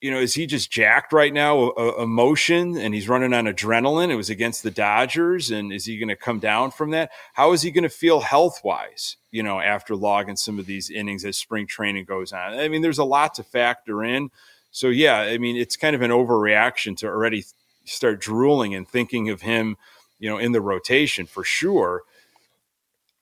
you 0.04 0.10
know, 0.10 0.20
is 0.20 0.34
he 0.34 0.44
just 0.44 0.70
jacked 0.70 1.14
right 1.14 1.32
now, 1.32 1.70
emotion, 1.70 2.76
and 2.76 2.92
he's 2.92 3.08
running 3.08 3.32
on 3.32 3.46
adrenaline? 3.46 4.10
It 4.10 4.16
was 4.16 4.28
against 4.28 4.62
the 4.62 4.70
Dodgers, 4.70 5.50
and 5.50 5.72
is 5.72 5.86
he 5.86 5.96
going 5.96 6.10
to 6.10 6.14
come 6.14 6.40
down 6.40 6.72
from 6.72 6.90
that? 6.90 7.10
How 7.32 7.52
is 7.52 7.62
he 7.62 7.70
going 7.70 7.84
to 7.84 7.88
feel 7.88 8.20
health 8.20 8.60
wise, 8.62 9.16
you 9.30 9.42
know, 9.42 9.60
after 9.60 9.96
logging 9.96 10.36
some 10.36 10.58
of 10.58 10.66
these 10.66 10.90
innings 10.90 11.24
as 11.24 11.38
spring 11.38 11.66
training 11.66 12.04
goes 12.04 12.34
on? 12.34 12.52
I 12.52 12.68
mean, 12.68 12.82
there's 12.82 12.98
a 12.98 13.04
lot 13.04 13.32
to 13.36 13.42
factor 13.42 14.04
in. 14.04 14.28
So, 14.72 14.88
yeah, 14.88 15.20
I 15.20 15.38
mean, 15.38 15.56
it's 15.56 15.74
kind 15.74 15.96
of 15.96 16.02
an 16.02 16.10
overreaction 16.10 16.98
to 16.98 17.06
already 17.06 17.46
start 17.86 18.20
drooling 18.20 18.74
and 18.74 18.86
thinking 18.86 19.30
of 19.30 19.40
him, 19.40 19.78
you 20.18 20.28
know, 20.28 20.36
in 20.36 20.52
the 20.52 20.60
rotation 20.60 21.24
for 21.24 21.44
sure. 21.44 22.02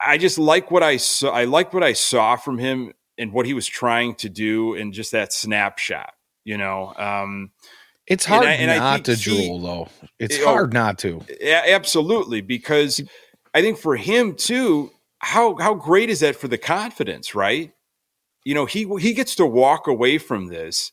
I 0.00 0.18
just 0.18 0.36
like 0.36 0.72
what 0.72 0.82
I 0.82 0.96
saw. 0.96 1.30
I 1.30 1.44
like 1.44 1.72
what 1.72 1.84
I 1.84 1.92
saw 1.92 2.34
from 2.34 2.58
him 2.58 2.92
and 3.16 3.32
what 3.32 3.46
he 3.46 3.54
was 3.54 3.68
trying 3.68 4.16
to 4.16 4.28
do 4.28 4.74
in 4.74 4.92
just 4.92 5.12
that 5.12 5.32
snapshot 5.32 6.14
you 6.44 6.58
know, 6.58 6.92
um, 6.96 7.50
it's 8.06 8.24
hard 8.24 8.44
and 8.44 8.70
I, 8.70 8.74
and 8.74 8.82
not 8.82 9.04
to 9.04 9.14
he, 9.14 9.22
drool, 9.22 9.60
though. 9.60 9.88
It's 10.18 10.36
it, 10.36 10.44
hard 10.44 10.74
oh, 10.74 10.78
not 10.78 10.98
to. 11.00 11.22
Absolutely, 11.42 12.40
because 12.40 13.00
I 13.54 13.62
think 13.62 13.78
for 13.78 13.96
him 13.96 14.34
too, 14.34 14.90
how 15.18 15.56
how 15.56 15.74
great 15.74 16.10
is 16.10 16.20
that 16.20 16.36
for 16.36 16.48
the 16.48 16.58
confidence, 16.58 17.34
right? 17.34 17.72
You 18.44 18.54
know, 18.54 18.66
he 18.66 18.88
he 18.98 19.14
gets 19.14 19.36
to 19.36 19.46
walk 19.46 19.86
away 19.86 20.18
from 20.18 20.48
this, 20.48 20.92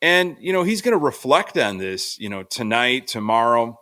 and 0.00 0.36
you 0.40 0.52
know 0.52 0.64
he's 0.64 0.82
going 0.82 0.98
to 0.98 1.04
reflect 1.04 1.56
on 1.56 1.78
this. 1.78 2.18
You 2.18 2.28
know, 2.28 2.42
tonight, 2.42 3.06
tomorrow. 3.06 3.78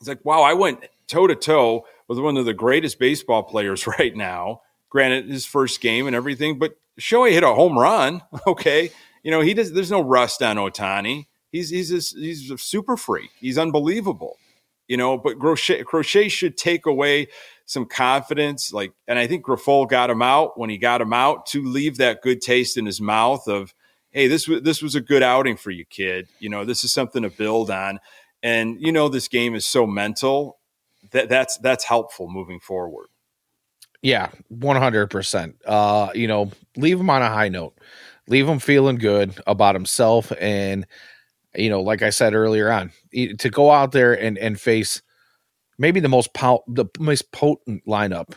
It's 0.00 0.08
like, 0.08 0.24
wow, 0.24 0.42
I 0.42 0.54
went 0.54 0.84
toe 1.08 1.26
to 1.26 1.34
toe 1.34 1.84
with 2.06 2.20
one 2.20 2.36
of 2.36 2.46
the 2.46 2.54
greatest 2.54 3.00
baseball 3.00 3.42
players 3.42 3.86
right 3.98 4.14
now. 4.14 4.62
Granted, 4.90 5.28
his 5.28 5.44
first 5.44 5.80
game 5.80 6.06
and 6.06 6.16
everything, 6.16 6.58
but 6.58 6.76
Shohei 6.98 7.32
hit 7.32 7.42
a 7.42 7.52
home 7.52 7.78
run. 7.78 8.22
Okay, 8.46 8.90
you 9.22 9.30
know, 9.30 9.40
he 9.40 9.54
does. 9.54 9.72
There's 9.72 9.90
no 9.90 10.00
rust 10.00 10.42
on 10.42 10.56
Ohtani. 10.56 11.26
He's 11.50 11.70
he's 11.70 11.92
a, 11.92 12.18
he's 12.18 12.50
a 12.50 12.58
super 12.58 12.96
freak. 12.96 13.30
He's 13.40 13.58
unbelievable. 13.58 14.36
You 14.86 14.96
know, 14.96 15.18
but 15.18 15.38
Crochet, 15.38 15.84
Crochet 15.84 16.28
should 16.28 16.56
take 16.56 16.86
away 16.86 17.28
some 17.66 17.84
confidence. 17.84 18.72
Like, 18.72 18.92
and 19.06 19.18
I 19.18 19.26
think 19.26 19.44
Grifol 19.44 19.88
got 19.88 20.08
him 20.08 20.22
out 20.22 20.58
when 20.58 20.70
he 20.70 20.78
got 20.78 21.02
him 21.02 21.12
out 21.12 21.44
to 21.46 21.62
leave 21.62 21.98
that 21.98 22.22
good 22.22 22.40
taste 22.40 22.78
in 22.78 22.86
his 22.86 23.00
mouth 23.00 23.46
of, 23.46 23.74
hey, 24.10 24.28
this 24.28 24.48
was 24.48 24.62
this 24.62 24.80
was 24.80 24.94
a 24.94 25.02
good 25.02 25.22
outing 25.22 25.56
for 25.56 25.70
you, 25.70 25.84
kid. 25.84 26.28
You 26.38 26.48
know, 26.48 26.64
this 26.64 26.84
is 26.84 26.92
something 26.92 27.22
to 27.22 27.30
build 27.30 27.70
on. 27.70 28.00
And 28.42 28.80
you 28.80 28.92
know, 28.92 29.08
this 29.08 29.28
game 29.28 29.54
is 29.54 29.66
so 29.66 29.86
mental 29.86 30.58
that 31.10 31.28
that's 31.28 31.58
that's 31.58 31.84
helpful 31.84 32.28
moving 32.30 32.60
forward. 32.60 33.08
Yeah, 34.00 34.30
one 34.48 34.76
hundred 34.76 35.08
percent. 35.08 35.56
Uh, 35.66 36.10
you 36.14 36.28
know, 36.28 36.50
leave 36.76 36.98
him 36.98 37.10
on 37.10 37.20
a 37.20 37.28
high 37.28 37.48
note 37.48 37.74
leave 38.28 38.48
him 38.48 38.58
feeling 38.58 38.96
good 38.96 39.34
about 39.46 39.74
himself 39.74 40.32
and 40.40 40.86
you 41.54 41.68
know 41.68 41.80
like 41.80 42.02
i 42.02 42.10
said 42.10 42.34
earlier 42.34 42.70
on 42.70 42.92
to 43.38 43.50
go 43.50 43.70
out 43.70 43.92
there 43.92 44.18
and 44.18 44.38
and 44.38 44.60
face 44.60 45.02
maybe 45.78 46.00
the 46.00 46.08
most 46.08 46.32
po- 46.34 46.64
the 46.68 46.86
most 46.98 47.30
potent 47.32 47.84
lineup 47.86 48.34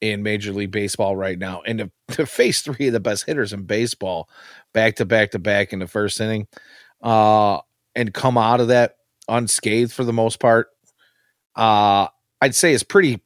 in 0.00 0.22
major 0.22 0.52
league 0.52 0.72
baseball 0.72 1.14
right 1.16 1.38
now 1.38 1.62
and 1.62 1.78
to, 1.78 1.90
to 2.14 2.26
face 2.26 2.62
three 2.62 2.88
of 2.88 2.92
the 2.92 3.00
best 3.00 3.24
hitters 3.24 3.52
in 3.52 3.62
baseball 3.64 4.28
back 4.72 4.96
to 4.96 5.04
back 5.04 5.30
to 5.30 5.38
back 5.38 5.72
in 5.72 5.78
the 5.78 5.86
first 5.86 6.20
inning 6.20 6.46
uh 7.02 7.58
and 7.94 8.14
come 8.14 8.36
out 8.38 8.60
of 8.60 8.68
that 8.68 8.96
unscathed 9.28 9.92
for 9.92 10.04
the 10.04 10.12
most 10.12 10.40
part 10.40 10.68
uh 11.56 12.06
i'd 12.40 12.54
say 12.54 12.74
it's 12.74 12.82
pretty 12.82 13.20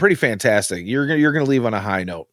pretty 0.00 0.16
fantastic. 0.16 0.86
You're 0.86 1.14
you're 1.14 1.30
gonna 1.30 1.44
leave 1.44 1.66
on 1.66 1.74
a 1.74 1.80
high 1.80 2.02
note 2.02 2.26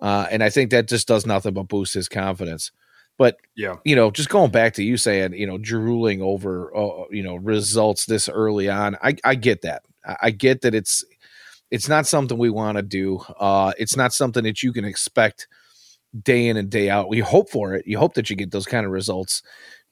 uh, 0.00 0.26
and 0.30 0.42
I 0.42 0.50
think 0.50 0.70
that 0.70 0.88
just 0.88 1.08
does 1.08 1.26
nothing 1.26 1.54
but 1.54 1.68
boost 1.68 1.94
his 1.94 2.08
confidence. 2.08 2.72
But 3.18 3.38
yeah, 3.56 3.76
you 3.84 3.96
know, 3.96 4.10
just 4.10 4.28
going 4.28 4.50
back 4.50 4.74
to 4.74 4.82
you 4.82 4.96
saying, 4.96 5.32
you 5.34 5.46
know, 5.46 5.58
drooling 5.58 6.20
over, 6.20 6.74
uh, 6.76 7.04
you 7.10 7.22
know, 7.22 7.36
results 7.36 8.04
this 8.04 8.28
early 8.28 8.68
on. 8.68 8.96
I, 9.02 9.16
I 9.24 9.34
get 9.36 9.62
that. 9.62 9.82
I, 10.04 10.16
I 10.24 10.30
get 10.30 10.60
that 10.62 10.74
it's 10.74 11.04
it's 11.70 11.88
not 11.88 12.06
something 12.06 12.38
we 12.38 12.50
want 12.50 12.76
to 12.76 12.82
do. 12.82 13.18
Uh, 13.40 13.72
it's 13.78 13.96
not 13.96 14.12
something 14.12 14.44
that 14.44 14.62
you 14.62 14.72
can 14.72 14.84
expect 14.84 15.48
day 16.22 16.48
in 16.48 16.56
and 16.56 16.70
day 16.70 16.88
out. 16.90 17.08
We 17.08 17.20
hope 17.20 17.50
for 17.50 17.74
it. 17.74 17.86
You 17.86 17.98
hope 17.98 18.14
that 18.14 18.30
you 18.30 18.36
get 18.36 18.50
those 18.50 18.66
kind 18.66 18.86
of 18.86 18.92
results, 18.92 19.42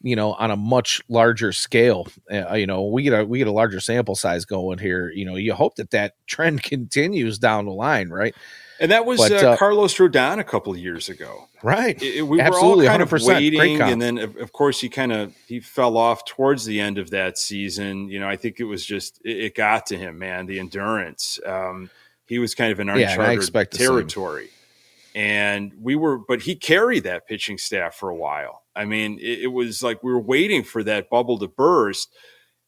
you 0.02 0.16
know, 0.16 0.34
on 0.34 0.50
a 0.50 0.56
much 0.56 1.02
larger 1.08 1.52
scale. 1.52 2.06
Uh, 2.30 2.54
you 2.54 2.66
know, 2.66 2.84
we 2.84 3.02
get 3.02 3.18
a 3.18 3.24
we 3.24 3.38
get 3.38 3.48
a 3.48 3.52
larger 3.52 3.80
sample 3.80 4.14
size 4.14 4.44
going 4.44 4.78
here. 4.78 5.10
You 5.10 5.24
know, 5.24 5.36
you 5.36 5.54
hope 5.54 5.76
that 5.76 5.90
that 5.90 6.14
trend 6.26 6.62
continues 6.62 7.38
down 7.38 7.64
the 7.66 7.72
line, 7.72 8.10
right? 8.10 8.34
And 8.84 8.90
that 8.92 9.06
was 9.06 9.18
but, 9.18 9.32
uh, 9.32 9.48
uh, 9.48 9.56
Carlos 9.56 9.94
Rodon 9.94 10.40
a 10.40 10.44
couple 10.44 10.70
of 10.70 10.78
years 10.78 11.08
ago, 11.08 11.48
right? 11.62 12.00
It, 12.02 12.20
we 12.20 12.38
Absolutely, 12.38 12.84
were 12.84 12.90
all 12.90 12.98
kind 12.98 13.08
100%. 13.08 13.22
of 13.22 13.26
waiting, 13.26 13.80
and 13.80 14.02
then 14.02 14.18
of, 14.18 14.36
of, 14.36 14.52
course 14.52 14.78
he 14.78 14.90
kind 14.90 15.10
of 15.10 15.34
he 15.46 15.58
fell 15.58 15.96
off 15.96 16.26
towards 16.26 16.66
the 16.66 16.80
end 16.80 16.98
of 16.98 17.08
that 17.08 17.38
season. 17.38 18.10
You 18.10 18.20
know, 18.20 18.28
I 18.28 18.36
think 18.36 18.60
it 18.60 18.64
was 18.64 18.84
just 18.84 19.22
it, 19.24 19.38
it 19.38 19.54
got 19.54 19.86
to 19.86 19.96
him, 19.96 20.18
man. 20.18 20.44
The 20.44 20.60
endurance. 20.60 21.40
Um, 21.46 21.88
he 22.26 22.38
was 22.38 22.54
kind 22.54 22.72
of 22.72 22.78
in 22.78 22.90
uncharted 22.90 23.54
yeah, 23.54 23.64
territory, 23.64 24.50
and 25.14 25.72
we 25.80 25.96
were, 25.96 26.18
but 26.18 26.42
he 26.42 26.54
carried 26.54 27.04
that 27.04 27.26
pitching 27.26 27.56
staff 27.56 27.94
for 27.94 28.10
a 28.10 28.14
while. 28.14 28.64
I 28.76 28.84
mean, 28.84 29.18
it, 29.18 29.44
it 29.44 29.46
was 29.46 29.82
like 29.82 30.02
we 30.02 30.12
were 30.12 30.20
waiting 30.20 30.62
for 30.62 30.84
that 30.84 31.08
bubble 31.08 31.38
to 31.38 31.48
burst. 31.48 32.14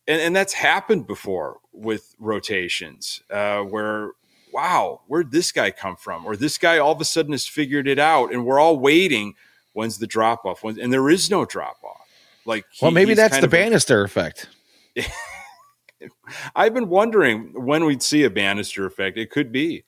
And, 0.09 0.23
and 0.23 0.37
that's 0.37 0.55
happened 0.55 1.07
before 1.07 1.59
with 1.73 2.15
rotations, 2.19 3.23
uh, 3.29 3.63
where 3.63 4.13
wow, 4.57 5.03
where'd 5.07 5.31
this 5.31 5.53
guy 5.53 5.71
come 5.71 5.97
from? 5.97 6.25
Or 6.25 6.35
this 6.35 6.57
guy 6.57 6.79
all 6.79 6.93
of 6.93 7.01
a 7.03 7.05
sudden 7.05 7.33
has 7.33 7.47
figured 7.47 7.87
it 7.87 7.99
out, 7.99 8.33
and 8.33 8.47
we're 8.47 8.59
all 8.59 8.79
waiting. 8.79 9.35
When's 9.75 9.99
the 9.99 10.07
drop 10.07 10.47
off? 10.47 10.65
and 10.65 10.91
there 10.91 11.11
is 11.11 11.31
no 11.31 11.45
drop 11.45 11.77
off. 11.85 12.09
Like, 12.47 12.65
he, 12.73 12.83
well, 12.83 12.91
maybe 12.91 13.13
that's 13.13 13.39
the 13.39 13.49
Bannister 13.49 14.01
a, 14.01 14.05
effect. 14.07 14.49
I've 16.57 16.73
been 16.73 16.89
wondering 16.89 17.53
when 17.53 17.85
we'd 17.85 18.03
see 18.03 18.25
a 18.25 18.31
Bannister 18.31 18.87
effect. 18.87 19.19
It 19.19 19.31
could 19.31 19.53
be. 19.53 19.85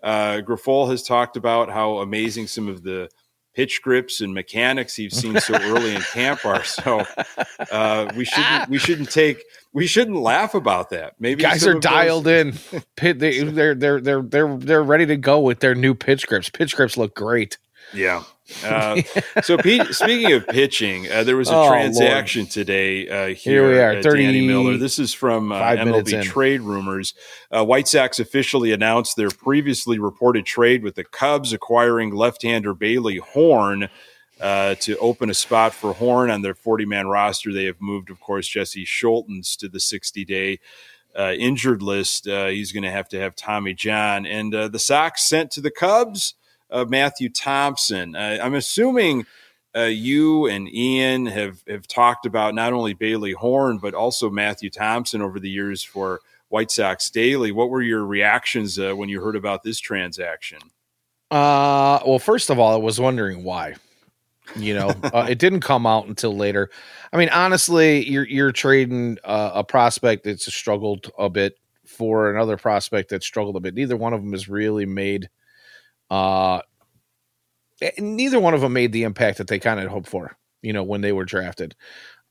Uh, 0.00 0.40
Grifol 0.46 0.88
has 0.88 1.02
talked 1.02 1.36
about 1.36 1.68
how 1.68 1.98
amazing 1.98 2.46
some 2.46 2.68
of 2.68 2.84
the 2.84 3.08
pitch 3.54 3.82
grips 3.82 4.20
and 4.20 4.32
mechanics 4.32 4.96
he's 4.96 5.16
seen 5.16 5.38
so 5.40 5.54
early 5.54 5.94
in 5.94 6.02
camp 6.02 6.44
are. 6.44 6.62
So 6.72 7.04
uh, 7.70 8.10
we 8.16 8.24
shouldn't 8.24 8.68
we 8.68 8.78
shouldn't 8.78 9.10
take 9.10 9.42
we 9.72 9.86
shouldn't 9.86 10.16
laugh 10.16 10.54
about 10.54 10.90
that. 10.90 11.14
Maybe 11.18 11.42
guys 11.42 11.66
are 11.66 11.78
dialed 11.78 12.24
those... 12.24 12.72
in. 12.72 12.82
Pit, 12.96 13.18
they, 13.18 13.42
they're 13.42 13.74
they're 13.74 14.00
they're 14.00 14.22
they're 14.22 14.56
they're 14.56 14.82
ready 14.82 15.06
to 15.06 15.16
go 15.16 15.40
with 15.40 15.60
their 15.60 15.74
new 15.74 15.94
pitch 15.94 16.26
grips. 16.26 16.48
Pitch 16.48 16.74
grips 16.74 16.96
look 16.96 17.14
great. 17.14 17.58
Yeah. 17.94 18.24
Uh, 18.64 19.02
so, 19.42 19.56
Pete, 19.56 19.82
speaking 19.90 20.32
of 20.32 20.46
pitching, 20.46 21.10
uh, 21.10 21.24
there 21.24 21.36
was 21.36 21.48
a 21.48 21.54
oh, 21.54 21.68
transaction 21.68 22.42
Lord. 22.42 22.50
today 22.50 23.08
uh, 23.08 23.26
here, 23.26 23.34
here 23.34 23.70
we 23.70 23.78
are, 23.78 24.02
30, 24.02 24.22
Danny 24.24 24.46
Miller. 24.46 24.76
This 24.76 24.98
is 24.98 25.14
from 25.14 25.52
uh, 25.52 25.60
MLB 25.60 26.22
Trade 26.22 26.60
Rumors. 26.60 27.14
Uh, 27.50 27.64
White 27.64 27.88
Sox 27.88 28.18
officially 28.18 28.72
announced 28.72 29.16
their 29.16 29.30
previously 29.30 29.98
reported 29.98 30.44
trade 30.44 30.82
with 30.82 30.96
the 30.96 31.04
Cubs, 31.04 31.52
acquiring 31.52 32.14
left-hander 32.14 32.74
Bailey 32.74 33.16
Horn. 33.18 33.88
Uh, 34.40 34.74
to 34.74 34.98
open 34.98 35.30
a 35.30 35.34
spot 35.34 35.72
for 35.72 35.92
Horn 35.92 36.28
on 36.28 36.42
their 36.42 36.54
40 36.54 36.84
man 36.84 37.06
roster. 37.06 37.52
They 37.52 37.66
have 37.66 37.80
moved, 37.80 38.10
of 38.10 38.18
course, 38.18 38.48
Jesse 38.48 38.84
Scholtens 38.84 39.56
to 39.58 39.68
the 39.68 39.78
60 39.78 40.24
day 40.24 40.58
uh, 41.16 41.34
injured 41.38 41.80
list. 41.80 42.26
Uh, 42.26 42.46
he's 42.46 42.72
going 42.72 42.82
to 42.82 42.90
have 42.90 43.08
to 43.10 43.20
have 43.20 43.36
Tommy 43.36 43.72
John. 43.72 44.26
And 44.26 44.52
the 44.52 44.80
Sox 44.80 45.22
sent 45.22 45.52
to 45.52 45.60
the 45.60 45.70
Cubs 45.70 46.34
uh, 46.72 46.84
Matthew 46.88 47.28
Thompson. 47.28 48.16
Uh, 48.16 48.38
I'm 48.42 48.54
assuming 48.54 49.26
uh, 49.76 49.82
you 49.82 50.46
and 50.46 50.68
Ian 50.68 51.26
have 51.26 51.62
have 51.68 51.86
talked 51.86 52.26
about 52.26 52.54
not 52.54 52.72
only 52.72 52.94
Bailey 52.94 53.32
Horn 53.32 53.78
but 53.78 53.94
also 53.94 54.30
Matthew 54.30 54.70
Thompson 54.70 55.22
over 55.22 55.38
the 55.38 55.50
years 55.50 55.82
for 55.82 56.20
White 56.48 56.70
Sox 56.70 57.08
Daily. 57.10 57.52
What 57.52 57.70
were 57.70 57.82
your 57.82 58.04
reactions 58.04 58.78
uh, 58.78 58.94
when 58.94 59.08
you 59.08 59.22
heard 59.22 59.36
about 59.36 59.62
this 59.62 59.80
transaction? 59.80 60.58
Uh, 61.30 62.00
well, 62.06 62.18
first 62.18 62.50
of 62.50 62.58
all, 62.58 62.74
I 62.74 62.76
was 62.76 63.00
wondering 63.00 63.42
why. 63.42 63.76
You 64.56 64.74
know, 64.74 64.88
uh, 65.14 65.26
it 65.28 65.38
didn't 65.38 65.60
come 65.60 65.86
out 65.86 66.06
until 66.06 66.36
later. 66.36 66.68
I 67.10 67.16
mean, 67.16 67.30
honestly, 67.30 68.06
you're 68.08 68.26
you're 68.26 68.52
trading 68.52 69.18
uh, 69.24 69.52
a 69.54 69.64
prospect 69.64 70.24
that's 70.24 70.52
struggled 70.52 71.10
a 71.18 71.30
bit 71.30 71.54
for 71.86 72.30
another 72.30 72.56
prospect 72.56 73.10
that 73.10 73.22
struggled 73.22 73.56
a 73.56 73.60
bit. 73.60 73.74
Neither 73.74 73.96
one 73.96 74.12
of 74.12 74.20
them 74.20 74.32
has 74.32 74.48
really 74.48 74.86
made. 74.86 75.30
Uh, 76.12 76.60
eh, 77.80 77.90
neither 77.98 78.38
one 78.38 78.52
of 78.52 78.60
them 78.60 78.74
made 78.74 78.92
the 78.92 79.04
impact 79.04 79.38
that 79.38 79.48
they 79.48 79.58
kind 79.58 79.80
of 79.80 79.90
hoped 79.90 80.08
for. 80.08 80.36
You 80.60 80.74
know, 80.74 80.82
when 80.84 81.00
they 81.00 81.12
were 81.12 81.24
drafted. 81.24 81.74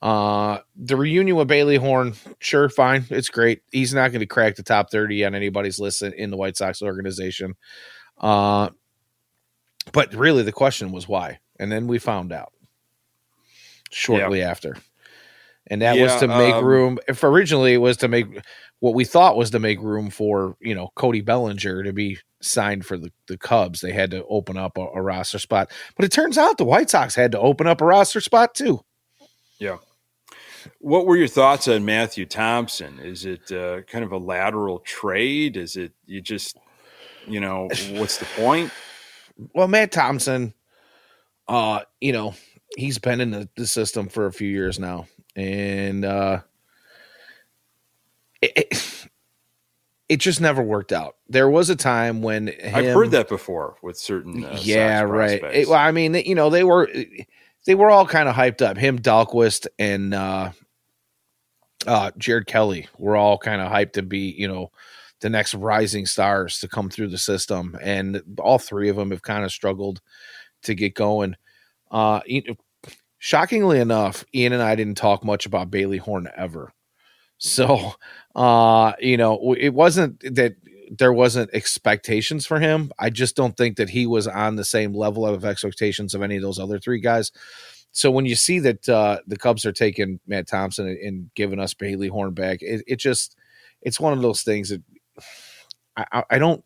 Uh, 0.01 0.59
the 0.75 0.95
reunion 0.95 1.35
with 1.35 1.47
Bailey 1.47 1.75
Horn, 1.75 2.13
sure, 2.39 2.69
fine, 2.69 3.05
it's 3.09 3.29
great. 3.29 3.61
He's 3.71 3.93
not 3.93 4.11
going 4.11 4.21
to 4.21 4.27
crack 4.27 4.55
the 4.55 4.63
top 4.63 4.91
thirty 4.91 5.25
on 5.25 5.35
anybody's 5.35 5.79
list 5.79 6.01
in 6.03 6.29
the 6.29 6.37
White 6.37 6.57
Sox 6.57 6.81
organization. 6.81 7.55
Uh, 8.19 8.69
but 9.91 10.13
really, 10.13 10.43
the 10.43 10.51
question 10.51 10.91
was 10.91 11.07
why, 11.07 11.39
and 11.59 11.71
then 11.71 11.87
we 11.87 11.97
found 11.99 12.31
out 12.31 12.53
shortly 13.89 14.39
yeah. 14.39 14.49
after, 14.49 14.77
and 15.67 15.81
that 15.81 15.97
yeah, 15.97 16.03
was 16.03 16.15
to 16.17 16.27
make 16.27 16.53
um, 16.53 16.65
room. 16.65 16.99
If 17.07 17.23
originally 17.23 17.73
it 17.73 17.77
was 17.77 17.97
to 17.97 18.07
make 18.07 18.27
what 18.79 18.93
we 18.93 19.05
thought 19.05 19.37
was 19.37 19.51
to 19.51 19.59
make 19.59 19.79
room 19.81 20.09
for 20.11 20.55
you 20.61 20.75
know 20.75 20.91
Cody 20.95 21.21
Bellinger 21.21 21.83
to 21.83 21.93
be 21.93 22.17
signed 22.41 22.85
for 22.85 22.97
the, 22.97 23.11
the 23.27 23.37
Cubs, 23.37 23.81
they 23.81 23.91
had 23.91 24.11
to 24.11 24.25
open 24.25 24.57
up 24.57 24.77
a, 24.77 24.81
a 24.81 25.01
roster 25.01 25.39
spot. 25.39 25.71
But 25.95 26.05
it 26.05 26.11
turns 26.11 26.37
out 26.37 26.57
the 26.57 26.65
White 26.65 26.89
Sox 26.89 27.15
had 27.15 27.31
to 27.33 27.39
open 27.39 27.67
up 27.67 27.81
a 27.81 27.85
roster 27.85 28.21
spot 28.21 28.55
too. 28.55 28.83
Yeah. 29.59 29.77
What 30.79 31.05
were 31.05 31.17
your 31.17 31.27
thoughts 31.27 31.67
on 31.67 31.85
Matthew 31.85 32.25
Thompson? 32.25 32.99
Is 32.99 33.25
it 33.25 33.51
uh, 33.51 33.81
kind 33.83 34.03
of 34.03 34.11
a 34.11 34.17
lateral 34.17 34.79
trade? 34.79 35.57
Is 35.57 35.75
it 35.75 35.93
you 36.05 36.21
just, 36.21 36.57
you 37.27 37.39
know, 37.39 37.69
what's 37.91 38.17
the 38.17 38.27
point? 38.35 38.71
Well, 39.53 39.67
Matt 39.67 39.91
Thompson, 39.91 40.53
uh, 41.47 41.81
you 41.99 42.13
know, 42.13 42.35
he's 42.77 42.97
been 42.97 43.21
in 43.21 43.31
the, 43.31 43.49
the 43.55 43.67
system 43.67 44.07
for 44.07 44.27
a 44.27 44.33
few 44.33 44.47
years 44.47 44.79
now, 44.79 45.07
and 45.35 46.05
uh, 46.05 46.41
it, 48.41 48.51
it, 48.55 48.90
it 50.11 50.19
just 50.19 50.41
never 50.41 50.61
worked 50.61 50.91
out. 50.91 51.15
There 51.29 51.49
was 51.49 51.69
a 51.69 51.75
time 51.75 52.21
when 52.21 52.47
him, 52.47 52.75
I've 52.75 52.93
heard 52.93 53.11
that 53.11 53.29
before 53.29 53.77
with 53.81 53.97
certain, 53.97 54.43
uh, 54.43 54.59
yeah, 54.61 55.03
right. 55.03 55.41
It, 55.41 55.69
well, 55.69 55.79
I 55.79 55.93
mean, 55.93 56.15
you 56.15 56.35
know, 56.35 56.49
they 56.49 56.65
were 56.65 56.91
they 57.65 57.75
were 57.75 57.89
all 57.89 58.05
kind 58.05 58.27
of 58.27 58.35
hyped 58.35 58.61
up. 58.61 58.75
Him, 58.75 58.99
Dalquist, 58.99 59.67
and 59.79 60.13
uh, 60.13 60.51
uh, 61.87 62.11
Jared 62.17 62.45
Kelley 62.45 62.89
were 62.97 63.15
all 63.15 63.37
kind 63.37 63.61
of 63.61 63.71
hyped 63.71 63.93
to 63.93 64.01
be, 64.01 64.35
you 64.37 64.49
know, 64.49 64.69
the 65.21 65.29
next 65.29 65.53
rising 65.53 66.05
stars 66.05 66.59
to 66.59 66.67
come 66.67 66.89
through 66.89 67.07
the 67.07 67.17
system, 67.17 67.77
and 67.81 68.21
all 68.37 68.59
three 68.59 68.89
of 68.89 68.97
them 68.97 69.11
have 69.11 69.21
kind 69.21 69.45
of 69.45 69.51
struggled 69.53 70.01
to 70.63 70.75
get 70.75 70.93
going. 70.93 71.37
Uh, 71.89 72.19
shockingly 73.17 73.79
enough, 73.79 74.25
Ian 74.35 74.51
and 74.51 74.61
I 74.61 74.75
didn't 74.75 74.97
talk 74.97 75.23
much 75.23 75.45
about 75.45 75.71
Bailey 75.71 75.99
Horn 75.99 76.27
ever. 76.35 76.73
So, 77.41 77.95
uh, 78.35 78.93
you 78.99 79.17
know, 79.17 79.55
it 79.57 79.73
wasn't 79.73 80.19
that 80.35 80.55
there 80.91 81.11
wasn't 81.11 81.49
expectations 81.53 82.45
for 82.45 82.59
him. 82.59 82.91
I 82.99 83.09
just 83.09 83.35
don't 83.35 83.57
think 83.57 83.77
that 83.77 83.89
he 83.89 84.05
was 84.05 84.27
on 84.27 84.57
the 84.57 84.63
same 84.63 84.93
level 84.93 85.25
of 85.25 85.43
expectations 85.43 86.13
of 86.13 86.21
any 86.21 86.35
of 86.35 86.43
those 86.43 86.59
other 86.59 86.79
three 86.79 86.99
guys. 86.99 87.31
So 87.93 88.11
when 88.11 88.27
you 88.27 88.35
see 88.35 88.59
that 88.59 88.87
uh, 88.87 89.19
the 89.25 89.37
Cubs 89.37 89.65
are 89.65 89.71
taking 89.71 90.19
Matt 90.27 90.47
Thompson 90.47 90.87
and, 90.87 90.97
and 90.99 91.31
giving 91.33 91.59
us 91.59 91.73
Bailey 91.73 92.09
Horn 92.09 92.33
back, 92.33 92.59
it, 92.61 92.83
it, 92.85 92.97
just 92.97 93.35
it's 93.81 93.99
one 93.99 94.13
of 94.13 94.21
those 94.21 94.43
things 94.43 94.69
that 94.69 94.83
I, 95.97 96.23
I 96.29 96.37
don't. 96.37 96.63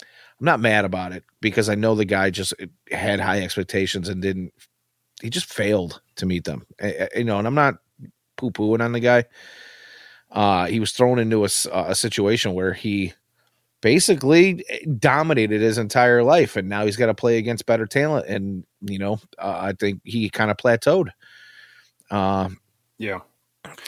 I'm 0.00 0.44
not 0.44 0.60
mad 0.60 0.84
about 0.84 1.12
it 1.12 1.24
because 1.40 1.68
I 1.68 1.74
know 1.74 1.94
the 1.94 2.04
guy 2.04 2.30
just 2.30 2.54
had 2.90 3.20
high 3.20 3.42
expectations 3.42 4.08
and 4.08 4.22
didn't. 4.22 4.52
He 5.20 5.28
just 5.28 5.52
failed 5.52 6.00
to 6.16 6.26
meet 6.26 6.44
them, 6.44 6.66
you 7.14 7.24
know. 7.24 7.38
And 7.38 7.46
I'm 7.46 7.56
not 7.56 7.74
poo 8.36 8.52
pooing 8.52 8.82
on 8.82 8.92
the 8.92 9.00
guy. 9.00 9.24
Uh, 10.30 10.66
he 10.66 10.80
was 10.80 10.92
thrown 10.92 11.18
into 11.18 11.44
a, 11.44 11.48
a 11.72 11.94
situation 11.94 12.54
where 12.54 12.74
he 12.74 13.12
basically 13.80 14.64
dominated 14.98 15.60
his 15.60 15.78
entire 15.78 16.22
life 16.22 16.56
and 16.56 16.68
now 16.68 16.84
he's 16.84 16.96
got 16.96 17.06
to 17.06 17.14
play 17.14 17.38
against 17.38 17.64
better 17.64 17.86
talent 17.86 18.26
and 18.26 18.64
you 18.80 18.98
know 18.98 19.20
uh, 19.38 19.58
i 19.60 19.72
think 19.72 20.00
he 20.02 20.28
kind 20.28 20.50
of 20.50 20.56
plateaued 20.56 21.10
um 22.10 22.58
yeah 22.98 23.20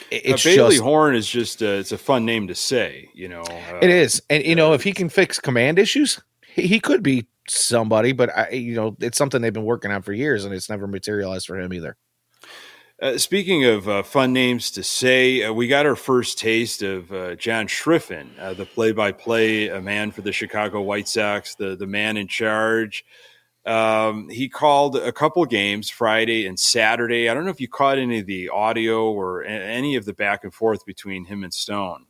it's 0.09 0.45
uh, 0.45 0.49
Bailey 0.49 0.75
just, 0.75 0.83
Horn 0.83 1.15
is 1.15 1.27
just 1.27 1.61
uh, 1.61 1.67
it's 1.67 1.91
a 1.91 1.97
fun 1.97 2.25
name 2.25 2.47
to 2.47 2.55
say, 2.55 3.09
you 3.13 3.27
know. 3.27 3.41
Uh, 3.41 3.79
it 3.81 3.89
is, 3.89 4.21
and 4.29 4.43
you 4.43 4.55
know 4.55 4.73
if 4.73 4.83
he 4.83 4.91
can 4.91 5.09
fix 5.09 5.39
command 5.39 5.79
issues, 5.79 6.19
he, 6.45 6.67
he, 6.67 6.79
could 6.79 7.01
be 7.01 7.27
somebody. 7.47 8.11
But 8.11 8.35
I, 8.37 8.49
you 8.51 8.75
know, 8.75 8.95
it's 8.99 9.17
something 9.17 9.41
they've 9.41 9.53
been 9.53 9.63
working 9.63 9.91
on 9.91 10.01
for 10.01 10.13
years, 10.13 10.45
and 10.45 10.53
it's 10.53 10.69
never 10.69 10.87
materialized 10.87 11.47
for 11.47 11.59
him 11.59 11.73
either. 11.73 11.97
Uh, 13.01 13.17
speaking 13.17 13.65
of 13.65 13.89
uh, 13.89 14.03
fun 14.03 14.31
names 14.31 14.69
to 14.69 14.83
say, 14.83 15.41
uh, 15.41 15.51
we 15.51 15.67
got 15.67 15.87
our 15.87 15.95
first 15.95 16.37
taste 16.37 16.83
of 16.83 17.11
uh, 17.11 17.33
John 17.33 17.65
Schriffen, 17.65 18.27
uh, 18.39 18.53
the 18.53 18.67
play-by-play 18.67 19.79
man 19.79 20.11
for 20.11 20.21
the 20.21 20.31
Chicago 20.31 20.81
White 20.81 21.07
Sox, 21.07 21.55
the 21.55 21.75
the 21.75 21.87
man 21.87 22.15
in 22.15 22.27
charge. 22.27 23.03
Um, 23.65 24.29
he 24.29 24.47
called 24.47 24.97
a 24.97 25.11
couple 25.11 25.43
games 25.45 25.89
Friday 25.89 26.45
and 26.45 26.59
Saturday. 26.59 27.27
I 27.27 27.33
don't 27.33 27.43
know 27.43 27.49
if 27.49 27.59
you 27.59 27.67
caught 27.67 27.97
any 27.97 28.19
of 28.19 28.27
the 28.27 28.49
audio 28.49 29.11
or 29.11 29.43
any 29.45 29.95
of 29.95 30.05
the 30.05 30.13
back 30.13 30.43
and 30.43 30.53
forth 30.53 30.85
between 30.85 31.25
him 31.25 31.43
and 31.43 31.51
Stone. 31.51 32.05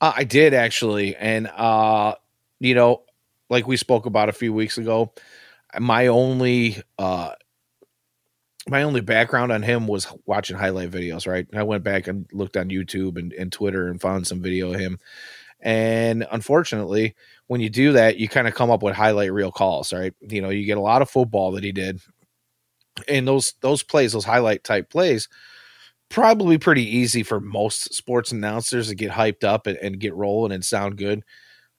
Uh, 0.00 0.12
I 0.14 0.22
did 0.22 0.54
actually, 0.54 1.16
and 1.16 1.46
you 2.60 2.74
know, 2.76 3.02
like 3.50 3.66
we 3.66 3.76
spoke 3.76 4.06
about 4.06 4.28
a 4.28 4.32
few 4.32 4.52
weeks 4.52 4.78
ago, 4.78 5.12
my 5.80 6.06
only 6.06 6.80
my 8.68 8.82
only 8.82 9.00
background 9.00 9.52
on 9.52 9.62
him 9.62 9.86
was 9.86 10.06
watching 10.26 10.56
highlight 10.56 10.90
videos, 10.90 11.26
right? 11.26 11.46
And 11.50 11.58
I 11.58 11.62
went 11.62 11.84
back 11.84 12.06
and 12.06 12.26
looked 12.32 12.56
on 12.56 12.70
YouTube 12.70 13.18
and, 13.18 13.32
and 13.34 13.52
Twitter 13.52 13.88
and 13.88 14.00
found 14.00 14.26
some 14.26 14.40
video 14.40 14.72
of 14.72 14.80
him. 14.80 14.98
And 15.60 16.26
unfortunately, 16.30 17.14
when 17.46 17.60
you 17.60 17.70
do 17.70 17.92
that, 17.92 18.16
you 18.18 18.28
kind 18.28 18.48
of 18.48 18.54
come 18.54 18.70
up 18.70 18.82
with 18.82 18.94
highlight 18.94 19.32
reel 19.32 19.52
calls, 19.52 19.92
right? 19.92 20.14
You 20.20 20.42
know, 20.42 20.50
you 20.50 20.64
get 20.66 20.78
a 20.78 20.82
lot 20.82 21.02
of 21.02 21.10
football 21.10 21.52
that 21.52 21.64
he 21.64 21.72
did. 21.72 22.00
And 23.08 23.26
those 23.26 23.54
those 23.60 23.82
plays, 23.82 24.12
those 24.12 24.24
highlight 24.24 24.62
type 24.62 24.88
plays, 24.88 25.28
probably 26.08 26.58
pretty 26.58 26.84
easy 26.84 27.22
for 27.22 27.40
most 27.40 27.92
sports 27.94 28.30
announcers 28.30 28.88
to 28.88 28.94
get 28.94 29.10
hyped 29.10 29.42
up 29.42 29.66
and, 29.66 29.76
and 29.78 29.98
get 29.98 30.14
rolling 30.14 30.52
and 30.52 30.64
sound 30.64 30.96
good. 30.96 31.22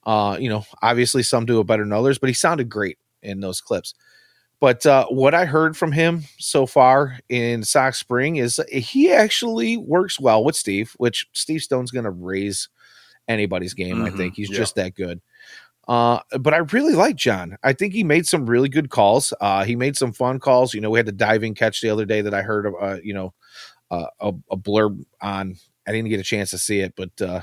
Uh, 0.05 0.37
you 0.39 0.49
know, 0.49 0.65
obviously 0.81 1.23
some 1.23 1.45
do 1.45 1.59
it 1.59 1.67
better 1.67 1.83
than 1.83 1.93
others, 1.93 2.19
but 2.19 2.29
he 2.29 2.33
sounded 2.33 2.69
great 2.69 2.97
in 3.23 3.39
those 3.39 3.61
clips. 3.61 3.95
But 4.59 4.85
uh, 4.85 5.05
what 5.07 5.33
I 5.33 5.45
heard 5.45 5.75
from 5.75 5.91
him 5.91 6.23
so 6.39 6.65
far 6.65 7.19
in 7.29 7.63
Sox 7.63 7.99
Spring 7.99 8.37
is 8.37 8.59
he 8.71 9.11
actually 9.11 9.77
works 9.77 10.19
well 10.19 10.43
with 10.43 10.55
Steve, 10.55 10.93
which 10.97 11.27
Steve 11.33 11.61
Stone's 11.61 11.91
going 11.91 12.05
to 12.05 12.11
raise 12.11 12.69
anybody's 13.27 13.73
game. 13.73 13.97
Mm-hmm. 13.97 14.13
I 14.13 14.17
think 14.17 14.35
he's 14.35 14.49
yeah. 14.49 14.57
just 14.57 14.75
that 14.75 14.95
good. 14.95 15.21
Uh, 15.87 16.19
but 16.39 16.53
I 16.53 16.57
really 16.57 16.93
like 16.93 17.15
John. 17.15 17.57
I 17.63 17.73
think 17.73 17.93
he 17.93 18.03
made 18.03 18.25
some 18.25 18.49
really 18.49 18.69
good 18.69 18.89
calls. 18.89 19.33
Uh, 19.39 19.63
he 19.63 19.75
made 19.75 19.95
some 19.95 20.13
fun 20.13 20.39
calls. 20.39 20.73
You 20.73 20.81
know, 20.81 20.89
we 20.89 20.99
had 20.99 21.05
the 21.05 21.11
diving 21.11 21.53
catch 21.53 21.81
the 21.81 21.89
other 21.89 22.05
day 22.05 22.21
that 22.21 22.33
I 22.33 22.41
heard, 22.41 22.73
uh, 22.81 22.97
you 23.03 23.13
know, 23.13 23.33
uh, 23.91 24.07
a, 24.19 24.33
a, 24.49 24.57
blurb 24.57 25.05
on. 25.21 25.55
I 25.87 25.91
didn't 25.91 26.09
get 26.09 26.19
a 26.19 26.23
chance 26.23 26.49
to 26.51 26.57
see 26.57 26.79
it, 26.79 26.95
but 26.95 27.21
uh, 27.21 27.41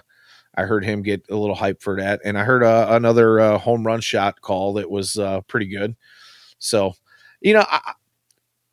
I 0.56 0.62
heard 0.62 0.84
him 0.84 1.02
get 1.02 1.24
a 1.30 1.36
little 1.36 1.54
hype 1.54 1.80
for 1.82 2.00
that. 2.00 2.20
And 2.24 2.36
I 2.36 2.42
heard 2.42 2.64
uh, 2.64 2.88
another 2.90 3.38
uh, 3.38 3.58
home 3.58 3.86
run 3.86 4.00
shot 4.00 4.40
call 4.40 4.74
that 4.74 4.90
was 4.90 5.16
uh, 5.16 5.42
pretty 5.42 5.66
good. 5.66 5.94
So 6.58 6.94
you 7.42 7.54
know, 7.54 7.64
I, 7.68 7.92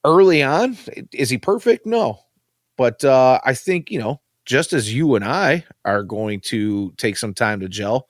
early 0.05 0.43
on, 0.43 0.77
is 1.11 1.29
he 1.29 1.37
perfect? 1.37 1.85
No, 1.85 2.19
but 2.77 3.03
uh, 3.03 3.39
I 3.43 3.53
think 3.53 3.91
you 3.91 3.99
know, 3.99 4.21
just 4.45 4.73
as 4.73 4.93
you 4.93 5.15
and 5.15 5.25
I 5.25 5.65
are 5.85 6.03
going 6.03 6.41
to 6.41 6.91
take 6.97 7.17
some 7.17 7.33
time 7.33 7.59
to 7.59 7.69
gel, 7.69 8.07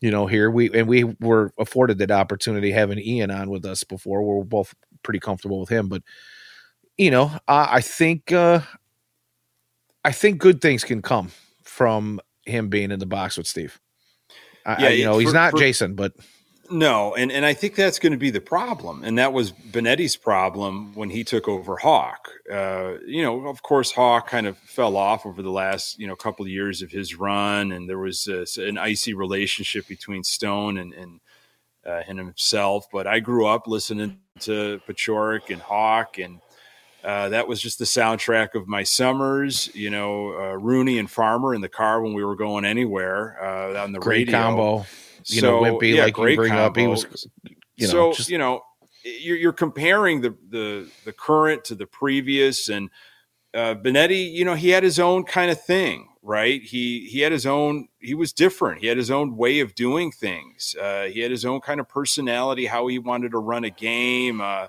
you 0.00 0.10
know, 0.10 0.26
here 0.26 0.50
we 0.50 0.70
and 0.72 0.86
we 0.86 1.04
were 1.04 1.52
afforded 1.58 1.98
that 1.98 2.10
opportunity 2.10 2.70
having 2.70 2.98
Ian 2.98 3.30
on 3.30 3.50
with 3.50 3.64
us 3.64 3.84
before. 3.84 4.22
We're 4.22 4.44
both 4.44 4.74
pretty 5.02 5.20
comfortable 5.20 5.60
with 5.60 5.68
him, 5.68 5.88
but 5.88 6.02
you 6.96 7.10
know, 7.10 7.26
uh, 7.48 7.66
I 7.70 7.80
think 7.80 8.32
uh, 8.32 8.60
I 10.04 10.12
think 10.12 10.38
good 10.38 10.60
things 10.60 10.84
can 10.84 11.02
come 11.02 11.30
from 11.62 12.20
him 12.44 12.68
being 12.68 12.90
in 12.90 12.98
the 12.98 13.06
box 13.06 13.36
with 13.36 13.46
Steve. 13.46 13.80
I, 14.64 14.82
yeah, 14.82 14.88
I, 14.88 14.90
you 14.90 15.04
know, 15.04 15.14
for, 15.14 15.20
he's 15.20 15.32
not 15.32 15.52
for, 15.52 15.58
Jason, 15.58 15.94
but 15.94 16.12
no, 16.70 17.14
and, 17.14 17.30
and 17.32 17.44
I 17.44 17.54
think 17.54 17.74
that's 17.74 17.98
going 17.98 18.12
to 18.12 18.18
be 18.18 18.30
the 18.30 18.40
problem. 18.40 19.02
And 19.04 19.18
that 19.18 19.32
was 19.32 19.52
Benetti's 19.52 20.16
problem 20.16 20.94
when 20.94 21.10
he 21.10 21.24
took 21.24 21.48
over 21.48 21.76
Hawk. 21.76 22.30
Uh, 22.50 22.94
you 23.06 23.22
know, 23.22 23.48
of 23.48 23.62
course, 23.62 23.92
Hawk 23.92 24.28
kind 24.28 24.46
of 24.46 24.56
fell 24.58 24.96
off 24.96 25.26
over 25.26 25.42
the 25.42 25.50
last, 25.50 25.98
you 25.98 26.06
know, 26.06 26.16
couple 26.16 26.44
of 26.44 26.50
years 26.50 26.82
of 26.82 26.90
his 26.90 27.14
run. 27.14 27.72
And 27.72 27.88
there 27.88 27.98
was 27.98 28.28
uh, 28.28 28.44
an 28.60 28.78
icy 28.78 29.14
relationship 29.14 29.86
between 29.88 30.24
Stone 30.24 30.78
and, 30.78 30.92
and, 30.94 31.20
uh, 31.86 32.02
and 32.06 32.18
himself. 32.18 32.86
But 32.92 33.06
I 33.06 33.20
grew 33.20 33.46
up 33.46 33.66
listening 33.66 34.18
to 34.40 34.80
Paciorek 34.88 35.50
and 35.50 35.60
Hawk. 35.60 36.18
And 36.18 36.40
uh, 37.04 37.28
that 37.30 37.48
was 37.48 37.60
just 37.60 37.78
the 37.78 37.84
soundtrack 37.84 38.54
of 38.54 38.66
my 38.66 38.82
summers, 38.82 39.68
you 39.74 39.90
know, 39.90 40.32
uh, 40.32 40.56
Rooney 40.58 40.98
and 40.98 41.10
Farmer 41.10 41.54
in 41.54 41.60
the 41.60 41.68
car 41.68 42.00
when 42.00 42.14
we 42.14 42.24
were 42.24 42.36
going 42.36 42.64
anywhere 42.64 43.36
uh, 43.42 43.82
on 43.82 43.92
the 43.92 43.98
Great 43.98 44.28
radio. 44.28 44.40
combo 44.40 44.86
you 45.26 45.40
so, 45.40 45.60
know, 45.60 45.78
Wimpy, 45.78 45.94
yeah, 45.94 46.04
like 46.04 46.16
you 46.16 46.36
bring 46.36 46.50
combo. 46.50 46.66
up, 46.66 46.76
he 46.76 46.86
was, 46.86 47.26
you 47.76 47.86
know, 47.86 47.92
so 47.92 48.12
just... 48.12 48.28
you 48.28 48.38
know, 48.38 48.62
you're, 49.04 49.36
you're 49.36 49.52
comparing 49.52 50.20
the, 50.20 50.36
the 50.48 50.88
the 51.04 51.12
current 51.12 51.64
to 51.64 51.74
the 51.74 51.86
previous, 51.86 52.68
and 52.68 52.90
uh, 53.54 53.74
Benetti, 53.74 54.32
you 54.32 54.44
know, 54.44 54.54
he 54.54 54.70
had 54.70 54.82
his 54.82 54.98
own 54.98 55.24
kind 55.24 55.50
of 55.50 55.62
thing, 55.62 56.08
right? 56.22 56.62
He 56.62 57.06
he 57.10 57.20
had 57.20 57.32
his 57.32 57.46
own. 57.46 57.88
He 57.98 58.14
was 58.14 58.32
different. 58.32 58.80
He 58.80 58.86
had 58.86 58.96
his 58.96 59.10
own 59.10 59.36
way 59.36 59.60
of 59.60 59.74
doing 59.74 60.12
things. 60.12 60.74
Uh, 60.80 61.04
he 61.04 61.20
had 61.20 61.30
his 61.30 61.44
own 61.44 61.60
kind 61.60 61.80
of 61.80 61.88
personality, 61.88 62.66
how 62.66 62.86
he 62.86 62.98
wanted 62.98 63.32
to 63.32 63.38
run 63.38 63.64
a 63.64 63.70
game. 63.70 64.40
Uh, 64.40 64.66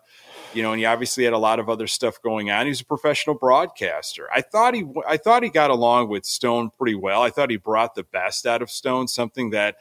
you 0.54 0.64
know, 0.64 0.72
and 0.72 0.80
he 0.80 0.86
obviously 0.86 1.24
had 1.24 1.34
a 1.34 1.38
lot 1.38 1.60
of 1.60 1.70
other 1.70 1.88
stuff 1.88 2.22
going 2.22 2.50
on. 2.50 2.66
He's 2.66 2.82
a 2.82 2.86
professional 2.86 3.36
broadcaster. 3.36 4.28
I 4.34 4.42
thought 4.42 4.74
he 4.74 4.86
I 5.08 5.18
thought 5.18 5.44
he 5.44 5.50
got 5.50 5.70
along 5.70 6.10
with 6.10 6.26
Stone 6.26 6.72
pretty 6.78 6.96
well. 6.96 7.22
I 7.22 7.30
thought 7.30 7.52
he 7.52 7.58
brought 7.58 7.96
the 7.96 8.04
best 8.04 8.46
out 8.46 8.62
of 8.62 8.72
Stone, 8.72 9.10
something 9.10 9.50
that 9.50 9.76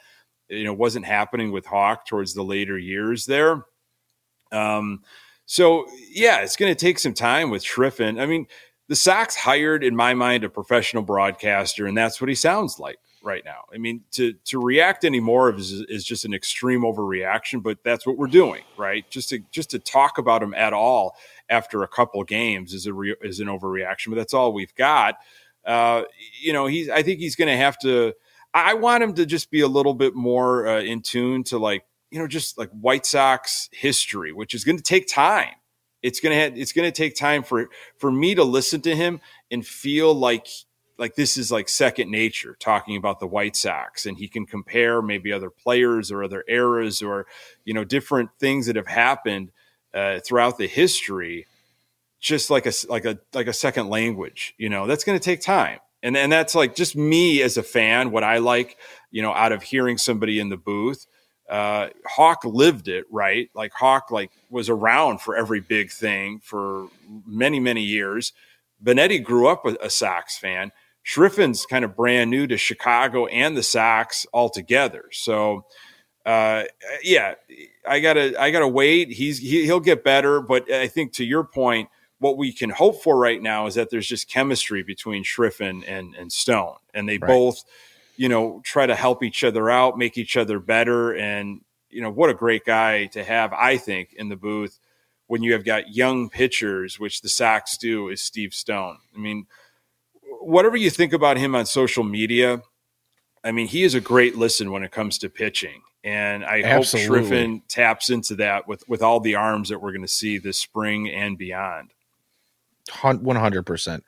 you 0.49 0.63
know 0.63 0.73
wasn't 0.73 1.05
happening 1.05 1.51
with 1.51 1.65
Hawk 1.65 2.05
towards 2.05 2.33
the 2.33 2.43
later 2.43 2.77
years 2.77 3.25
there. 3.25 3.65
Um, 4.51 5.03
so 5.45 5.85
yeah, 6.09 6.41
it's 6.41 6.55
going 6.55 6.73
to 6.73 6.79
take 6.79 6.99
some 6.99 7.13
time 7.13 7.49
with 7.49 7.63
Schriffen. 7.63 8.19
I 8.21 8.25
mean, 8.25 8.47
the 8.87 8.95
Sox 8.95 9.35
hired, 9.35 9.83
in 9.83 9.95
my 9.95 10.13
mind, 10.13 10.43
a 10.43 10.49
professional 10.49 11.03
broadcaster, 11.03 11.85
and 11.87 11.97
that's 11.97 12.21
what 12.21 12.29
he 12.29 12.35
sounds 12.35 12.79
like 12.79 12.97
right 13.21 13.43
now. 13.45 13.65
I 13.73 13.77
mean, 13.77 14.01
to 14.11 14.33
to 14.33 14.59
react 14.59 15.03
anymore 15.03 15.53
is, 15.53 15.71
is 15.89 16.03
just 16.03 16.25
an 16.25 16.33
extreme 16.33 16.81
overreaction, 16.81 17.61
but 17.61 17.79
that's 17.83 18.07
what 18.07 18.17
we're 18.17 18.27
doing, 18.27 18.63
right? 18.77 19.09
Just 19.09 19.29
to 19.29 19.39
just 19.51 19.69
to 19.71 19.79
talk 19.79 20.17
about 20.17 20.41
him 20.41 20.53
at 20.53 20.73
all 20.73 21.15
after 21.49 21.83
a 21.83 21.87
couple 21.87 22.23
games 22.23 22.73
is 22.73 22.87
a 22.87 22.93
re, 22.93 23.15
is 23.21 23.39
an 23.39 23.47
overreaction, 23.47 24.09
but 24.09 24.15
that's 24.15 24.33
all 24.33 24.53
we've 24.53 24.75
got. 24.75 25.15
Uh, 25.65 26.03
you 26.41 26.53
know, 26.53 26.65
he's. 26.65 26.89
I 26.89 27.03
think 27.03 27.19
he's 27.19 27.35
going 27.35 27.49
to 27.49 27.57
have 27.57 27.77
to. 27.79 28.13
I 28.57 28.73
want 28.75 29.03
him 29.03 29.13
to 29.15 29.25
just 29.25 29.51
be 29.51 29.61
a 29.61 29.67
little 29.67 29.93
bit 29.93 30.15
more 30.15 30.67
uh, 30.67 30.81
in 30.81 31.01
tune 31.01 31.43
to 31.45 31.57
like 31.57 31.85
you 32.11 32.19
know 32.19 32.27
just 32.27 32.57
like 32.57 32.69
White 32.71 33.05
Sox 33.05 33.69
history, 33.71 34.31
which 34.31 34.53
is 34.53 34.63
going 34.63 34.77
to 34.77 34.83
take 34.83 35.07
time. 35.07 35.53
It's 36.03 36.19
gonna 36.19 36.35
have, 36.35 36.57
it's 36.57 36.73
gonna 36.73 36.91
take 36.91 37.15
time 37.15 37.43
for 37.43 37.69
for 37.97 38.11
me 38.11 38.35
to 38.35 38.43
listen 38.43 38.81
to 38.81 38.95
him 38.95 39.19
and 39.51 39.65
feel 39.65 40.13
like 40.13 40.47
like 40.97 41.15
this 41.15 41.37
is 41.37 41.51
like 41.51 41.69
second 41.69 42.09
nature 42.09 42.55
talking 42.59 42.97
about 42.97 43.19
the 43.19 43.27
White 43.27 43.55
Sox, 43.55 44.05
and 44.05 44.17
he 44.17 44.27
can 44.27 44.45
compare 44.45 45.01
maybe 45.01 45.31
other 45.31 45.49
players 45.49 46.11
or 46.11 46.23
other 46.23 46.43
eras 46.47 47.01
or 47.01 47.27
you 47.65 47.73
know 47.73 47.83
different 47.83 48.29
things 48.39 48.65
that 48.67 48.75
have 48.75 48.87
happened 48.87 49.51
uh, 49.93 50.19
throughout 50.19 50.57
the 50.57 50.67
history, 50.67 51.47
just 52.19 52.49
like 52.49 52.65
a 52.65 52.73
like 52.89 53.05
a 53.05 53.19
like 53.33 53.47
a 53.47 53.53
second 53.53 53.89
language. 53.89 54.53
You 54.57 54.69
know 54.69 54.87
that's 54.87 55.03
going 55.03 55.17
to 55.17 55.23
take 55.23 55.41
time, 55.41 55.79
and 56.07 56.17
and 56.17 56.31
that's 56.31 56.55
like 56.55 56.75
just 56.75 56.95
me 56.95 57.41
as 57.41 57.57
a 57.57 57.63
fan, 57.63 58.11
what 58.11 58.23
I 58.23 58.37
like, 58.37 58.77
you 59.11 59.21
know, 59.21 59.33
out 59.33 59.51
of 59.51 59.61
hearing 59.61 59.97
somebody 59.97 60.39
in 60.39 60.49
the 60.49 60.57
booth. 60.57 61.05
Uh, 61.49 61.89
Hawk 62.05 62.43
lived 62.43 62.87
it, 62.87 63.05
right? 63.11 63.49
Like 63.53 63.73
Hawk, 63.73 64.11
like 64.11 64.31
was 64.49 64.69
around 64.69 65.21
for 65.21 65.35
every 65.35 65.59
big 65.59 65.91
thing 65.91 66.39
for 66.39 66.87
many 67.25 67.59
many 67.59 67.83
years. 67.83 68.33
Benetti 68.83 69.23
grew 69.23 69.47
up 69.47 69.65
a, 69.65 69.89
Sox 69.89 70.37
fan 70.37 70.71
Schriffen's 71.07 71.65
kind 71.65 71.85
of 71.85 71.95
brand 71.95 72.29
new 72.29 72.47
to 72.47 72.57
Chicago 72.57 73.27
and 73.27 73.55
the 73.55 73.63
Sox 73.63 74.25
altogether. 74.33 75.05
So, 75.11 75.65
uh, 76.25 76.63
yeah, 77.01 77.35
I 77.87 78.01
gotta 78.01 78.39
I 78.39 78.51
gotta 78.51 78.67
wait. 78.67 79.13
He's 79.13 79.39
he, 79.39 79.63
he'll 79.63 79.79
get 79.79 80.03
better, 80.03 80.41
but 80.41 80.69
I 80.71 80.87
think 80.87 81.13
to 81.13 81.25
your 81.25 81.45
point, 81.45 81.89
what 82.19 82.37
we 82.37 82.51
can 82.51 82.69
hope 82.69 83.01
for 83.03 83.17
right 83.17 83.41
now 83.41 83.67
is 83.67 83.75
that 83.75 83.89
there's 83.89 84.07
just 84.07 84.29
chemistry 84.29 84.83
between 84.83 85.23
Schriffen 85.23 85.83
and 85.87 86.15
and 86.15 86.31
Stone, 86.31 86.77
and 86.93 87.07
they 87.07 87.17
right. 87.17 87.27
both, 87.27 87.63
you 88.15 88.29
know, 88.29 88.61
try 88.63 88.85
to 88.85 88.95
help 88.95 89.23
each 89.23 89.43
other 89.43 89.69
out, 89.69 89.97
make 89.97 90.17
each 90.17 90.37
other 90.37 90.59
better, 90.59 91.15
and 91.15 91.61
you 91.89 92.01
know 92.01 92.11
what 92.11 92.29
a 92.29 92.33
great 92.33 92.65
guy 92.65 93.05
to 93.07 93.23
have. 93.23 93.53
I 93.53 93.77
think 93.77 94.13
in 94.13 94.29
the 94.29 94.35
booth 94.35 94.79
when 95.27 95.43
you 95.43 95.51
have 95.51 95.65
got 95.65 95.93
young 95.93 96.29
pitchers, 96.29 96.97
which 96.97 97.21
the 97.21 97.27
Sox 97.27 97.75
do, 97.77 98.07
is 98.07 98.21
Steve 98.21 98.53
Stone. 98.53 98.97
I 99.15 99.19
mean 99.19 99.45
whatever 100.47 100.77
you 100.77 100.89
think 100.89 101.13
about 101.13 101.37
him 101.37 101.55
on 101.55 101.65
social 101.65 102.03
media, 102.03 102.61
I 103.43 103.51
mean, 103.51 103.67
he 103.67 103.83
is 103.83 103.95
a 103.95 104.01
great 104.01 104.35
listen 104.35 104.71
when 104.71 104.83
it 104.83 104.91
comes 104.91 105.17
to 105.19 105.29
pitching. 105.29 105.81
And 106.03 106.45
I 106.45 106.63
Absolutely. 106.63 107.19
hope 107.19 107.27
Schriffen 107.27 107.61
taps 107.67 108.09
into 108.09 108.35
that 108.35 108.67
with, 108.67 108.87
with 108.87 109.01
all 109.01 109.19
the 109.19 109.35
arms 109.35 109.69
that 109.69 109.81
we're 109.81 109.91
going 109.91 110.03
to 110.03 110.07
see 110.07 110.37
this 110.37 110.59
spring 110.59 111.09
and 111.09 111.37
beyond. 111.37 111.93
100%. 112.89 114.01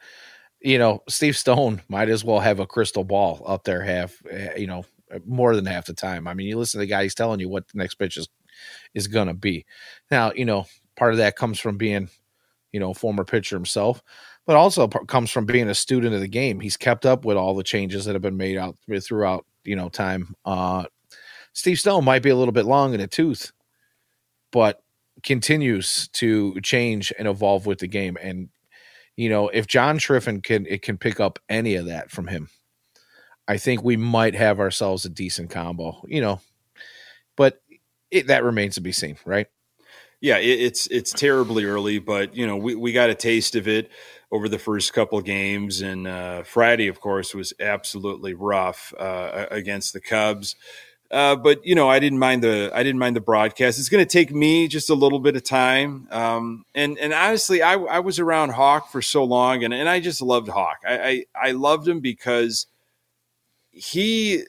You 0.61 0.77
know, 0.77 1.03
Steve 1.07 1.37
Stone 1.37 1.81
might 1.87 2.09
as 2.09 2.23
well 2.23 2.39
have 2.39 2.59
a 2.59 2.67
crystal 2.67 3.03
ball 3.03 3.43
up 3.45 3.63
there 3.63 3.81
half, 3.81 4.21
eh, 4.29 4.57
you 4.57 4.67
know, 4.67 4.83
more 5.25 5.55
than 5.55 5.65
half 5.65 5.85
the 5.85 5.93
time. 5.93 6.27
I 6.27 6.33
mean, 6.33 6.47
you 6.47 6.57
listen 6.57 6.79
to 6.79 6.85
the 6.85 6.89
guy, 6.89 7.03
he's 7.03 7.15
telling 7.15 7.39
you 7.39 7.49
what 7.49 7.67
the 7.69 7.77
next 7.77 7.95
pitch 7.95 8.17
is, 8.17 8.27
is 8.93 9.07
going 9.07 9.27
to 9.27 9.33
be. 9.33 9.65
Now, 10.11 10.33
you 10.33 10.45
know, 10.45 10.65
part 10.97 11.13
of 11.13 11.17
that 11.17 11.37
comes 11.37 11.59
from 11.59 11.77
being, 11.77 12.09
you 12.71 12.79
know, 12.79 12.93
former 12.93 13.23
pitcher 13.23 13.55
himself 13.55 14.03
but 14.49 14.55
also 14.55 14.87
comes 14.87 15.29
from 15.29 15.45
being 15.45 15.69
a 15.69 15.75
student 15.75 16.15
of 16.15 16.21
the 16.21 16.27
game. 16.27 16.59
He's 16.59 16.75
kept 16.75 17.05
up 17.05 17.23
with 17.23 17.37
all 17.37 17.53
the 17.53 17.61
changes 17.61 18.05
that 18.05 18.13
have 18.13 18.23
been 18.23 18.35
made 18.35 18.57
out 18.57 18.77
throughout 18.99 19.45
you 19.63 19.75
know 19.75 19.89
time. 19.89 20.35
Uh, 20.43 20.85
Steve 21.53 21.79
Stone 21.79 22.03
might 22.03 22.23
be 22.23 22.31
a 22.31 22.35
little 22.35 22.51
bit 22.51 22.65
long 22.65 22.95
in 22.95 22.99
the 22.99 23.05
tooth, 23.05 23.51
but 24.51 24.81
continues 25.21 26.07
to 26.13 26.59
change 26.61 27.13
and 27.19 27.27
evolve 27.27 27.67
with 27.67 27.77
the 27.77 27.87
game. 27.87 28.17
And 28.19 28.49
you 29.19 29.27
know, 29.27 29.49
if 29.49 29.67
John 29.67 29.99
Schriffen 29.99 30.41
can 30.41 30.65
it 30.65 30.81
can 30.81 30.97
pick 30.97 31.19
up 31.19 31.39
any 31.49 31.75
of 31.75 31.87
that 31.87 32.09
from 32.09 32.27
him, 32.27 32.47
I 33.49 33.57
think 33.57 33.83
we 33.83 33.97
might 33.97 34.33
have 34.33 34.61
ourselves 34.61 35.03
a 35.03 35.09
decent 35.09 35.49
combo. 35.49 36.01
You 36.07 36.21
know, 36.21 36.41
but 37.35 37.61
it, 38.11 38.27
that 38.27 38.45
remains 38.45 38.75
to 38.75 38.81
be 38.81 38.93
seen, 38.93 39.17
right? 39.25 39.47
Yeah, 40.21 40.37
it, 40.37 40.61
it's 40.61 40.87
it's 40.87 41.11
terribly 41.11 41.65
early, 41.65 41.99
but 41.99 42.33
you 42.33 42.47
know 42.47 42.55
we, 42.55 42.75
we 42.75 42.93
got 42.93 43.09
a 43.09 43.15
taste 43.15 43.57
of 43.57 43.67
it 43.67 43.91
over 44.31 44.47
the 44.47 44.57
first 44.57 44.93
couple 44.93 45.19
games. 45.19 45.81
And 45.81 46.07
uh, 46.07 46.43
Friday, 46.43 46.87
of 46.87 47.01
course, 47.01 47.35
was 47.35 47.51
absolutely 47.59 48.35
rough 48.35 48.93
uh, 48.97 49.47
against 49.51 49.91
the 49.91 49.99
Cubs. 49.99 50.55
Uh, 51.11 51.35
but 51.35 51.65
you 51.65 51.73
know, 51.73 51.89
I 51.89 51.99
didn't 51.99 52.19
mind 52.19 52.43
the 52.43 52.71
I 52.73 52.83
didn't 52.83 52.99
mind 52.99 53.15
the 53.15 53.21
broadcast. 53.21 53.79
It's 53.79 53.89
going 53.89 54.05
to 54.05 54.09
take 54.09 54.31
me 54.31 54.67
just 54.67 54.89
a 54.89 54.93
little 54.93 55.19
bit 55.19 55.35
of 55.35 55.43
time. 55.43 56.07
Um, 56.11 56.65
and 56.75 56.97
and 56.99 57.13
honestly, 57.13 57.61
I, 57.61 57.73
I 57.73 57.99
was 57.99 58.19
around 58.19 58.51
Hawk 58.51 58.91
for 58.91 59.01
so 59.01 59.23
long, 59.23 59.63
and, 59.63 59.73
and 59.73 59.89
I 59.89 59.99
just 59.99 60.21
loved 60.21 60.47
Hawk. 60.47 60.77
I, 60.87 60.99
I, 60.99 61.25
I 61.35 61.51
loved 61.51 61.87
him 61.87 61.99
because 61.99 62.67
he 63.71 64.43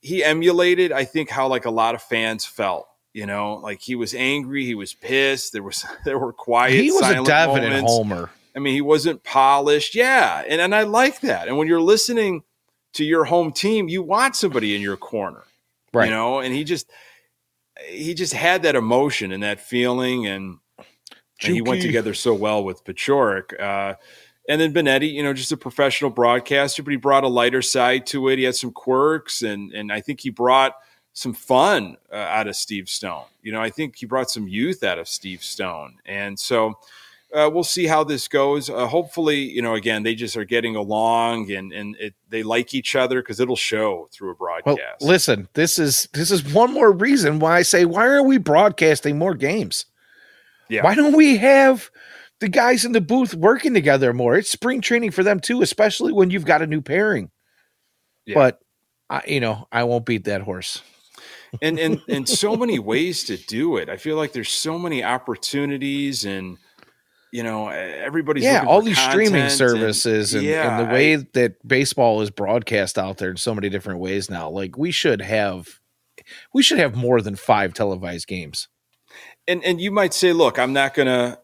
he 0.00 0.24
emulated, 0.24 0.90
I 0.90 1.04
think, 1.04 1.30
how 1.30 1.46
like 1.46 1.64
a 1.64 1.70
lot 1.70 1.94
of 1.94 2.02
fans 2.02 2.44
felt 2.44 2.86
you 3.12 3.26
know, 3.26 3.54
like 3.54 3.80
he 3.80 3.96
was 3.96 4.14
angry, 4.14 4.64
he 4.64 4.74
was 4.74 4.94
pissed. 4.94 5.52
There 5.52 5.62
was 5.62 5.84
there 6.04 6.18
were 6.18 6.32
quiet. 6.32 6.74
He 6.74 6.90
was 6.90 7.02
a 7.02 7.22
definite 7.24 7.70
moments. 7.70 7.92
homer. 7.92 8.30
I 8.54 8.58
mean, 8.58 8.74
he 8.74 8.80
wasn't 8.80 9.22
polished. 9.22 9.94
Yeah. 9.94 10.42
And, 10.46 10.60
and 10.60 10.74
I 10.74 10.82
like 10.82 11.20
that. 11.20 11.46
And 11.46 11.56
when 11.56 11.68
you're 11.68 11.80
listening 11.80 12.42
to 12.94 13.04
your 13.04 13.24
home 13.24 13.52
team, 13.52 13.88
you 13.88 14.02
want 14.02 14.34
somebody 14.34 14.74
in 14.74 14.82
your 14.82 14.96
corner. 14.96 15.44
Right. 15.92 16.06
You 16.06 16.10
know, 16.10 16.40
and 16.40 16.54
he 16.54 16.64
just 16.64 16.90
he 17.88 18.14
just 18.14 18.32
had 18.32 18.62
that 18.62 18.76
emotion 18.76 19.32
and 19.32 19.42
that 19.42 19.60
feeling 19.60 20.26
and, 20.26 20.58
and 21.42 21.54
he 21.54 21.62
went 21.62 21.80
together 21.80 22.12
so 22.12 22.34
well 22.34 22.62
with 22.62 22.84
Paciorek. 22.84 23.58
Uh, 23.58 23.94
and 24.48 24.60
then 24.60 24.74
Benetti, 24.74 25.12
you 25.12 25.22
know, 25.22 25.32
just 25.32 25.52
a 25.52 25.56
professional 25.56 26.10
broadcaster, 26.10 26.82
but 26.82 26.90
he 26.90 26.96
brought 26.96 27.24
a 27.24 27.28
lighter 27.28 27.62
side 27.62 28.06
to 28.06 28.28
it. 28.28 28.38
He 28.38 28.44
had 28.44 28.56
some 28.56 28.72
quirks, 28.72 29.42
and 29.42 29.72
and 29.72 29.92
I 29.92 30.00
think 30.00 30.20
he 30.20 30.30
brought 30.30 30.74
some 31.12 31.32
fun 31.32 31.96
uh, 32.12 32.16
out 32.16 32.48
of 32.48 32.56
Steve 32.56 32.88
Stone. 32.88 33.24
You 33.42 33.52
know, 33.52 33.60
I 33.60 33.70
think 33.70 33.96
he 33.96 34.06
brought 34.06 34.30
some 34.30 34.48
youth 34.48 34.82
out 34.82 34.98
of 34.98 35.08
Steve 35.08 35.42
Stone, 35.42 35.98
and 36.04 36.38
so 36.38 36.78
uh, 37.34 37.50
we'll 37.52 37.64
see 37.64 37.86
how 37.86 38.02
this 38.04 38.28
goes. 38.28 38.68
Uh, 38.68 38.86
hopefully, 38.86 39.36
you 39.36 39.62
know, 39.62 39.74
again, 39.74 40.02
they 40.02 40.14
just 40.14 40.36
are 40.36 40.44
getting 40.44 40.76
along 40.76 41.50
and 41.52 41.72
and 41.72 41.96
it, 41.98 42.14
they 42.28 42.42
like 42.42 42.74
each 42.74 42.96
other 42.96 43.22
because 43.22 43.40
it'll 43.40 43.56
show 43.56 44.08
through 44.12 44.30
a 44.30 44.34
broadcast. 44.34 44.78
Well, 45.00 45.10
listen, 45.10 45.48
this 45.54 45.78
is 45.78 46.08
this 46.12 46.30
is 46.30 46.52
one 46.52 46.72
more 46.72 46.92
reason 46.92 47.38
why 47.38 47.58
I 47.58 47.62
say 47.62 47.84
why 47.84 48.06
are 48.06 48.22
we 48.22 48.38
broadcasting 48.38 49.18
more 49.18 49.34
games? 49.34 49.86
Yeah. 50.68 50.82
Why 50.84 50.94
don't 50.94 51.16
we 51.16 51.36
have 51.36 51.90
the 52.40 52.48
guys 52.48 52.84
in 52.84 52.92
the 52.92 53.00
booth 53.00 53.34
working 53.34 53.74
together 53.74 54.12
more? 54.12 54.36
It's 54.36 54.50
spring 54.50 54.80
training 54.80 55.10
for 55.10 55.22
them 55.22 55.40
too, 55.40 55.62
especially 55.62 56.12
when 56.12 56.30
you've 56.30 56.44
got 56.44 56.62
a 56.62 56.66
new 56.66 56.80
pairing. 56.80 57.30
Yeah. 58.26 58.34
But 58.34 58.60
I, 59.08 59.22
you 59.26 59.40
know, 59.40 59.66
I 59.72 59.84
won't 59.84 60.06
beat 60.06 60.24
that 60.24 60.42
horse. 60.42 60.82
and 61.62 61.78
and 61.78 62.00
and 62.08 62.28
so 62.28 62.56
many 62.64 62.78
ways 62.78 63.24
to 63.24 63.36
do 63.36 63.76
it. 63.76 63.88
I 63.88 63.96
feel 63.96 64.16
like 64.16 64.32
there's 64.32 64.50
so 64.50 64.78
many 64.78 65.02
opportunities 65.02 66.24
and 66.24 66.58
you 67.32 67.42
know 67.42 67.68
everybody's 67.68 68.44
yeah 68.44 68.64
all 68.66 68.82
these 68.82 68.98
streaming 68.98 69.48
services 69.48 70.34
and, 70.34 70.42
and, 70.42 70.50
yeah, 70.50 70.78
and 70.80 70.88
the 70.88 70.92
way 70.92 71.14
I, 71.14 71.26
that 71.34 71.66
baseball 71.66 72.20
is 72.22 72.30
broadcast 72.30 72.98
out 72.98 73.18
there 73.18 73.30
in 73.30 73.36
so 73.36 73.54
many 73.54 73.68
different 73.68 74.00
ways 74.00 74.30
now 74.30 74.50
like 74.50 74.76
we 74.76 74.90
should 74.90 75.20
have 75.20 75.80
we 76.52 76.62
should 76.62 76.78
have 76.78 76.94
more 76.94 77.20
than 77.20 77.36
five 77.36 77.74
televised 77.74 78.26
games 78.26 78.68
and 79.46 79.64
and 79.64 79.80
you 79.80 79.90
might 79.90 80.14
say 80.14 80.32
look 80.32 80.58
i'm 80.58 80.72
not 80.72 80.94
gonna 80.94 81.38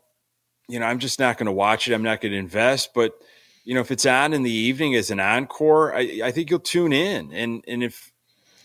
you 0.69 0.81
know 0.81 0.87
i'm 0.87 0.99
just 0.99 1.19
not 1.19 1.39
gonna 1.39 1.53
watch 1.53 1.89
it 1.89 1.95
i'm 1.95 2.03
not 2.03 2.21
gonna 2.21 2.35
invest 2.35 2.93
but 2.95 3.13
you 3.65 3.75
know 3.75 3.81
if 3.81 3.91
it's 3.91 4.07
on 4.07 4.33
in 4.33 4.43
the 4.43 4.51
evening 4.51 4.95
as 4.95 5.11
an 5.11 5.21
encore 5.21 5.95
i, 5.95 6.21
I 6.25 6.31
think 6.33 6.51
you'll 6.51 6.59
tune 6.59 6.93
in 6.93 7.33
and 7.33 7.65
and 7.69 7.83
if 7.83 8.13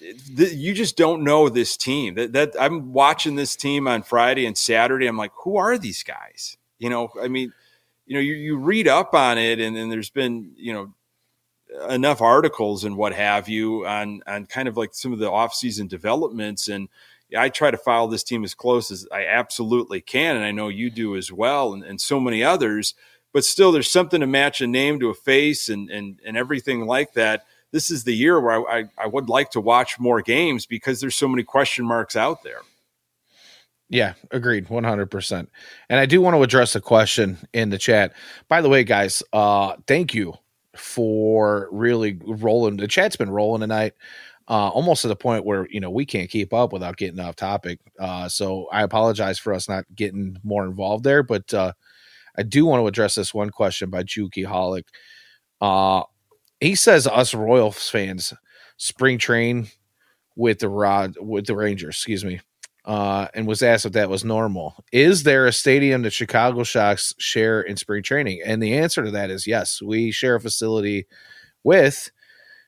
you 0.01 0.73
just 0.73 0.97
don't 0.97 1.23
know 1.23 1.49
this 1.49 1.77
team. 1.77 2.15
That, 2.15 2.33
that 2.33 2.55
I'm 2.59 2.91
watching 2.93 3.35
this 3.35 3.55
team 3.55 3.87
on 3.87 4.03
Friday 4.03 4.45
and 4.45 4.57
Saturday. 4.57 5.07
I'm 5.07 5.17
like, 5.17 5.31
who 5.43 5.57
are 5.57 5.77
these 5.77 6.03
guys? 6.03 6.57
You 6.81 6.89
know, 6.89 7.09
I 7.21 7.27
mean, 7.27 7.53
you 8.07 8.15
know, 8.15 8.19
you, 8.19 8.33
you 8.33 8.57
read 8.57 8.87
up 8.87 9.13
on 9.13 9.37
it, 9.37 9.59
and 9.59 9.75
then 9.75 9.89
there's 9.89 10.09
been 10.09 10.51
you 10.55 10.73
know 10.73 10.93
enough 11.89 12.21
articles 12.21 12.83
and 12.83 12.97
what 12.97 13.13
have 13.13 13.47
you 13.47 13.85
on 13.85 14.21
on 14.27 14.45
kind 14.45 14.67
of 14.67 14.75
like 14.75 14.93
some 14.93 15.13
of 15.13 15.19
the 15.19 15.29
offseason 15.29 15.87
developments 15.87 16.67
and 16.67 16.89
I 17.37 17.49
try 17.49 17.71
to 17.71 17.77
follow 17.77 18.09
this 18.09 18.23
team 18.23 18.43
as 18.43 18.53
close 18.53 18.91
as 18.91 19.07
I 19.11 19.25
absolutely 19.25 20.01
can, 20.01 20.35
and 20.35 20.43
I 20.43 20.51
know 20.51 20.67
you 20.67 20.89
do 20.89 21.15
as 21.15 21.31
well, 21.31 21.73
and, 21.73 21.83
and 21.83 21.99
so 21.99 22.19
many 22.19 22.43
others. 22.43 22.93
But 23.33 23.45
still, 23.45 23.71
there's 23.71 23.89
something 23.89 24.19
to 24.19 24.27
match 24.27 24.59
a 24.59 24.67
name 24.67 24.99
to 24.99 25.09
a 25.09 25.13
face 25.13 25.69
and 25.69 25.89
and 25.89 26.19
and 26.25 26.35
everything 26.35 26.85
like 26.85 27.13
that. 27.13 27.45
This 27.71 27.89
is 27.89 28.03
the 28.03 28.15
year 28.15 28.39
where 28.39 28.69
I, 28.69 28.79
I, 28.79 28.85
I 28.97 29.07
would 29.07 29.29
like 29.29 29.51
to 29.51 29.61
watch 29.61 29.97
more 29.97 30.21
games 30.21 30.65
because 30.65 30.99
there's 30.99 31.15
so 31.15 31.29
many 31.29 31.43
question 31.43 31.85
marks 31.85 32.17
out 32.17 32.43
there. 32.43 32.59
Yeah, 33.91 34.13
agreed, 34.31 34.69
one 34.69 34.85
hundred 34.85 35.11
percent. 35.11 35.49
And 35.89 35.99
I 35.99 36.05
do 36.05 36.21
want 36.21 36.35
to 36.35 36.43
address 36.43 36.75
a 36.75 36.81
question 36.81 37.37
in 37.51 37.69
the 37.69 37.77
chat. 37.77 38.13
By 38.47 38.61
the 38.61 38.69
way, 38.69 38.85
guys, 38.85 39.21
uh, 39.33 39.75
thank 39.85 40.13
you 40.13 40.33
for 40.77 41.67
really 41.73 42.17
rolling. 42.25 42.77
The 42.77 42.87
chat's 42.87 43.17
been 43.17 43.29
rolling 43.29 43.59
tonight 43.59 43.93
uh, 44.47 44.69
almost 44.69 45.01
to 45.01 45.09
the 45.09 45.15
point 45.15 45.45
where 45.45 45.67
you 45.69 45.81
know 45.81 45.89
we 45.89 46.05
can't 46.05 46.29
keep 46.29 46.53
up 46.53 46.71
without 46.71 46.95
getting 46.95 47.19
off 47.19 47.35
topic. 47.35 47.79
Uh, 47.99 48.29
so 48.29 48.67
I 48.71 48.83
apologize 48.83 49.37
for 49.37 49.53
us 49.53 49.67
not 49.67 49.83
getting 49.93 50.37
more 50.41 50.63
involved 50.63 51.03
there, 51.03 51.21
but 51.21 51.53
uh, 51.53 51.73
I 52.37 52.43
do 52.43 52.65
want 52.65 52.81
to 52.81 52.87
address 52.87 53.15
this 53.15 53.33
one 53.33 53.49
question 53.49 53.89
by 53.89 54.03
Juki 54.03 54.45
Holic. 54.45 54.85
Uh, 55.59 56.03
he 56.61 56.75
says 56.75 57.07
us 57.07 57.33
Royals 57.33 57.89
fans 57.89 58.33
spring 58.77 59.17
train 59.17 59.67
with 60.37 60.59
the 60.59 60.69
rod 60.69 61.15
with 61.19 61.45
the 61.45 61.55
Rangers, 61.57 61.95
excuse 61.95 62.23
me, 62.23 62.39
uh, 62.91 63.29
and 63.33 63.47
was 63.47 63.63
asked 63.63 63.85
if 63.85 63.93
that 63.93 64.09
was 64.09 64.25
normal. 64.25 64.75
Is 64.91 65.23
there 65.23 65.45
a 65.45 65.53
stadium 65.53 66.01
that 66.01 66.11
Chicago 66.11 66.63
Shocks 66.63 67.13
share 67.17 67.61
in 67.61 67.77
spring 67.77 68.03
training? 68.03 68.41
And 68.45 68.61
the 68.61 68.73
answer 68.73 69.01
to 69.05 69.11
that 69.11 69.29
is 69.29 69.47
yes. 69.47 69.81
We 69.81 70.11
share 70.11 70.35
a 70.35 70.41
facility 70.41 71.07
with 71.63 72.11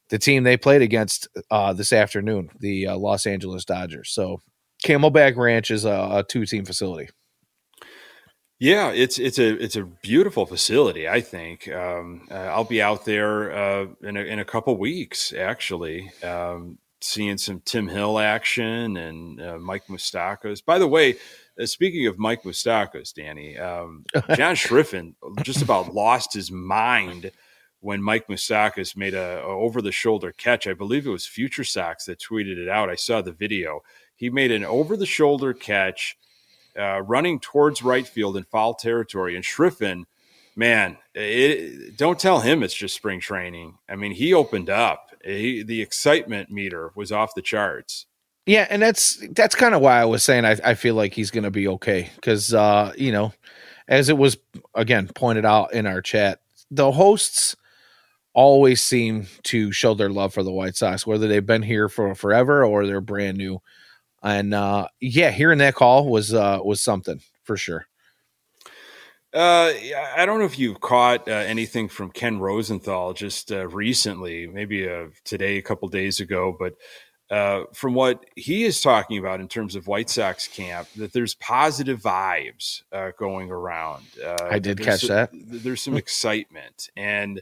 the 0.07 0.17
team 0.17 0.43
they 0.43 0.55
played 0.55 0.81
against 0.81 1.27
uh, 1.51 1.73
this 1.73 1.91
afternoon, 1.91 2.51
the 2.57 2.87
uh, 2.87 2.95
Los 2.95 3.25
Angeles 3.25 3.65
Dodgers. 3.65 4.11
So 4.11 4.39
Camelback 4.85 5.35
Ranch 5.35 5.69
is 5.71 5.83
a, 5.83 6.07
a 6.11 6.23
two 6.25 6.45
team 6.45 6.63
facility. 6.63 7.09
Yeah, 8.59 8.91
it's 8.91 9.19
it's 9.19 9.39
a 9.39 9.61
it's 9.61 9.75
a 9.75 9.83
beautiful 9.83 10.45
facility. 10.45 11.09
I 11.09 11.19
think 11.19 11.67
um, 11.67 12.29
uh, 12.31 12.35
I'll 12.35 12.63
be 12.63 12.81
out 12.81 13.03
there 13.03 13.51
uh, 13.51 13.87
in 14.01 14.15
a, 14.15 14.21
in 14.21 14.39
a 14.39 14.45
couple 14.45 14.77
weeks. 14.77 15.33
Actually, 15.33 16.13
um, 16.23 16.77
seeing 17.03 17.37
some 17.37 17.61
Tim 17.65 17.87
Hill 17.87 18.19
action 18.19 18.97
and 18.97 19.41
uh, 19.41 19.57
Mike 19.59 19.87
Mustakas. 19.87 20.63
By 20.63 20.79
the 20.79 20.87
way, 20.87 21.17
uh, 21.59 21.65
speaking 21.65 22.07
of 22.07 22.17
Mike 22.17 22.43
Mustakas, 22.43 23.13
Danny, 23.13 23.57
um, 23.57 24.05
John 24.35 24.55
Schriffen 24.55 25.13
just 25.43 25.61
about 25.61 25.93
lost 25.93 26.33
his 26.33 26.51
mind 26.51 27.31
when 27.81 28.01
Mike 28.01 28.27
Mustakas 28.27 28.95
made 28.95 29.13
a, 29.13 29.41
a 29.41 29.47
over 29.47 29.81
the 29.81 29.91
shoulder 29.91 30.31
catch. 30.31 30.67
I 30.67 30.73
believe 30.73 31.05
it 31.05 31.11
was 31.11 31.25
Future 31.25 31.65
Sox 31.65 32.05
that 32.05 32.19
tweeted 32.19 32.57
it 32.57 32.69
out. 32.69 32.89
I 32.89 32.95
saw 32.95 33.21
the 33.21 33.33
video. 33.33 33.81
He 34.15 34.29
made 34.29 34.51
an 34.51 34.63
over 34.63 34.95
the 34.95 35.05
shoulder 35.05 35.53
catch, 35.53 36.17
uh, 36.79 37.01
running 37.01 37.39
towards 37.39 37.83
right 37.83 38.07
field 38.07 38.37
in 38.37 38.43
foul 38.45 38.73
territory, 38.73 39.35
and 39.35 39.43
Schriffen. 39.43 40.05
Man, 40.55 40.97
it, 41.15 41.97
don't 41.97 42.19
tell 42.19 42.39
him 42.39 42.61
it's 42.61 42.75
just 42.75 42.95
spring 42.95 43.19
training. 43.19 43.79
I 43.89 43.95
mean, 43.95 44.11
he 44.11 44.35
opened 44.35 44.69
up. 44.69 45.12
He, 45.23 45.63
the 45.63 45.81
excitement 45.81 46.51
meter 46.51 46.91
was 46.95 47.11
off 47.11 47.35
the 47.35 47.41
charts. 47.41 48.05
Yeah, 48.45 48.67
and 48.69 48.81
that's 48.81 49.25
that's 49.31 49.55
kind 49.55 49.73
of 49.73 49.81
why 49.81 50.01
I 50.01 50.05
was 50.05 50.23
saying 50.23 50.43
I, 50.45 50.57
I 50.63 50.73
feel 50.73 50.95
like 50.95 51.13
he's 51.13 51.31
going 51.31 51.45
to 51.45 51.51
be 51.51 51.67
okay 51.69 52.09
because 52.15 52.53
uh, 52.53 52.91
you 52.97 53.11
know, 53.11 53.33
as 53.87 54.09
it 54.09 54.17
was 54.17 54.37
again 54.75 55.09
pointed 55.15 55.45
out 55.45 55.73
in 55.73 55.87
our 55.87 56.01
chat, 56.01 56.41
the 56.69 56.91
hosts 56.91 57.55
always 58.33 58.81
seem 58.81 59.27
to 59.43 59.71
show 59.71 59.93
their 59.93 60.09
love 60.09 60.33
for 60.33 60.43
the 60.43 60.51
White 60.51 60.75
Sox, 60.75 61.07
whether 61.07 61.27
they've 61.27 61.45
been 61.45 61.61
here 61.61 61.87
for 61.87 62.13
forever 62.15 62.65
or 62.65 62.85
they're 62.85 63.01
brand 63.01 63.37
new. 63.37 63.61
And 64.21 64.53
uh, 64.53 64.87
yeah, 64.99 65.31
hearing 65.31 65.59
that 65.59 65.75
call 65.75 66.09
was 66.09 66.33
uh, 66.33 66.59
was 66.63 66.81
something 66.81 67.21
for 67.43 67.55
sure. 67.55 67.85
Uh, 69.33 69.73
I 70.15 70.25
don't 70.25 70.39
know 70.39 70.45
if 70.45 70.59
you've 70.59 70.79
caught 70.79 71.27
uh, 71.27 71.31
anything 71.31 71.87
from 71.89 72.11
Ken 72.11 72.39
Rosenthal 72.39 73.13
just 73.13 73.51
uh, 73.51 73.67
recently, 73.67 74.45
maybe 74.45 74.87
uh, 74.87 75.07
today, 75.23 75.57
a 75.57 75.61
couple 75.61 75.87
days 75.89 76.19
ago, 76.19 76.55
but 76.57 76.75
uh, 77.31 77.63
from 77.73 77.95
what 77.95 78.23
he 78.35 78.63
is 78.63 78.79
talking 78.79 79.17
about 79.17 79.39
in 79.39 79.47
terms 79.47 79.75
of 79.75 79.87
White 79.87 80.09
Sox 80.09 80.47
camp, 80.47 80.87
that 80.97 81.13
there's 81.13 81.33
positive 81.33 81.99
vibes 81.99 82.83
uh, 82.91 83.09
going 83.17 83.49
around. 83.49 84.03
Uh, 84.23 84.35
I 84.51 84.59
did 84.59 84.79
catch 84.79 85.01
that. 85.03 85.31
There's 85.33 85.81
some 85.81 85.97
excitement, 85.97 86.89
and 86.95 87.41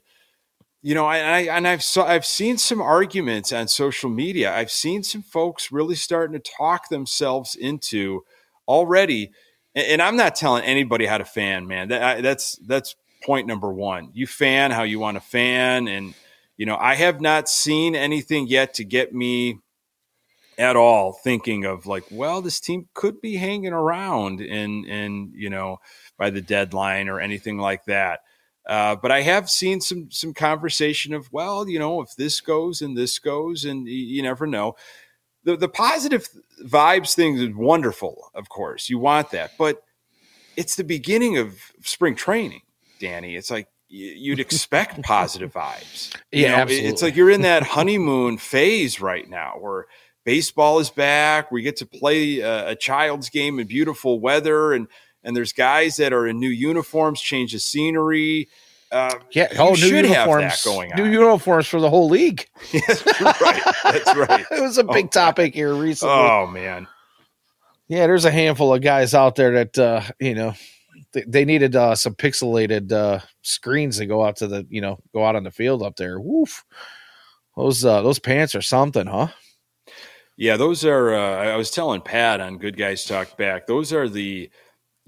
you 0.82 0.96
know, 0.96 1.06
I, 1.06 1.18
I 1.18 1.40
and 1.58 1.68
I've 1.68 1.84
saw, 1.84 2.06
I've 2.06 2.26
seen 2.26 2.58
some 2.58 2.82
arguments 2.82 3.52
on 3.52 3.68
social 3.68 4.10
media. 4.10 4.56
I've 4.56 4.72
seen 4.72 5.04
some 5.04 5.24
folks 5.24 5.74
really 5.74 5.96
starting 5.96 6.40
to 6.40 6.52
talk 6.58 6.88
themselves 6.88 7.56
into 7.56 8.24
already, 8.68 9.32
and, 9.76 9.86
and 9.88 10.02
I'm 10.02 10.16
not 10.16 10.36
telling 10.36 10.64
anybody 10.64 11.06
how 11.06 11.18
to 11.18 11.26
fan, 11.26 11.68
man. 11.68 11.90
That, 11.90 12.04
I, 12.04 12.22
that's 12.22 12.58
that's 12.68 12.96
point 13.24 13.48
number 13.48 13.72
one. 13.72 14.10
You 14.14 14.28
fan 14.28 14.72
how 14.72 14.84
you 14.84 15.00
want 15.00 15.18
to 15.18 15.22
fan, 15.22 15.88
and 15.88 16.14
you 16.58 16.66
know, 16.66 16.78
I 16.78 16.96
have 16.96 17.22
not 17.22 17.50
seen 17.50 17.96
anything 17.96 18.48
yet 18.48 18.76
to 18.76 18.84
get 18.84 19.14
me 19.14 19.60
at 20.58 20.76
all 20.76 21.14
thinking 21.14 21.66
of 21.66 21.86
like, 21.86 22.04
well, 22.12 22.42
this 22.42 22.60
team 22.60 22.88
could 22.94 23.22
be 23.22 23.36
hanging 23.38 23.74
around 23.74 24.42
and 24.42 24.86
and 24.86 25.32
you 25.34 25.50
know 25.50 25.80
by 26.18 26.30
the 26.30 26.42
deadline 26.42 27.10
or 27.10 27.20
anything 27.20 27.58
like 27.58 27.86
that. 27.86 28.22
Uh, 28.68 28.96
but 28.96 29.12
I 29.12 29.22
have 29.22 29.50
seen 29.50 29.82
some 29.82 30.12
some 30.12 30.34
conversation 30.34 31.14
of 31.14 31.32
well, 31.32 31.68
you 31.68 31.80
know, 31.80 32.02
if 32.02 32.16
this 32.16 32.42
goes 32.42 32.82
and 32.82 32.96
this 32.96 33.18
goes, 33.18 33.66
and 33.66 33.88
you, 33.88 33.96
you 33.96 34.22
never 34.22 34.46
know. 34.46 34.76
The 35.44 35.58
the 35.58 35.70
positive 35.70 36.28
vibes 36.64 37.16
thing 37.16 37.38
is 37.38 37.56
wonderful, 37.56 38.32
of 38.36 38.50
course. 38.50 38.90
You 38.90 39.00
want 39.00 39.32
that, 39.32 39.52
but 39.58 39.84
it's 40.56 40.76
the 40.76 40.84
beginning 40.84 41.38
of 41.38 41.56
spring 41.82 42.16
training, 42.16 42.62
Danny. 43.00 43.36
It's 43.36 43.50
like 43.50 43.68
you'd 43.88 44.40
expect 44.40 45.02
positive 45.04 45.54
vibes. 45.54 46.16
You 46.32 46.44
yeah, 46.44 46.52
know, 46.52 46.58
absolutely. 46.58 46.90
It's 46.90 47.02
like 47.02 47.16
you're 47.16 47.32
in 47.32 47.42
that 47.42 47.64
honeymoon 47.64 48.38
phase 48.38 49.02
right 49.02 49.30
now, 49.30 49.56
where 49.60 49.86
baseball 50.24 50.80
is 50.80 50.90
back. 50.90 51.52
We 51.52 51.62
get 51.62 51.78
to 51.78 51.86
play 51.86 52.40
a, 52.40 52.70
a 52.70 52.76
child's 52.76 53.30
game 53.30 53.60
in 53.60 53.68
beautiful 53.68 54.20
weather, 54.20 54.74
and 54.74 54.88
and 55.24 55.36
there's 55.36 55.54
guys 55.54 55.98
that 55.98 56.14
are 56.14 56.28
in 56.28 56.40
new 56.40 56.50
uniforms, 56.50 57.22
change 57.22 57.54
the 57.54 57.60
scenery. 57.60 58.50
Uh, 58.92 59.14
yeah, 59.32 59.48
oh, 59.58 59.74
new 59.74 59.88
uniforms 59.88 60.62
going 60.64 60.92
on. 60.92 60.98
New 60.98 61.10
uniforms 61.10 61.66
for 61.66 61.80
the 61.80 61.90
whole 61.90 62.10
league. 62.10 62.46
yes, 62.74 63.06
right. 63.22 63.74
That's 63.84 64.16
right. 64.16 64.46
it 64.52 64.62
was 64.62 64.78
a 64.78 64.84
big 64.84 65.06
oh, 65.06 65.10
topic 65.10 65.54
here 65.56 65.74
recently. 65.74 66.14
Oh 66.14 66.48
man. 66.48 66.88
Yeah, 67.88 68.08
there's 68.08 68.26
a 68.26 68.32
handful 68.32 68.74
of 68.74 68.82
guys 68.82 69.14
out 69.14 69.36
there 69.36 69.52
that 69.52 69.78
uh, 69.78 70.02
you 70.20 70.36
know 70.36 70.54
they, 71.14 71.24
they 71.28 71.46
needed 71.46 71.76
uh, 71.76 71.96
some 71.96 72.16
pixelated 72.16 72.92
uh, 72.92 73.20
screens 73.44 73.98
to 73.98 74.06
go 74.06 74.26
out 74.26 74.38
to 74.38 74.48
the 74.48 74.68
you 74.70 74.82
know 74.82 75.00
go 75.14 75.26
out 75.26 75.36
on 75.36 75.44
the 75.44 75.52
field 75.52 75.84
up 75.84 75.96
there. 75.96 76.20
Woof, 76.20 76.66
those 77.56 77.86
uh, 77.86 78.02
those 78.02 78.20
pants 78.20 78.56
are 78.56 78.62
something, 78.62 79.08
huh? 79.08 79.28
Yeah, 80.38 80.58
those 80.58 80.84
are. 80.84 81.14
Uh, 81.14 81.54
I 81.54 81.56
was 81.56 81.72
telling 81.72 82.02
Pat 82.02 82.42
on 82.42 82.58
Good 82.58 82.78
Guys 82.78 83.06
Talk 83.06 83.38
Back. 83.38 83.68
Those 83.68 83.94
are 83.94 84.10
the 84.10 84.50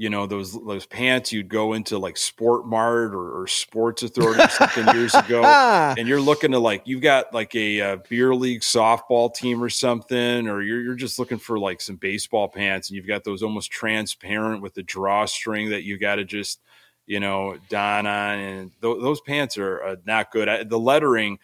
you 0.03 0.09
know 0.09 0.27
those 0.27 0.51
those 0.65 0.85
pants 0.85 1.31
you'd 1.31 1.47
go 1.47 1.71
into 1.71 1.97
like 1.97 2.15
Sportmart 2.15 3.13
or, 3.13 3.41
or 3.41 3.47
Sports 3.47 4.03
Authority 4.03 4.43
something 4.49 4.85
years 4.93 5.15
ago, 5.15 5.41
and 5.97 6.09
you're 6.09 6.19
looking 6.19 6.51
to 6.51 6.59
like 6.59 6.81
you've 6.83 7.01
got 7.01 7.33
like 7.33 7.55
a, 7.55 7.79
a, 7.79 7.97
beer 8.09 8.35
league 8.35 8.59
softball 8.59 9.33
team 9.33 9.63
or 9.63 9.69
something, 9.69 10.49
or 10.49 10.61
you're 10.61 10.81
you're 10.81 10.95
just 10.95 11.19
looking 11.19 11.37
for 11.37 11.57
like 11.57 11.79
some 11.79 11.95
baseball 11.95 12.49
pants, 12.49 12.89
and 12.89 12.97
you've 12.97 13.07
got 13.07 13.23
those 13.23 13.41
almost 13.41 13.71
transparent 13.71 14.61
with 14.61 14.73
the 14.73 14.83
drawstring 14.83 15.69
that 15.69 15.83
you 15.83 15.97
got 15.97 16.15
to 16.15 16.25
just 16.25 16.59
you 17.05 17.21
know 17.21 17.57
don 17.69 18.05
on, 18.05 18.39
and 18.39 18.71
th- 18.81 18.97
those 18.99 19.21
pants 19.21 19.57
are 19.57 19.81
uh, 19.83 19.95
not 20.05 20.31
good. 20.31 20.49
I, 20.49 20.63
the 20.65 20.77
lettering, 20.77 21.39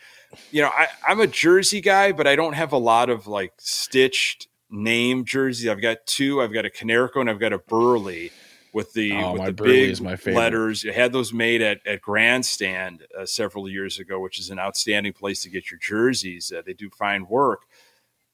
you 0.51 0.63
know, 0.63 0.69
I, 0.75 0.87
I'm 1.07 1.21
a 1.21 1.27
jersey 1.27 1.79
guy, 1.79 2.11
but 2.11 2.27
I 2.27 2.35
don't 2.35 2.55
have 2.55 2.73
a 2.73 2.77
lot 2.77 3.09
of 3.09 3.25
like 3.25 3.53
stitched 3.57 4.49
name 4.69 5.23
jerseys. 5.23 5.69
I've 5.69 5.81
got 5.81 6.05
two. 6.05 6.41
I've 6.41 6.51
got 6.51 6.65
a 6.65 6.69
Konerko 6.69 7.21
and 7.21 7.29
I've 7.29 7.39
got 7.39 7.53
a 7.53 7.57
Buehrle 7.59 8.31
with 8.73 8.93
the 8.93 9.13
oh, 9.13 9.33
with 9.33 9.45
the 9.45 9.53
big 9.53 9.99
letters. 10.27 10.83
You 10.83 10.93
had 10.93 11.11
those 11.11 11.33
made 11.33 11.61
at, 11.61 11.85
at 11.85 12.01
Grandstand 12.01 13.05
uh, 13.17 13.25
several 13.25 13.69
years 13.69 13.99
ago, 13.99 14.19
which 14.19 14.39
is 14.39 14.49
an 14.49 14.59
outstanding 14.59 15.13
place 15.13 15.43
to 15.43 15.49
get 15.49 15.71
your 15.71 15.79
jerseys. 15.79 16.51
Uh, 16.55 16.61
they 16.65 16.73
do 16.73 16.89
fine 16.89 17.27
work. 17.27 17.63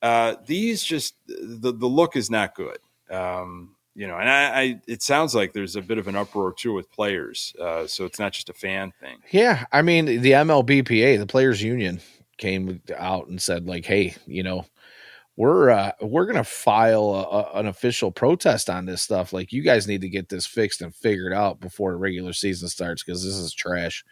Uh, 0.02 0.36
these 0.46 0.84
just 0.84 1.16
the 1.28 1.72
the 1.72 1.88
look 1.88 2.16
is 2.16 2.30
not 2.30 2.56
good. 2.56 2.78
Um, 3.10 3.76
you 3.96 4.08
know, 4.08 4.18
and 4.18 4.30
I, 4.30 4.62
I, 4.62 4.82
it 4.88 5.02
sounds 5.02 5.34
like 5.34 5.54
there's 5.54 5.78
a 5.78 5.82
bit 5.82 5.98
of 5.98 6.08
an 6.10 6.18
uproar 6.18 6.52
too 6.52 6.74
with 6.74 6.92
players. 6.92 7.56
Uh, 7.60 7.88
so 7.88 8.04
it's 8.04 8.20
not 8.20 8.34
just 8.34 8.50
a 8.50 8.54
fan 8.54 8.92
thing. 9.00 9.18
Yeah, 9.32 9.66
I 9.72 9.82
mean 9.82 10.06
the 10.06 10.32
MLBPA, 10.32 11.18
the 11.18 11.26
Players 11.26 11.62
Union, 11.62 12.02
came 12.38 12.82
out 12.98 13.28
and 13.28 13.42
said 13.42 13.66
like, 13.66 13.86
hey, 13.86 14.16
you 14.28 14.44
know, 14.44 14.66
we're 15.38 15.70
uh, 15.70 15.92
we're 16.02 16.26
gonna 16.26 16.44
file 16.44 17.14
a, 17.14 17.24
a, 17.24 17.60
an 17.60 17.68
official 17.68 18.12
protest 18.12 18.70
on 18.70 18.86
this 18.86 19.02
stuff. 19.02 19.34
Like 19.34 19.52
you 19.52 19.62
guys 19.62 19.88
need 19.88 20.02
to 20.02 20.10
get 20.10 20.30
this 20.30 20.46
fixed 20.46 20.82
and 20.82 20.96
figured 20.96 21.34
out 21.34 21.60
before 21.60 21.92
the 21.92 21.98
regular 21.98 22.34
season 22.34 22.70
starts 22.70 23.04
because 23.04 23.24
this 23.24 23.36
is 23.36 23.54
trash. 23.54 24.06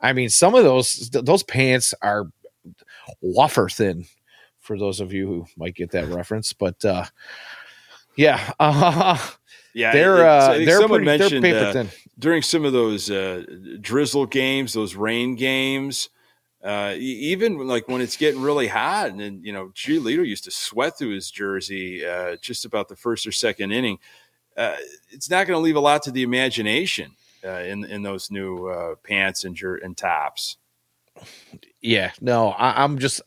I 0.00 0.12
mean, 0.12 0.28
some 0.28 0.54
of 0.54 0.64
those 0.64 1.10
those 1.10 1.42
pants 1.42 1.94
are 2.02 2.26
wafer 3.20 3.68
thin 3.68 4.04
for 4.60 4.78
those 4.78 5.00
of 5.00 5.12
you 5.12 5.26
who 5.26 5.46
might 5.56 5.74
get 5.74 5.90
that 5.92 6.08
reference, 6.08 6.52
but 6.52 6.84
uh, 6.84 7.04
yeah, 8.16 8.52
uh, 8.60 9.18
yeah, 9.74 9.92
they're 9.92 10.26
uh, 10.26 10.58
they're, 10.58 10.86
pretty, 10.86 11.04
mentioned, 11.04 11.44
they're 11.44 11.72
paper 11.72 11.72
thin. 11.72 11.88
during 12.18 12.42
some 12.42 12.66
of 12.66 12.74
those 12.74 13.10
uh, 13.10 13.44
drizzle 13.80 14.26
games, 14.26 14.74
those 14.74 14.94
rain 14.96 15.34
games 15.34 16.10
uh, 16.62 16.94
even 16.96 17.58
like 17.66 17.88
when 17.88 18.00
it's 18.00 18.16
getting 18.16 18.40
really 18.40 18.68
hot, 18.68 19.10
and, 19.10 19.20
and 19.20 19.44
you 19.44 19.52
know, 19.52 19.72
G. 19.74 19.98
Leader 19.98 20.22
used 20.22 20.44
to 20.44 20.50
sweat 20.50 20.96
through 20.96 21.14
his 21.14 21.30
jersey 21.30 22.06
uh, 22.06 22.36
just 22.36 22.64
about 22.64 22.88
the 22.88 22.96
first 22.96 23.26
or 23.26 23.32
second 23.32 23.72
inning. 23.72 23.98
Uh, 24.56 24.76
it's 25.10 25.28
not 25.28 25.46
going 25.46 25.56
to 25.56 25.62
leave 25.62 25.76
a 25.76 25.80
lot 25.80 26.02
to 26.02 26.12
the 26.12 26.22
imagination 26.22 27.12
uh, 27.44 27.60
in 27.60 27.84
in 27.84 28.02
those 28.02 28.30
new 28.30 28.68
uh, 28.68 28.94
pants 29.02 29.44
and 29.44 29.56
jer- 29.56 29.76
and 29.76 29.96
tops. 29.96 30.58
Yeah, 31.80 32.12
no, 32.20 32.50
I, 32.50 32.84
I'm 32.84 32.98
just. 32.98 33.20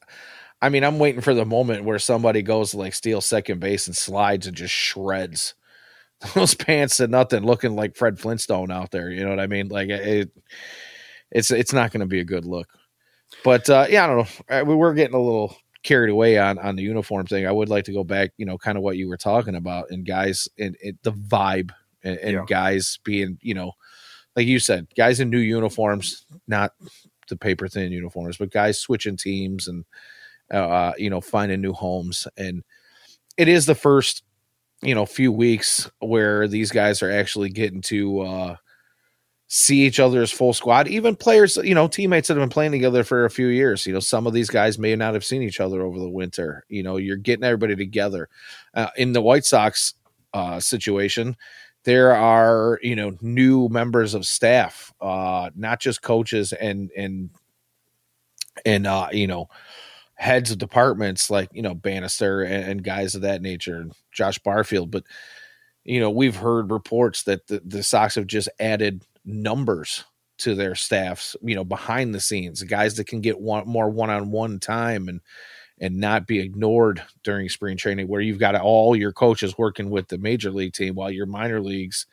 I 0.62 0.70
mean, 0.70 0.86
I'm 0.86 0.98
waiting 0.98 1.22
for 1.22 1.34
the 1.34 1.46
moment 1.46 1.84
where 1.84 2.00
somebody 2.00 2.42
goes 2.42 2.72
to 2.72 2.78
like 2.78 2.94
steal 2.94 3.20
second 3.22 3.60
base 3.60 3.88
and 3.88 3.96
slides 3.96 4.48
and 4.48 4.56
just 4.56 4.74
shreds 4.74 5.54
those 6.34 6.56
pants 6.56 7.02
and 7.02 7.12
nothing, 7.12 7.44
looking 7.44 7.76
like 7.76 7.98
Fred 7.98 8.18
Flintstone 8.18 8.72
out 8.72 8.92
there. 8.92 9.12
You 9.12 9.24
know 9.24 9.30
what 9.30 9.42
I 9.42 9.48
mean? 9.48 9.68
Like 9.68 9.90
it, 9.90 10.32
it's 11.32 11.52
it's 11.52 11.74
not 11.74 11.92
going 11.92 12.00
to 12.00 12.08
be 12.08 12.22
a 12.22 12.26
good 12.26 12.46
look. 12.46 12.70
But 13.44 13.70
uh, 13.70 13.86
yeah, 13.90 14.06
I 14.06 14.08
don't 14.08 14.18
know. 14.18 14.58
Uh, 14.62 14.66
we 14.66 14.76
were 14.76 14.94
getting 14.94 15.16
a 15.16 15.22
little 15.22 15.56
carried 15.84 16.10
away 16.10 16.38
on 16.38 16.58
on 16.60 16.76
the 16.76 16.84
uniform 16.84 17.26
thing. 17.28 17.46
I 17.46 17.52
would 17.52 17.70
like 17.70 17.86
to 17.86 17.94
go 17.94 18.04
back, 18.04 18.32
you 18.38 18.46
know, 18.46 18.58
kind 18.58 18.78
of 18.78 18.84
what 18.84 18.98
you 18.98 19.08
were 19.08 19.18
talking 19.18 19.56
about, 19.56 19.92
and 19.92 20.06
guys, 20.06 20.48
and, 20.58 20.76
and 20.84 20.98
the 21.04 21.12
vibe, 21.12 21.72
and, 22.04 22.18
and 22.18 22.34
yeah. 22.34 22.46
guys 22.48 23.00
being, 23.04 23.38
you 23.42 23.54
know, 23.54 23.74
like 24.36 24.48
you 24.48 24.60
said, 24.60 24.88
guys 24.98 25.20
in 25.20 25.30
new 25.30 25.40
uniforms, 25.40 26.26
not 26.48 26.74
the 27.30 27.36
paper 27.38 27.68
thin 27.68 27.92
uniforms, 27.92 28.38
but 28.38 28.52
guys 28.52 28.80
switching 28.80 29.18
teams 29.18 29.68
and 29.68 29.86
uh, 30.52 30.94
you 30.98 31.10
know 31.10 31.22
finding 31.22 31.62
new 31.62 31.74
homes, 31.74 32.28
and 32.38 32.64
it 33.38 33.48
is 33.48 33.66
the 33.66 33.76
first 33.76 34.24
you 34.82 34.94
know 34.94 35.06
few 35.06 35.32
weeks 35.32 35.90
where 36.00 36.48
these 36.48 36.72
guys 36.72 37.02
are 37.02 37.12
actually 37.12 37.50
getting 37.50 37.82
to 37.82 38.20
uh 38.22 38.56
see 39.48 39.82
each 39.86 40.00
other 40.00 40.22
as 40.22 40.32
full 40.32 40.54
squad. 40.54 40.88
Even 40.88 41.16
players, 41.16 41.58
you 41.58 41.76
know, 41.76 41.88
teammates 41.88 42.28
that 42.28 42.36
have 42.36 42.42
been 42.42 42.50
playing 42.50 42.72
together 42.72 43.04
for 43.04 43.26
a 43.26 43.30
few 43.30 43.48
years. 43.48 43.86
You 43.86 43.94
know, 43.94 44.00
some 44.00 44.26
of 44.26 44.34
these 44.34 44.50
guys 44.50 44.80
may 44.80 44.96
not 44.96 45.14
have 45.14 45.26
seen 45.26 45.44
each 45.44 45.60
other 45.60 45.82
over 45.82 46.00
the 46.00 46.10
winter. 46.10 46.66
You 46.68 46.84
know, 46.84 46.98
you're 46.98 47.18
getting 47.18 47.44
everybody 47.44 47.76
together. 47.76 48.30
Uh, 48.74 48.90
in 48.98 49.14
the 49.14 49.22
White 49.22 49.46
Sox 49.46 49.94
uh, 50.34 50.60
situation, 50.60 51.36
there 51.84 52.16
are 52.16 52.80
you 52.82 52.96
know 52.96 53.16
new 53.22 53.70
members 53.70 54.14
of 54.14 54.26
staff, 54.26 54.94
uh, 55.00 55.50
not 55.56 55.80
just 55.80 56.02
coaches 56.02 56.52
and 56.52 56.92
and 56.98 57.30
and 58.66 58.88
uh, 58.88 59.10
you 59.12 59.28
know 59.28 59.48
heads 60.16 60.50
of 60.50 60.58
departments 60.58 61.30
like 61.30 61.50
you 61.54 61.62
know 61.62 61.76
Bannister 61.76 62.42
and, 62.42 62.72
and 62.72 62.84
guys 62.84 63.14
of 63.14 63.22
that 63.22 63.42
nature, 63.42 63.86
Josh 64.12 64.40
Barfield, 64.40 64.90
but 64.90 65.04
you 65.84 66.00
know 66.00 66.10
we've 66.10 66.36
heard 66.36 66.72
reports 66.72 67.24
that 67.24 67.46
the, 67.46 67.62
the 67.64 67.84
Sox 67.84 68.16
have 68.16 68.28
just 68.28 68.50
added 68.60 69.06
numbers 69.26 70.04
to 70.38 70.56
their 70.56 70.76
staffs, 70.76 71.36
you 71.42 71.56
know, 71.56 71.64
behind 71.64 72.14
the 72.14 72.20
scenes, 72.20 72.62
guys 72.64 72.96
that 72.96 73.08
can 73.08 73.22
get 73.22 73.40
one 73.40 73.68
more 73.68 73.90
one-on-one 73.90 74.60
time 74.60 75.08
and 75.08 75.22
and 75.80 75.98
not 75.98 76.26
be 76.26 76.40
ignored 76.40 77.04
during 77.24 77.50
spring 77.50 77.76
training 77.76 78.08
where 78.08 78.22
you've 78.22 78.40
got 78.40 78.56
all 78.56 78.96
your 78.96 79.12
coaches 79.12 79.58
working 79.58 79.90
with 79.90 80.08
the 80.08 80.18
major 80.18 80.50
league 80.50 80.74
team 80.74 80.96
while 80.96 81.12
your 81.12 81.26
minor 81.26 81.60
leagues 81.60 82.06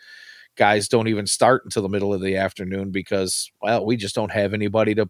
guys 0.56 0.88
don't 0.88 1.08
even 1.08 1.26
start 1.26 1.64
until 1.64 1.82
the 1.82 1.88
middle 1.88 2.12
of 2.12 2.20
the 2.20 2.36
afternoon 2.36 2.90
because 2.90 3.50
well, 3.62 3.84
we 3.84 3.96
just 3.96 4.14
don't 4.14 4.32
have 4.32 4.52
anybody 4.52 4.94
to 4.94 5.08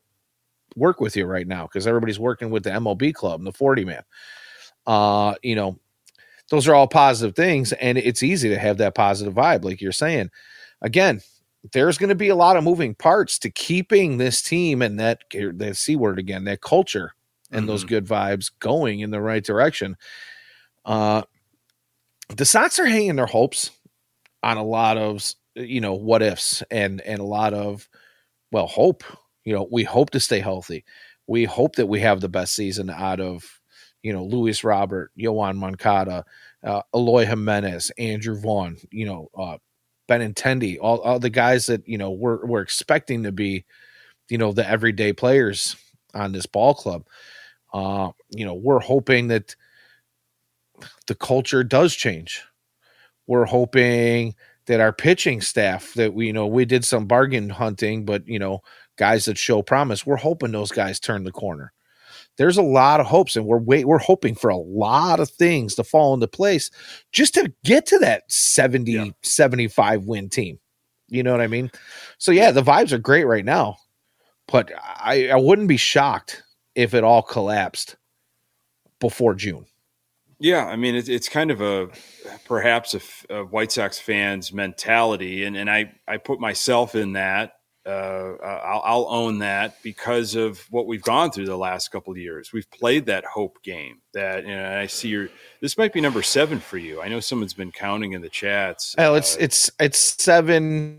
work 0.77 1.01
with 1.01 1.17
you 1.17 1.27
right 1.27 1.47
now 1.47 1.65
because 1.65 1.87
everybody's 1.87 2.19
working 2.19 2.51
with 2.51 2.63
the 2.63 2.71
MLB 2.71 3.13
club 3.15 3.41
and 3.41 3.47
the 3.47 3.53
40 3.53 3.85
man. 3.85 4.03
Uh, 4.87 5.35
you 5.43 5.55
know, 5.55 5.79
those 6.51 6.69
are 6.69 6.75
all 6.75 6.89
positive 6.89 7.35
things 7.35 7.73
and 7.73 7.99
it's 7.99 8.23
easy 8.23 8.49
to 8.51 8.59
have 8.59 8.79
that 8.79 8.95
positive 8.95 9.35
vibe 9.35 9.65
like 9.65 9.81
you're 9.81 9.93
saying. 9.93 10.31
Again, 10.81 11.21
there's 11.73 11.99
going 11.99 12.09
to 12.09 12.15
be 12.15 12.29
a 12.29 12.37
lot 12.37 12.57
of 12.57 12.65
moving 12.65 12.95
parts 12.95 13.39
to 13.39 13.51
keeping 13.51 14.19
this 14.19 14.43
team 14.43 14.83
and 14.83 14.99
that 14.99 15.21
that 15.31 15.77
c 15.77 15.97
word 15.97 16.19
again 16.19 16.45
that 16.45 16.61
culture 16.61 17.15
and 17.51 17.61
mm-hmm. 17.61 17.69
those 17.69 17.85
good 17.85 18.07
vibes 18.07 18.51
going 18.59 19.01
in 19.01 19.11
the 19.11 19.21
right 19.21 19.45
direction. 19.45 19.97
Uh 20.85 21.23
the 22.37 22.45
sox 22.45 22.79
are 22.79 22.87
hanging 22.87 23.17
their 23.17 23.27
hopes 23.27 23.71
on 24.43 24.57
a 24.57 24.65
lot 24.65 24.97
of 24.97 25.25
you 25.55 25.81
know 25.81 25.95
what 25.95 26.23
ifs 26.23 26.63
and 26.71 27.01
and 27.03 27.21
a 27.21 27.25
lot 27.25 27.55
of 27.55 27.89
well 28.51 28.67
hope. 28.67 29.05
You 29.45 29.55
know 29.55 29.69
we 29.71 29.85
hope 29.85 30.11
to 30.11 30.21
stay 30.21 30.41
healthy. 30.41 30.85
We 31.27 31.45
hope 31.45 31.77
that 31.77 31.87
we 31.87 32.01
have 32.01 32.21
the 32.21 32.29
best 32.29 32.55
season 32.55 32.91
out 32.91 33.21
of 33.21 33.61
you 34.03 34.13
know 34.13 34.25
luis 34.25 34.65
robert 34.65 35.11
yoan 35.19 35.57
moncada 35.57 36.25
uh, 36.65 36.83
eloy 36.95 37.25
jimenez 37.25 37.91
andrew 37.99 38.39
vaughn 38.39 38.77
you 38.91 39.07
know 39.07 39.29
uh, 39.39 39.57
Benintendi, 40.09 40.79
all, 40.81 41.01
all 41.01 41.19
the 41.19 41.31
guys 41.31 41.67
that 41.67 41.87
you 41.89 41.99
know 41.99 42.11
we're 42.11 42.45
we're 42.45 42.61
expecting 42.61 43.23
to 43.25 43.33
be, 43.33 43.65
you 44.29 44.39
know, 44.39 44.53
the 44.53 44.69
everyday 44.69 45.13
players 45.13 45.77
on 46.15 46.33
this 46.33 46.47
ball 46.47 46.75
club. 46.75 47.07
Uh, 47.73 48.11
you 48.31 48.45
know, 48.45 48.55
we're 48.55 48.81
hoping 48.81 49.29
that 49.29 49.57
the 51.07 51.15
culture 51.15 51.65
does 51.65 51.95
change. 51.95 52.43
We're 53.27 53.47
hoping 53.47 54.35
that 54.67 54.81
our 54.81 54.93
pitching 54.93 55.41
staff 55.41 55.95
that 55.95 56.13
we 56.15 56.27
you 56.27 56.33
know 56.33 56.47
we 56.47 56.65
did 56.65 56.85
some 56.85 57.07
bargain 57.07 57.49
hunting, 57.49 58.05
but 58.05 58.27
you 58.27 58.39
know, 58.39 58.63
guys 58.97 59.25
that 59.27 59.39
show 59.39 59.63
promise, 59.63 60.05
we're 60.05 60.17
hoping 60.17 60.53
those 60.53 60.73
guys 60.73 61.01
turn 61.01 61.25
the 61.25 61.33
corner 61.33 61.73
there's 62.39 62.57
a 62.57 62.63
lot 62.63 63.01
of 63.01 63.07
hopes 63.07 63.37
and 63.37 63.47
we're 63.47 63.59
wait 63.59 63.87
we're 63.87 63.99
hoping 63.99 64.35
for 64.35 64.51
a 64.51 64.57
lot 64.57 65.21
of 65.21 65.31
things 65.31 65.75
to 65.75 65.85
fall 65.85 66.15
into 66.15 66.29
place 66.29 66.71
just 67.13 67.35
to 67.35 67.53
get 67.65 67.87
to 67.87 67.99
that 67.99 68.31
70 68.31 68.93
yeah. 68.93 69.07
75 69.23 70.05
win 70.05 70.29
team. 70.29 70.59
You 71.09 71.23
know 71.23 71.33
what 71.33 71.41
i 71.41 71.47
mean? 71.47 71.71
So 72.19 72.33
yeah 72.33 72.51
the 72.51 72.63
vibes 72.63 72.93
are 72.93 72.99
great 72.99 73.25
right 73.25 73.45
now 73.45 73.77
but 74.49 74.71
i 74.97 75.29
i 75.29 75.37
wouldn't 75.37 75.69
be 75.69 75.77
shocked 75.77 76.43
if 76.75 76.95
it 76.95 77.05
all 77.05 77.23
collapsed 77.23 77.97
before 79.01 79.35
june. 79.35 79.67
Yeah, 80.43 80.67
I 80.67 80.75
mean 80.75 80.97
it's 80.97 81.09
it's 81.09 81.29
kind 81.29 81.53
of 81.53 81.61
a 81.61 81.89
perhaps 82.47 82.95
a, 82.95 83.01
a, 83.33 83.45
White 83.45 83.71
Sox 83.71 84.01
fans 84.01 84.53
mentality, 84.53 85.45
and 85.45 85.57
and 85.57 85.71
I 85.71 85.93
I 86.09 86.17
put 86.17 86.41
myself 86.41 86.97
in 86.97 87.13
that 87.13 87.53
uh, 87.85 88.37
I'll, 88.45 88.83
I'll, 88.85 89.07
own 89.09 89.41
that 89.41 89.83
because 89.83 90.37
of 90.37 90.61
what 90.71 90.87
we've 90.87 91.03
gone 91.03 91.33
through 91.33 91.47
the 91.47 91.57
last 91.57 91.91
couple 91.91 92.13
of 92.13 92.19
years. 92.19 92.53
We've 92.53 92.71
played 92.71 93.07
that 93.07 93.25
hope 93.25 93.61
game. 93.65 94.01
That 94.15 94.47
you 94.47 94.55
know, 94.55 94.79
I 94.79 94.87
see 94.87 95.09
your. 95.09 95.29
This 95.61 95.77
might 95.77 95.93
be 95.93 96.01
number 96.01 96.23
seven 96.23 96.61
for 96.61 96.79
you. 96.79 97.03
I 97.03 97.09
know 97.09 97.19
someone's 97.19 97.55
been 97.55 97.73
counting 97.73 98.13
in 98.13 98.23
the 98.23 98.29
chats. 98.29 98.95
Well, 98.97 99.17
it's 99.17 99.35
uh, 99.35 99.41
it's 99.41 99.71
it's 99.81 100.23
seven. 100.23 100.99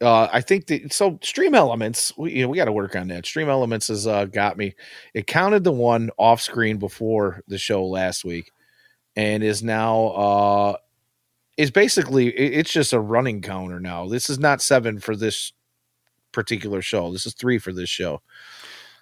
Uh, 0.00 0.28
I 0.32 0.40
think 0.40 0.66
the 0.66 0.88
so 0.88 1.16
stream 1.22 1.54
elements. 1.54 2.12
We 2.16 2.32
you 2.32 2.42
know 2.42 2.48
we 2.48 2.56
got 2.56 2.64
to 2.64 2.72
work 2.72 2.96
on 2.96 3.06
that. 3.08 3.24
Stream 3.24 3.48
elements 3.48 3.86
has 3.86 4.08
uh, 4.08 4.24
got 4.24 4.56
me. 4.56 4.74
It 5.14 5.28
counted 5.28 5.62
the 5.62 5.72
one 5.72 6.10
off 6.18 6.40
screen 6.40 6.78
before 6.78 7.42
the 7.46 7.58
show 7.58 7.86
last 7.86 8.24
week, 8.24 8.50
and 9.14 9.44
is 9.44 9.62
now 9.62 10.06
uh 10.06 10.76
is 11.56 11.70
basically 11.70 12.28
it's 12.28 12.72
just 12.72 12.92
a 12.92 13.00
running 13.00 13.42
counter 13.42 13.78
now. 13.78 14.08
This 14.08 14.28
is 14.28 14.40
not 14.40 14.60
seven 14.60 14.98
for 14.98 15.14
this 15.14 15.52
particular 16.36 16.82
show. 16.82 17.10
This 17.10 17.26
is 17.26 17.32
three 17.34 17.58
for 17.58 17.72
this 17.72 17.88
show. 17.88 18.20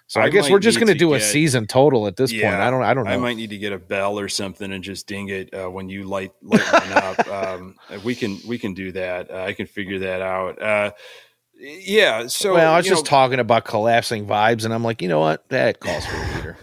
So 0.07 0.21
I, 0.21 0.25
I 0.25 0.29
guess 0.29 0.49
we're 0.49 0.59
just 0.59 0.79
going 0.79 0.87
to 0.87 0.97
do 0.97 1.09
get, 1.09 1.21
a 1.21 1.23
season 1.23 1.67
total 1.67 2.07
at 2.07 2.15
this 2.15 2.31
yeah, 2.31 2.49
point. 2.49 2.61
I 2.61 2.71
don't. 2.71 2.83
I 2.83 2.93
don't 2.93 3.05
know. 3.05 3.11
I 3.11 3.17
might 3.17 3.37
need 3.37 3.49
to 3.49 3.57
get 3.57 3.73
a 3.73 3.79
bell 3.79 4.17
or 4.19 4.29
something 4.29 4.71
and 4.71 4.83
just 4.83 5.07
ding 5.07 5.29
it 5.29 5.53
uh, 5.53 5.69
when 5.69 5.89
you 5.89 6.05
light 6.05 6.31
light 6.41 6.71
one 6.71 6.93
up. 6.93 7.27
Um, 7.35 7.75
we 8.03 8.15
can 8.15 8.39
we 8.47 8.57
can 8.57 8.73
do 8.73 8.91
that. 8.93 9.29
Uh, 9.29 9.43
I 9.43 9.53
can 9.53 9.65
figure 9.65 9.99
that 9.99 10.21
out. 10.21 10.61
Uh, 10.61 10.91
yeah. 11.59 12.27
So 12.27 12.53
well, 12.53 12.73
I 12.73 12.77
was 12.77 12.85
just 12.85 13.03
know, 13.03 13.09
talking 13.09 13.39
about 13.39 13.65
collapsing 13.65 14.25
vibes, 14.25 14.63
and 14.63 14.73
I'm 14.73 14.83
like, 14.83 15.01
you 15.01 15.09
know 15.09 15.19
what? 15.19 15.47
That 15.49 15.79
calls 15.79 16.05
for 16.05 16.15
a 16.15 16.35
leader. 16.35 16.57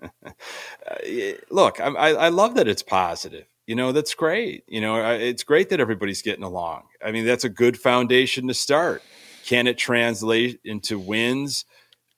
Uh, 0.00 1.32
look, 1.50 1.80
I, 1.80 1.88
I 1.88 2.28
love 2.28 2.54
that 2.54 2.68
it's 2.68 2.82
positive. 2.82 3.46
You 3.66 3.74
know, 3.74 3.90
that's 3.90 4.14
great. 4.14 4.62
You 4.68 4.80
know, 4.80 5.04
it's 5.10 5.42
great 5.42 5.70
that 5.70 5.80
everybody's 5.80 6.22
getting 6.22 6.44
along. 6.44 6.84
I 7.04 7.10
mean, 7.10 7.26
that's 7.26 7.44
a 7.44 7.48
good 7.48 7.76
foundation 7.76 8.46
to 8.46 8.54
start. 8.54 9.02
Can 9.46 9.68
it 9.68 9.78
translate 9.78 10.60
into 10.64 10.98
wins? 10.98 11.64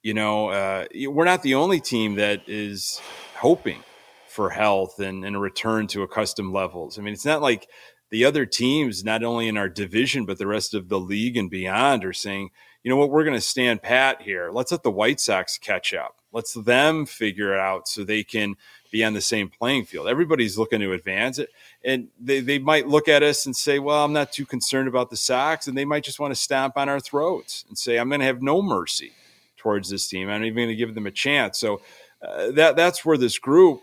You 0.03 0.15
know, 0.15 0.49
uh, 0.49 0.87
we're 1.09 1.27
not 1.27 1.43
the 1.43 1.57
only 1.57 1.79
team 1.79 2.15
that 2.15 2.41
is 2.49 3.01
hoping 3.37 3.83
for 4.29 4.49
health 4.49 4.99
and, 4.99 5.25
and 5.27 5.37
a 5.37 5.39
return 5.39 5.87
to 5.89 6.03
accustomed 6.03 6.55
levels. 6.55 6.99
I 6.99 7.03
mean, 7.03 7.13
it's 7.13 7.27
not 7.27 7.43
like 7.43 7.69
the 8.11 8.25
other 8.25 8.47
teams, 8.47 9.05
not 9.05 9.23
only 9.23 9.47
in 9.47 9.59
our 9.59 9.69
division, 9.69 10.25
but 10.25 10.39
the 10.39 10.47
rest 10.47 10.73
of 10.73 10.89
the 10.89 10.99
league 10.99 11.37
and 11.37 11.51
beyond, 11.51 12.03
are 12.05 12.15
saying, 12.15 12.49
you 12.83 12.91
know 12.91 12.97
what, 12.97 13.11
we're 13.11 13.25
going 13.25 13.35
to 13.35 13.41
stand 13.43 13.83
pat 13.83 14.23
here. 14.23 14.51
Let's 14.51 14.73
let 14.73 14.83
the 14.83 14.91
White 14.91 15.21
Sox 15.21 15.59
catch 15.59 15.93
up. 15.93 16.17
Let's 16.33 16.55
them 16.55 17.05
figure 17.05 17.53
it 17.53 17.61
out 17.61 17.89
so 17.89 18.05
they 18.05 18.23
can 18.25 18.55
be 18.91 19.05
on 19.05 19.13
the 19.13 19.21
same 19.21 19.51
playing 19.51 19.85
field. 19.85 20.09
Everybody's 20.09 20.57
looking 20.57 20.81
to 20.81 20.93
advance 20.93 21.39
it. 21.39 21.51
And 21.85 22.09
they, 22.21 22.41
they 22.41 22.59
might 22.59 22.89
look 22.89 23.09
at 23.09 23.23
us 23.23 23.47
and 23.47 23.55
say, 23.55 23.79
well, 23.79 24.05
I'm 24.05 24.13
not 24.13 24.33
too 24.33 24.45
concerned 24.45 24.89
about 24.89 25.11
the 25.11 25.17
Sox. 25.17 25.69
And 25.69 25.79
they 25.79 25.85
might 25.85 26.03
just 26.03 26.19
want 26.19 26.33
to 26.33 26.41
stamp 26.41 26.77
on 26.77 26.89
our 26.89 27.01
throats 27.01 27.65
and 27.69 27.79
say, 27.79 27.99
I'm 27.99 28.09
going 28.09 28.21
to 28.21 28.27
have 28.27 28.43
no 28.43 28.61
mercy 28.61 29.13
towards 29.57 29.89
this 29.89 30.09
team. 30.09 30.29
I'm 30.29 30.41
not 30.41 30.47
even 30.47 30.57
going 30.57 30.69
to 30.69 30.77
give 30.77 30.95
them 30.95 31.07
a 31.07 31.13
chance. 31.13 31.59
So 31.59 31.81
uh, 32.21 32.51
that 32.53 32.75
that's 32.75 33.05
where 33.05 33.17
this 33.17 33.39
group 33.39 33.81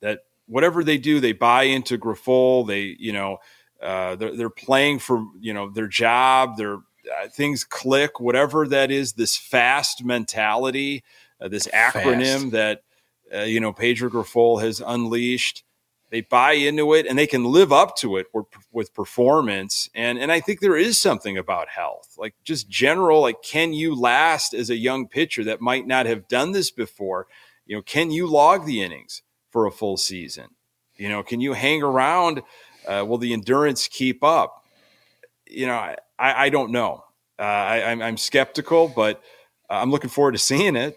that 0.00 0.20
whatever 0.46 0.82
they 0.82 0.98
do, 0.98 1.20
they 1.20 1.32
buy 1.32 1.64
into 1.64 1.96
Grifol. 1.96 2.66
They, 2.66 2.96
you 2.98 3.12
know, 3.12 3.38
uh, 3.80 4.16
they're, 4.16 4.36
they're 4.36 4.50
playing 4.50 4.98
for, 4.98 5.24
you 5.38 5.54
know, 5.54 5.70
their 5.70 5.86
job, 5.86 6.56
their 6.56 6.74
uh, 6.74 7.28
things 7.30 7.64
click, 7.64 8.20
whatever 8.20 8.66
that 8.68 8.90
is, 8.90 9.12
this 9.12 9.36
fast 9.36 10.04
mentality, 10.04 11.04
uh, 11.40 11.48
this 11.48 11.66
acronym 11.68 12.40
fast. 12.40 12.50
that, 12.50 12.82
uh, 13.34 13.42
you 13.42 13.60
know, 13.60 13.72
Pedro 13.72 14.10
Grifol 14.10 14.60
has 14.60 14.82
unleashed. 14.84 15.62
They 16.10 16.22
buy 16.22 16.52
into 16.52 16.92
it 16.94 17.06
and 17.06 17.18
they 17.18 17.26
can 17.26 17.44
live 17.44 17.72
up 17.72 17.96
to 17.98 18.16
it 18.16 18.26
with, 18.72 18.92
performance. 18.94 19.88
And, 19.94 20.18
and 20.18 20.32
I 20.32 20.40
think 20.40 20.60
there 20.60 20.76
is 20.76 20.98
something 20.98 21.38
about 21.38 21.68
health, 21.68 22.14
like 22.18 22.34
just 22.42 22.68
general, 22.68 23.20
like, 23.20 23.42
can 23.42 23.72
you 23.72 23.94
last 23.94 24.52
as 24.52 24.70
a 24.70 24.76
young 24.76 25.06
pitcher 25.06 25.44
that 25.44 25.60
might 25.60 25.86
not 25.86 26.06
have 26.06 26.26
done 26.26 26.52
this 26.52 26.70
before? 26.70 27.28
You 27.64 27.76
know, 27.76 27.82
can 27.82 28.10
you 28.10 28.26
log 28.26 28.66
the 28.66 28.82
innings? 28.82 29.22
for 29.50 29.66
a 29.66 29.70
full 29.70 29.96
season? 29.96 30.46
You 30.96 31.08
know, 31.08 31.22
can 31.22 31.40
you 31.40 31.52
hang 31.52 31.82
around? 31.82 32.42
Uh, 32.86 33.04
will 33.06 33.18
the 33.18 33.32
endurance 33.32 33.88
keep 33.88 34.24
up? 34.24 34.64
You 35.46 35.66
know, 35.66 35.74
I, 35.74 35.96
I 36.18 36.48
don't 36.48 36.70
know. 36.70 37.04
Uh, 37.38 37.42
I, 37.42 37.90
I'm, 37.90 38.02
I'm 38.02 38.16
skeptical, 38.16 38.88
but 38.88 39.22
I'm 39.68 39.90
looking 39.90 40.10
forward 40.10 40.32
to 40.32 40.38
seeing 40.38 40.76
it. 40.76 40.96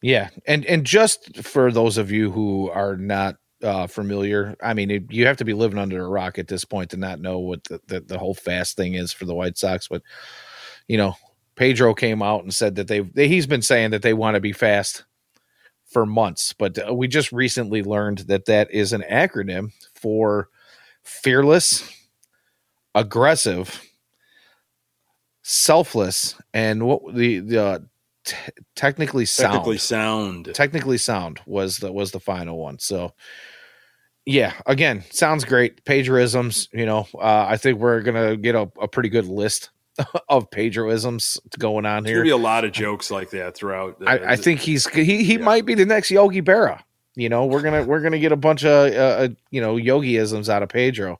Yeah, 0.00 0.30
and 0.46 0.66
and 0.66 0.84
just 0.84 1.44
for 1.44 1.70
those 1.70 1.96
of 1.96 2.10
you 2.10 2.32
who 2.32 2.68
are 2.70 2.96
not 2.96 3.36
uh, 3.62 3.86
familiar, 3.86 4.56
I 4.62 4.74
mean, 4.74 4.90
it, 4.90 5.10
you 5.10 5.26
have 5.26 5.36
to 5.38 5.44
be 5.44 5.54
living 5.54 5.78
under 5.78 6.04
a 6.04 6.08
rock 6.08 6.38
at 6.38 6.48
this 6.48 6.64
point 6.64 6.90
to 6.90 6.96
not 6.96 7.20
know 7.20 7.38
what 7.38 7.64
the, 7.64 7.80
the, 7.86 8.00
the 8.00 8.18
whole 8.18 8.34
fast 8.34 8.76
thing 8.76 8.94
is 8.94 9.12
for 9.12 9.24
the 9.24 9.34
White 9.34 9.58
Sox. 9.58 9.88
But 9.88 10.02
you 10.88 10.96
know, 10.96 11.14
Pedro 11.54 11.94
came 11.94 12.22
out 12.22 12.42
and 12.42 12.54
said 12.54 12.76
that 12.76 12.88
they, 12.88 13.02
he's 13.26 13.46
been 13.46 13.62
saying 13.62 13.90
that 13.90 14.02
they 14.02 14.14
want 14.14 14.34
to 14.34 14.40
be 14.40 14.52
fast 14.52 15.04
for 15.92 16.06
months, 16.06 16.52
but 16.54 16.78
uh, 16.88 16.94
we 16.94 17.06
just 17.06 17.32
recently 17.32 17.82
learned 17.82 18.18
that 18.20 18.46
that 18.46 18.70
is 18.70 18.92
an 18.92 19.04
acronym 19.10 19.72
for 19.94 20.48
fearless, 21.02 21.88
aggressive, 22.94 23.82
selfless, 25.42 26.34
and 26.54 26.86
what 26.86 27.14
the 27.14 27.40
the 27.40 27.62
uh, 27.62 27.78
t- 28.24 28.36
technically 28.74 29.26
sound. 29.26 29.52
Technically 29.52 29.78
sound. 29.78 30.50
Technically 30.54 30.98
sound 30.98 31.40
was 31.46 31.78
the 31.78 31.92
was 31.92 32.10
the 32.10 32.20
final 32.20 32.58
one. 32.58 32.78
So 32.78 33.12
yeah, 34.24 34.54
again, 34.66 35.04
sounds 35.10 35.44
great. 35.44 35.84
Pedroisms, 35.84 36.68
you 36.72 36.86
know, 36.86 37.08
uh, 37.14 37.46
I 37.48 37.56
think 37.56 37.78
we're 37.78 38.00
gonna 38.02 38.36
get 38.36 38.54
a, 38.54 38.70
a 38.80 38.88
pretty 38.88 39.08
good 39.08 39.26
list 39.26 39.70
of 40.28 40.50
Pedroisms 40.50 41.38
going 41.58 41.86
on 41.86 42.04
here. 42.04 42.16
There'll 42.16 42.26
be 42.26 42.30
a 42.30 42.36
lot 42.36 42.64
of 42.64 42.72
jokes 42.72 43.10
like 43.10 43.30
that 43.30 43.56
throughout. 43.56 43.96
I, 44.06 44.32
I 44.32 44.36
think 44.36 44.60
he's 44.60 44.86
he 44.88 45.24
he 45.24 45.34
yeah. 45.34 45.44
might 45.44 45.66
be 45.66 45.74
the 45.74 45.86
next 45.86 46.10
Yogi 46.10 46.42
Berra. 46.42 46.80
You 47.14 47.28
know, 47.28 47.46
we're 47.46 47.62
gonna 47.62 47.84
we're 47.84 48.00
gonna 48.00 48.18
get 48.18 48.32
a 48.32 48.36
bunch 48.36 48.64
of 48.64 48.92
uh, 48.92 48.96
uh 48.96 49.28
you 49.50 49.60
know 49.60 49.74
Yogiisms 49.74 50.48
out 50.48 50.62
of 50.62 50.68
Pedro. 50.68 51.18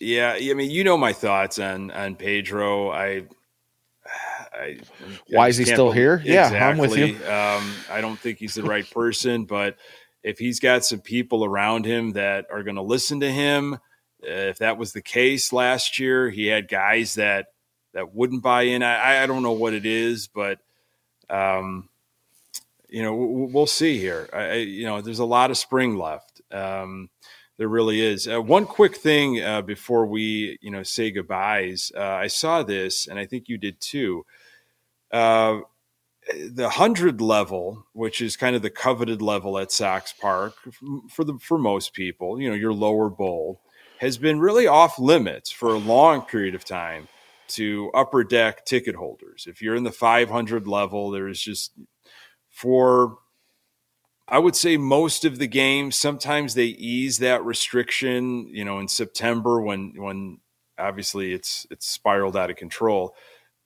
Yeah, 0.00 0.36
I 0.38 0.52
mean, 0.54 0.70
you 0.70 0.84
know 0.84 0.98
my 0.98 1.12
thoughts 1.12 1.58
on 1.58 1.90
on 1.92 2.16
Pedro. 2.16 2.90
I, 2.90 3.22
I 4.52 4.78
why 5.28 5.48
is 5.48 5.56
he 5.56 5.64
still 5.64 5.86
believe, 5.86 5.94
here? 5.94 6.14
Exactly. 6.14 6.58
Yeah, 6.58 6.68
I'm 6.68 6.78
with 6.78 6.96
you. 6.96 7.14
Um, 7.26 7.72
I 7.90 8.00
don't 8.00 8.18
think 8.18 8.38
he's 8.38 8.54
the 8.54 8.62
right 8.62 8.88
person, 8.94 9.44
but 9.44 9.76
if 10.26 10.40
he's 10.40 10.58
got 10.58 10.84
some 10.84 10.98
people 10.98 11.44
around 11.44 11.86
him 11.86 12.10
that 12.10 12.46
are 12.50 12.64
going 12.64 12.74
to 12.74 12.82
listen 12.82 13.20
to 13.20 13.30
him, 13.30 13.74
uh, 13.74 13.78
if 14.24 14.58
that 14.58 14.76
was 14.76 14.92
the 14.92 15.00
case 15.00 15.52
last 15.52 16.00
year, 16.00 16.30
he 16.30 16.48
had 16.48 16.66
guys 16.66 17.14
that 17.14 17.46
that 17.94 18.12
wouldn't 18.12 18.42
buy 18.42 18.62
in. 18.62 18.82
I, 18.82 19.22
I 19.22 19.26
don't 19.26 19.44
know 19.44 19.52
what 19.52 19.72
it 19.72 19.86
is, 19.86 20.26
but 20.26 20.58
um, 21.30 21.88
you 22.88 23.04
know 23.04 23.14
we'll 23.14 23.68
see 23.68 23.98
here. 23.98 24.28
I, 24.32 24.54
you 24.54 24.84
know, 24.84 25.00
there's 25.00 25.20
a 25.20 25.24
lot 25.24 25.52
of 25.52 25.58
spring 25.58 25.96
left. 25.96 26.40
Um, 26.50 27.08
there 27.56 27.68
really 27.68 28.00
is. 28.00 28.26
Uh, 28.26 28.42
one 28.42 28.66
quick 28.66 28.96
thing 28.96 29.40
uh, 29.40 29.62
before 29.62 30.06
we 30.06 30.58
you 30.60 30.72
know 30.72 30.82
say 30.82 31.12
goodbyes. 31.12 31.92
Uh, 31.96 32.02
I 32.02 32.26
saw 32.26 32.64
this, 32.64 33.06
and 33.06 33.16
I 33.16 33.26
think 33.26 33.48
you 33.48 33.58
did 33.58 33.80
too. 33.80 34.26
The 36.28 36.70
hundred 36.70 37.20
level, 37.20 37.86
which 37.92 38.20
is 38.20 38.36
kind 38.36 38.56
of 38.56 38.62
the 38.62 38.70
coveted 38.70 39.22
level 39.22 39.58
at 39.58 39.70
Sox 39.70 40.12
Park 40.12 40.54
for 41.08 41.24
the 41.24 41.38
for 41.40 41.58
most 41.58 41.92
people, 41.92 42.40
you 42.40 42.48
know, 42.48 42.54
your 42.54 42.72
lower 42.72 43.08
bowl, 43.08 43.60
has 43.98 44.18
been 44.18 44.40
really 44.40 44.66
off 44.66 44.98
limits 44.98 45.50
for 45.50 45.68
a 45.68 45.78
long 45.78 46.22
period 46.22 46.54
of 46.54 46.64
time 46.64 47.08
to 47.48 47.90
upper 47.94 48.24
deck 48.24 48.64
ticket 48.64 48.96
holders. 48.96 49.46
If 49.48 49.62
you're 49.62 49.76
in 49.76 49.84
the 49.84 49.92
500 49.92 50.66
level, 50.66 51.10
there's 51.10 51.40
just 51.40 51.72
for 52.50 53.18
I 54.28 54.40
would 54.40 54.56
say 54.56 54.76
most 54.76 55.24
of 55.24 55.38
the 55.38 55.46
games. 55.46 55.94
Sometimes 55.94 56.54
they 56.54 56.66
ease 56.66 57.18
that 57.18 57.44
restriction. 57.44 58.48
You 58.48 58.64
know, 58.64 58.80
in 58.80 58.88
September 58.88 59.60
when 59.60 59.92
when 59.96 60.38
obviously 60.78 61.32
it's 61.32 61.66
it's 61.70 61.86
spiraled 61.86 62.36
out 62.36 62.50
of 62.50 62.56
control, 62.56 63.14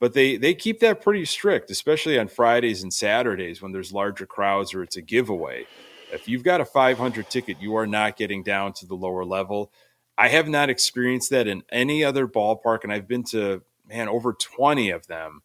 but 0.00 0.14
they 0.14 0.36
they 0.36 0.54
keep 0.54 0.80
that 0.80 1.00
pretty 1.00 1.24
strict, 1.24 1.70
especially 1.70 2.18
on 2.18 2.26
Fridays 2.26 2.82
and 2.82 2.92
Saturdays 2.92 3.62
when 3.62 3.70
there's 3.70 3.92
larger 3.92 4.26
crowds 4.26 4.74
or 4.74 4.82
it's 4.82 4.96
a 4.96 5.02
giveaway. 5.02 5.66
If 6.12 6.26
you've 6.26 6.42
got 6.42 6.60
a 6.60 6.64
500 6.64 7.30
ticket, 7.30 7.58
you 7.60 7.76
are 7.76 7.86
not 7.86 8.16
getting 8.16 8.42
down 8.42 8.72
to 8.74 8.86
the 8.86 8.96
lower 8.96 9.24
level. 9.24 9.70
I 10.18 10.28
have 10.28 10.48
not 10.48 10.68
experienced 10.68 11.30
that 11.30 11.46
in 11.46 11.62
any 11.70 12.02
other 12.02 12.26
ballpark, 12.26 12.82
and 12.82 12.92
I've 12.92 13.06
been 13.06 13.22
to 13.24 13.62
man, 13.88 14.08
over 14.08 14.32
20 14.32 14.90
of 14.90 15.06
them 15.06 15.42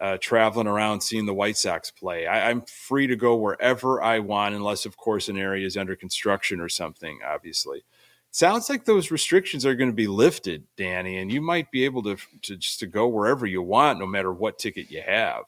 uh, 0.00 0.18
traveling 0.20 0.66
around 0.66 1.00
seeing 1.00 1.26
the 1.26 1.34
White 1.34 1.56
Sox 1.56 1.90
play. 1.90 2.26
I, 2.26 2.50
am 2.50 2.62
free 2.62 3.06
to 3.06 3.16
go 3.16 3.36
wherever 3.36 4.02
I 4.02 4.18
want, 4.18 4.54
unless, 4.54 4.84
of 4.84 4.96
course, 4.96 5.28
an 5.28 5.38
area 5.38 5.64
is 5.64 5.76
under 5.76 5.94
construction 5.94 6.60
or 6.60 6.68
something, 6.68 7.20
obviously. 7.24 7.84
Sounds 8.32 8.70
like 8.70 8.86
those 8.86 9.10
restrictions 9.10 9.66
are 9.66 9.74
going 9.74 9.90
to 9.90 9.94
be 9.94 10.06
lifted, 10.06 10.64
Danny, 10.78 11.18
and 11.18 11.30
you 11.30 11.42
might 11.42 11.70
be 11.70 11.84
able 11.84 12.02
to, 12.04 12.16
to 12.40 12.56
just 12.56 12.80
to 12.80 12.86
go 12.86 13.06
wherever 13.06 13.44
you 13.44 13.60
want, 13.60 13.98
no 13.98 14.06
matter 14.06 14.32
what 14.32 14.58
ticket 14.58 14.90
you 14.90 15.02
have. 15.06 15.44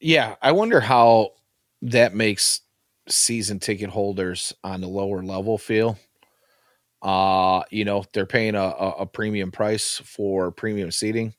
Yeah, 0.00 0.36
I 0.40 0.52
wonder 0.52 0.80
how 0.80 1.32
that 1.82 2.14
makes 2.14 2.62
season 3.06 3.60
ticket 3.60 3.90
holders 3.90 4.54
on 4.64 4.80
the 4.80 4.88
lower 4.88 5.22
level 5.22 5.58
feel. 5.58 5.98
Uh, 7.02 7.62
you 7.70 7.84
know, 7.84 8.02
they're 8.14 8.24
paying 8.24 8.54
a, 8.54 8.64
a 8.64 9.06
premium 9.06 9.52
price 9.52 9.98
for 9.98 10.50
premium 10.50 10.90
seating. 10.90 11.34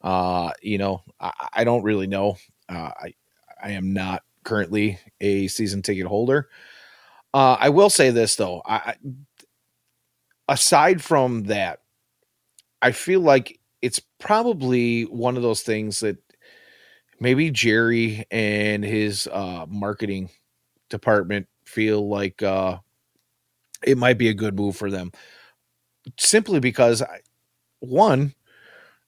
Uh, 0.00 0.50
you 0.62 0.78
know, 0.78 1.02
I, 1.20 1.32
I 1.52 1.64
don't 1.64 1.82
really 1.82 2.06
know. 2.06 2.38
Uh, 2.70 2.90
I 2.98 3.14
I 3.62 3.70
am 3.72 3.92
not 3.92 4.22
currently 4.44 4.98
a 5.20 5.46
season 5.48 5.82
ticket 5.82 6.06
holder. 6.06 6.48
Uh, 7.36 7.54
I 7.60 7.68
will 7.68 7.90
say 7.90 8.08
this 8.08 8.36
though. 8.36 8.62
I, 8.64 8.94
aside 10.48 11.02
from 11.02 11.42
that, 11.44 11.80
I 12.80 12.92
feel 12.92 13.20
like 13.20 13.60
it's 13.82 14.00
probably 14.18 15.02
one 15.02 15.36
of 15.36 15.42
those 15.42 15.60
things 15.60 16.00
that 16.00 16.16
maybe 17.20 17.50
Jerry 17.50 18.24
and 18.30 18.82
his 18.82 19.28
uh, 19.30 19.66
marketing 19.68 20.30
department 20.88 21.46
feel 21.66 22.08
like 22.08 22.42
uh, 22.42 22.78
it 23.82 23.98
might 23.98 24.16
be 24.16 24.30
a 24.30 24.34
good 24.34 24.56
move 24.56 24.74
for 24.78 24.90
them 24.90 25.12
simply 26.18 26.58
because 26.58 27.02
one 27.80 28.32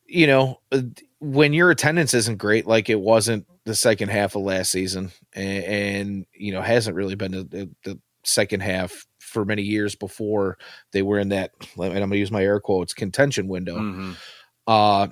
you 0.05 0.27
know 0.27 0.61
uh, 0.73 0.83
when 1.21 1.55
your 1.55 1.71
attendance 1.71 2.13
isn't 2.13 2.37
great 2.37 2.67
like 2.67 2.91
it 2.91 3.01
wasn't 3.01 3.47
the 3.65 3.75
second 3.75 4.11
half 4.11 4.35
of 4.35 4.43
last 4.43 4.71
season 4.71 5.11
and, 5.33 5.65
and 5.65 6.27
you 6.35 6.53
know 6.53 6.61
hasn't 6.61 6.97
really 6.97 7.15
been 7.15 7.33
the, 7.33 7.71
the, 7.85 7.99
second 8.29 8.61
half 8.61 9.07
for 9.19 9.45
many 9.45 9.63
years 9.63 9.95
before 9.95 10.59
they 10.93 11.03
were 11.03 11.19
in 11.19 11.31
that 11.31 11.53
and 11.77 11.85
i'm 11.85 11.93
going 11.93 12.11
to 12.11 12.19
use 12.19 12.31
my 12.31 12.43
air 12.43 12.61
quotes 12.61 12.95
contention 12.95 13.49
window 13.49 13.77
mm-hmm. 13.77 14.13
uh 14.67 15.07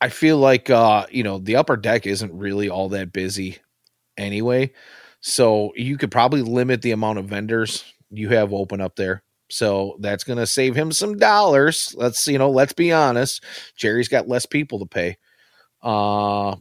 i 0.00 0.08
feel 0.08 0.38
like 0.38 0.70
uh 0.70 1.06
you 1.10 1.22
know 1.22 1.38
the 1.38 1.56
upper 1.56 1.76
deck 1.76 2.06
isn't 2.06 2.32
really 2.36 2.68
all 2.68 2.90
that 2.90 3.12
busy 3.12 3.58
anyway 4.16 4.70
so 5.22 5.72
you 5.76 5.96
could 5.96 6.10
probably 6.10 6.42
limit 6.42 6.82
the 6.82 6.90
amount 6.90 7.18
of 7.18 7.26
vendors 7.26 7.84
you 8.12 8.28
have 8.28 8.52
open 8.52 8.80
up 8.80 8.96
there. 8.96 9.22
So 9.48 9.96
that's 10.00 10.24
going 10.24 10.38
to 10.38 10.46
save 10.46 10.74
him 10.74 10.92
some 10.92 11.16
dollars. 11.16 11.94
Let's, 11.96 12.26
you 12.26 12.38
know, 12.38 12.50
let's 12.50 12.72
be 12.72 12.92
honest. 12.92 13.42
Jerry's 13.76 14.08
got 14.08 14.28
less 14.28 14.46
people 14.46 14.80
to 14.80 14.86
pay. 14.86 15.16
Uh, 15.82 16.56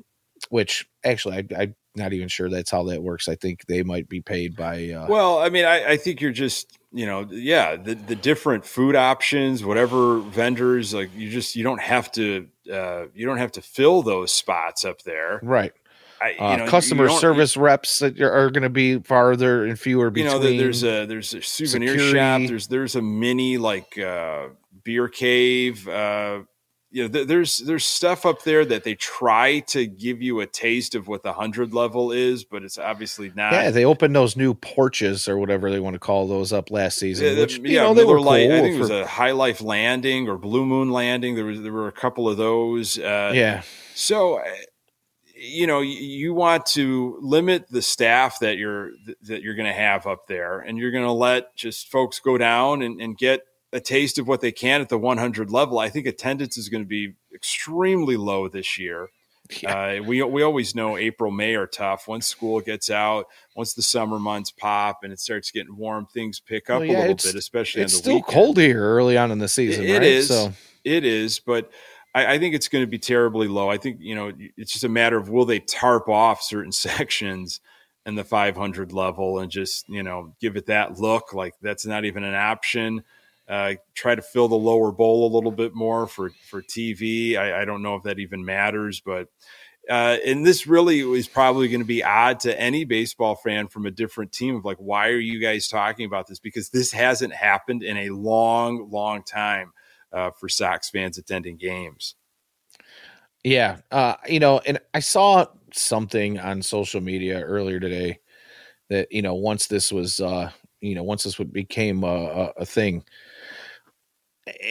which 0.49 0.87
actually 1.03 1.37
I, 1.37 1.61
I 1.61 1.73
not 1.95 2.13
even 2.13 2.27
sure 2.27 2.49
that's 2.49 2.71
how 2.71 2.83
that 2.83 3.03
works. 3.03 3.27
I 3.27 3.35
think 3.35 3.65
they 3.65 3.83
might 3.83 4.07
be 4.07 4.21
paid 4.21 4.55
by. 4.55 4.91
Uh, 4.91 5.07
well, 5.07 5.39
I 5.39 5.49
mean, 5.49 5.65
I, 5.65 5.91
I 5.91 5.97
think 5.97 6.21
you're 6.21 6.31
just 6.31 6.79
you 6.93 7.05
know, 7.05 7.27
yeah, 7.31 7.77
the 7.77 7.95
the 7.95 8.15
different 8.15 8.65
food 8.65 8.95
options, 8.95 9.63
whatever 9.63 10.19
vendors, 10.19 10.93
like 10.93 11.09
you 11.15 11.29
just 11.29 11.55
you 11.55 11.63
don't 11.63 11.81
have 11.81 12.11
to 12.13 12.47
uh, 12.71 13.05
you 13.13 13.25
don't 13.25 13.37
have 13.37 13.53
to 13.53 13.61
fill 13.61 14.01
those 14.01 14.33
spots 14.33 14.83
up 14.83 15.01
there, 15.03 15.39
right? 15.41 15.73
I, 16.21 16.35
uh, 16.35 16.55
know, 16.57 16.67
customer 16.67 17.09
service 17.09 17.57
reps 17.57 17.99
that 17.99 18.19
are, 18.21 18.31
are 18.31 18.51
going 18.51 18.63
to 18.63 18.69
be 18.69 18.99
farther 18.99 19.65
and 19.65 19.79
fewer 19.79 20.11
between. 20.11 20.31
You 20.31 20.39
know, 20.39 20.57
there's 20.57 20.83
a 20.83 21.05
there's 21.05 21.33
a 21.33 21.41
souvenir 21.41 21.93
security. 21.97 22.17
shop. 22.17 22.41
There's 22.47 22.67
there's 22.67 22.95
a 22.95 23.01
mini 23.01 23.57
like 23.57 23.97
uh, 23.97 24.49
beer 24.83 25.07
cave. 25.07 25.87
Uh, 25.87 26.41
you 26.91 27.03
know, 27.03 27.09
th- 27.09 27.27
there's 27.27 27.59
there's 27.59 27.85
stuff 27.85 28.25
up 28.25 28.43
there 28.43 28.65
that 28.65 28.83
they 28.83 28.95
try 28.95 29.59
to 29.59 29.87
give 29.87 30.21
you 30.21 30.41
a 30.41 30.45
taste 30.45 30.93
of 30.93 31.07
what 31.07 31.23
the 31.23 31.31
hundred 31.31 31.73
level 31.73 32.11
is, 32.11 32.43
but 32.43 32.63
it's 32.63 32.77
obviously 32.77 33.31
not. 33.33 33.53
Yeah, 33.53 33.71
they 33.71 33.85
opened 33.85 34.13
those 34.13 34.35
new 34.35 34.53
porches 34.53 35.29
or 35.29 35.37
whatever 35.37 35.71
they 35.71 35.79
want 35.79 35.93
to 35.93 35.99
call 35.99 36.27
those 36.27 36.51
up 36.51 36.69
last 36.69 36.97
season. 36.97 37.27
Yeah, 37.27 37.39
which, 37.39 37.59
yeah, 37.59 37.83
know, 37.83 37.93
they 37.93 38.03
were 38.03 38.19
like 38.19 38.49
cool 38.49 38.57
I 38.57 38.61
think 38.61 38.73
for... 38.73 38.77
it 38.77 38.81
was 38.81 38.89
a 38.89 39.07
High 39.07 39.31
Life 39.31 39.61
Landing 39.61 40.27
or 40.27 40.37
Blue 40.37 40.65
Moon 40.65 40.91
Landing. 40.91 41.35
There 41.35 41.45
was 41.45 41.61
there 41.61 41.71
were 41.71 41.87
a 41.87 41.93
couple 41.93 42.27
of 42.27 42.35
those. 42.35 42.99
Uh, 42.99 43.31
yeah. 43.33 43.61
So 43.95 44.39
uh, 44.39 44.43
you 45.33 45.67
know 45.67 45.79
you 45.79 46.33
want 46.33 46.65
to 46.67 47.17
limit 47.21 47.69
the 47.69 47.81
staff 47.81 48.39
that 48.39 48.57
you're 48.57 48.91
that 49.23 49.41
you're 49.41 49.55
going 49.55 49.67
to 49.67 49.73
have 49.73 50.05
up 50.05 50.27
there 50.27 50.59
and 50.59 50.77
you're 50.77 50.91
going 50.91 51.05
to 51.05 51.11
let 51.11 51.55
just 51.55 51.89
folks 51.89 52.19
go 52.19 52.37
down 52.37 52.81
and, 52.81 53.01
and, 53.01 53.17
get 53.17 53.41
a 53.73 53.79
taste 53.79 54.17
of 54.17 54.27
what 54.27 54.41
they 54.41 54.51
can 54.51 54.81
at 54.81 54.89
the 54.89 54.97
100 54.97 55.51
level 55.51 55.79
i 55.79 55.89
think 55.89 56.05
attendance 56.05 56.57
is 56.57 56.69
going 56.69 56.83
to 56.83 56.87
be 56.87 57.13
extremely 57.33 58.17
low 58.17 58.47
this 58.47 58.77
year 58.77 59.09
yeah. 59.61 59.97
uh, 59.99 60.03
we, 60.03 60.21
we 60.23 60.43
always 60.43 60.75
know 60.75 60.97
april 60.97 61.31
may 61.31 61.55
are 61.55 61.67
tough 61.67 62.07
once 62.07 62.27
school 62.27 62.59
gets 62.61 62.89
out 62.89 63.27
once 63.55 63.73
the 63.73 63.81
summer 63.81 64.19
months 64.19 64.51
pop 64.51 64.99
and 65.03 65.11
it 65.11 65.19
starts 65.19 65.51
getting 65.51 65.75
warm 65.75 66.05
things 66.13 66.39
pick 66.39 66.69
up 66.69 66.79
well, 66.79 66.85
yeah, 66.85 66.97
a 66.97 67.01
little 67.07 67.31
bit 67.31 67.35
especially 67.35 67.81
it's 67.81 67.95
still 67.95 68.15
weekend. 68.15 68.33
cold 68.33 68.57
here 68.57 68.83
early 68.83 69.17
on 69.17 69.31
in 69.31 69.39
the 69.39 69.47
season 69.49 69.85
it, 69.85 69.93
right? 69.93 70.03
it 70.03 70.07
is 70.07 70.27
so 70.27 70.51
it 70.83 71.05
is 71.05 71.39
but 71.39 71.69
I, 72.13 72.33
I 72.33 72.39
think 72.39 72.55
it's 72.55 72.67
going 72.67 72.83
to 72.83 72.89
be 72.89 72.99
terribly 72.99 73.47
low. 73.47 73.69
I 73.69 73.77
think 73.77 73.97
you 73.99 74.15
know 74.15 74.31
it's 74.57 74.71
just 74.71 74.83
a 74.83 74.89
matter 74.89 75.17
of 75.17 75.29
will 75.29 75.45
they 75.45 75.59
tarp 75.59 76.09
off 76.09 76.41
certain 76.41 76.71
sections 76.71 77.59
in 78.05 78.15
the 78.15 78.23
500 78.23 78.91
level 78.91 79.39
and 79.39 79.51
just 79.51 79.87
you 79.87 80.03
know 80.03 80.33
give 80.41 80.57
it 80.57 80.65
that 80.67 80.99
look 80.99 81.33
like 81.33 81.53
that's 81.61 81.85
not 81.85 82.05
even 82.05 82.23
an 82.23 82.35
option. 82.35 83.03
Uh, 83.51 83.73
try 83.93 84.15
to 84.15 84.21
fill 84.21 84.47
the 84.47 84.55
lower 84.55 84.93
bowl 84.93 85.29
a 85.29 85.33
little 85.35 85.51
bit 85.51 85.75
more 85.75 86.07
for 86.07 86.31
for 86.49 86.61
TV. 86.61 87.35
I, 87.35 87.61
I 87.61 87.65
don't 87.65 87.81
know 87.81 87.95
if 87.95 88.03
that 88.03 88.17
even 88.17 88.45
matters, 88.45 89.01
but 89.01 89.27
uh, 89.89 90.17
and 90.25 90.45
this 90.45 90.67
really 90.67 90.99
is 90.99 91.27
probably 91.27 91.67
going 91.67 91.81
to 91.81 91.85
be 91.85 92.03
odd 92.03 92.39
to 92.39 92.59
any 92.59 92.85
baseball 92.85 93.35
fan 93.35 93.67
from 93.67 93.85
a 93.85 93.91
different 93.91 94.31
team 94.31 94.55
of 94.55 94.63
like, 94.63 94.77
why 94.77 95.09
are 95.09 95.19
you 95.19 95.39
guys 95.39 95.67
talking 95.67 96.05
about 96.05 96.27
this? 96.27 96.39
Because 96.39 96.69
this 96.69 96.91
hasn't 96.91 97.33
happened 97.33 97.83
in 97.83 97.97
a 97.97 98.09
long, 98.11 98.89
long 98.89 99.23
time 99.23 99.73
uh, 100.13 100.31
for 100.31 100.47
Sox 100.47 100.89
fans 100.89 101.17
attending 101.17 101.57
games. 101.57 102.15
Yeah, 103.43 103.77
uh, 103.91 104.15
you 104.27 104.39
know, 104.39 104.59
and 104.59 104.79
I 104.93 104.99
saw 104.99 105.47
something 105.73 106.39
on 106.39 106.61
social 106.61 107.01
media 107.01 107.41
earlier 107.41 107.79
today 107.79 108.19
that 108.89 109.11
you 109.11 109.21
know 109.21 109.33
once 109.33 109.67
this 109.67 109.91
was 109.91 110.19
uh, 110.19 110.51
you 110.79 110.93
know 110.93 111.03
once 111.03 111.23
this 111.23 111.35
became 111.37 112.03
a, 112.03 112.53
a 112.57 112.65
thing, 112.65 113.03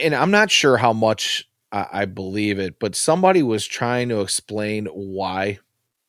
and 0.03 0.15
I'm 0.15 0.31
not 0.31 0.51
sure 0.51 0.77
how 0.77 0.93
much 0.93 1.49
I, 1.73 1.87
I 1.93 2.05
believe 2.05 2.59
it, 2.59 2.79
but 2.79 2.95
somebody 2.95 3.43
was 3.43 3.67
trying 3.67 4.09
to 4.11 4.21
explain 4.21 4.87
why 4.87 5.59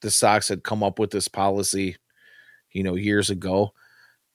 the 0.01 0.11
Sox 0.11 0.47
had 0.49 0.63
come 0.63 0.83
up 0.83 0.99
with 0.99 1.11
this 1.11 1.27
policy, 1.27 1.97
you 2.71 2.83
know, 2.83 2.95
years 2.95 3.29
ago, 3.29 3.73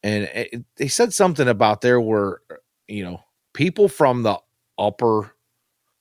and 0.02 0.24
it, 0.24 0.64
they 0.76 0.88
said 0.88 1.12
something 1.12 1.48
about 1.48 1.80
there 1.80 2.00
were 2.00 2.42
you 2.86 3.04
know 3.04 3.20
people 3.52 3.88
from 3.88 4.22
the 4.22 4.38
upper 4.78 5.32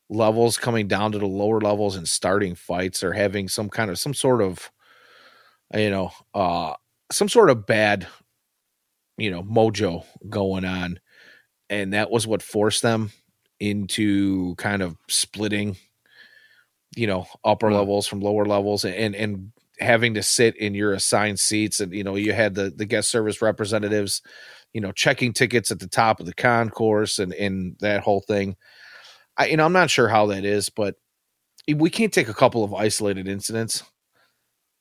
levels 0.10 0.58
coming 0.58 0.88
down 0.88 1.12
to 1.12 1.18
the 1.18 1.26
lower 1.26 1.60
levels 1.60 1.96
and 1.96 2.08
starting 2.08 2.54
fights 2.54 3.04
or 3.04 3.14
having 3.14 3.48
some 3.48 3.70
kind 3.70 3.90
of 3.90 3.98
some 3.98 4.14
sort 4.14 4.42
of 4.42 4.72
you 5.74 5.90
know 5.90 6.12
uh 6.36 6.74
some 7.12 7.28
sort 7.28 7.50
of 7.50 7.66
bad 7.66 8.06
you 9.18 9.32
know 9.32 9.42
mojo 9.42 10.06
going 10.30 10.66
on. 10.66 11.00
And 11.68 11.94
that 11.94 12.12
was 12.12 12.28
what 12.28 12.44
forced 12.44 12.84
them 12.84 13.12
into 13.60 14.56
kind 14.56 14.82
of 14.82 14.98
splitting 15.10 15.78
you 16.96 17.08
know 17.08 17.26
upper 17.44 17.70
mm. 17.70 17.76
levels 17.76 18.08
from 18.08 18.22
lower 18.22 18.46
levels 18.46 18.86
and 18.86 19.16
and 19.16 19.52
having 19.80 20.14
to 20.14 20.24
sit 20.24 20.56
in 20.58 20.74
your 20.74 20.94
assigned 20.94 21.40
seats 21.40 21.80
and 21.80 21.94
you 21.94 22.04
know 22.04 22.16
you 22.16 22.34
had 22.34 22.56
the 22.56 22.70
the 22.76 22.86
guest 22.86 23.10
service 23.10 23.42
representatives 23.42 24.22
you 24.74 24.82
know 24.82 24.92
checking 24.92 25.34
tickets 25.34 25.72
at 25.72 25.80
the 25.80 25.88
top 25.88 26.20
of 26.20 26.26
the 26.26 26.34
concourse 26.34 27.20
and 27.20 27.34
and 27.34 27.76
that 27.80 28.02
whole 28.02 28.22
thing 28.22 28.56
I, 29.38 29.48
you 29.48 29.58
know, 29.58 29.66
I'm 29.66 29.74
not 29.74 29.90
sure 29.90 30.08
how 30.08 30.28
that 30.28 30.46
is, 30.46 30.70
but 30.70 30.96
we 31.74 31.90
can't 31.90 32.14
take 32.14 32.30
a 32.30 32.34
couple 32.34 32.64
of 32.64 32.74
isolated 32.74 33.28
incidents 33.28 33.84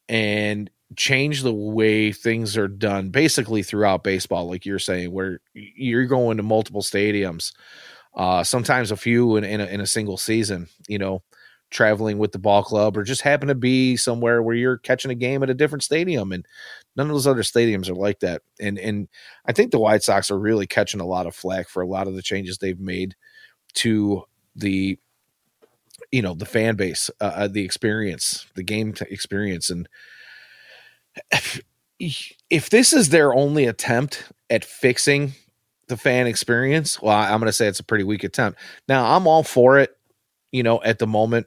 and 0.09 0.71
change 0.97 1.43
the 1.43 1.53
way 1.53 2.13
things 2.13 2.57
are 2.57 2.69
done 2.69 3.09
basically 3.11 3.63
throughout 3.63 4.05
baseball, 4.05 4.49
like 4.49 4.67
you're 4.67 4.79
saying, 4.79 5.13
where 5.13 5.41
you're 5.55 6.07
going 6.07 6.37
to 6.37 6.43
multiple 6.43 6.83
stadiums, 6.83 7.53
uh, 8.17 8.45
sometimes 8.45 8.91
a 8.91 8.97
few 8.97 9.37
in, 9.37 9.45
in 9.45 9.61
a, 9.61 9.67
in 9.67 9.81
a 9.81 9.87
single 9.87 10.17
season, 10.17 10.69
you 10.89 10.99
know, 10.99 11.23
traveling 11.71 12.19
with 12.19 12.31
the 12.31 12.39
ball 12.39 12.63
club 12.63 12.97
or 12.97 13.03
just 13.03 13.23
happen 13.23 13.49
to 13.49 13.55
be 13.55 13.97
somewhere 13.97 14.43
where 14.43 14.55
you're 14.55 14.79
catching 14.79 15.11
a 15.11 15.15
game 15.15 15.43
at 15.43 15.51
a 15.51 15.55
different 15.55 15.83
stadium 15.83 16.31
and 16.31 16.47
none 16.95 17.09
of 17.09 17.13
those 17.13 17.27
other 17.27 17.43
stadiums 17.43 17.89
are 17.89 17.97
like 17.97 18.21
that. 18.21 18.43
And 18.61 18.79
and 18.79 19.09
I 19.45 19.53
think 19.53 19.73
the 19.73 19.81
White 19.81 20.05
Sox 20.05 20.31
are 20.31 20.39
really 20.39 20.67
catching 20.67 21.01
a 21.01 21.07
lot 21.07 21.27
of 21.27 21.35
flack 21.35 21.69
for 21.69 21.83
a 21.83 21.89
lot 21.89 22.07
of 22.07 22.15
the 22.15 22.23
changes 22.23 22.59
they've 22.59 22.79
made 22.79 23.17
to 23.75 24.23
the 24.55 24.99
you 26.13 26.23
know 26.23 26.35
the 26.35 26.47
fan 26.47 26.77
base 26.77 27.11
uh, 27.21 27.33
uh 27.35 27.49
the 27.49 27.65
experience 27.65 28.47
the 28.55 28.63
game 28.63 28.93
t- 28.93 29.05
experience. 29.11 29.71
And 29.71 29.89
if, 31.33 31.61
if 32.51 32.71
this 32.71 32.93
is 32.93 33.09
their 33.09 33.35
only 33.35 33.67
attempt 33.67 34.31
at 34.51 34.65
fixing 34.65 35.33
the 35.89 35.97
fan 35.97 36.27
experience 36.27 37.01
well 37.01 37.17
i'm 37.17 37.41
going 37.41 37.47
to 37.47 37.53
say 37.53 37.67
it's 37.67 37.81
a 37.81 37.85
pretty 37.85 38.05
weak 38.05 38.25
attempt 38.25 38.59
now 38.89 39.17
i'm 39.17 39.27
all 39.27 39.43
for 39.43 39.79
it 39.79 39.97
you 40.53 40.63
know 40.63 40.83
at 40.83 40.99
the 40.99 41.07
moment 41.07 41.47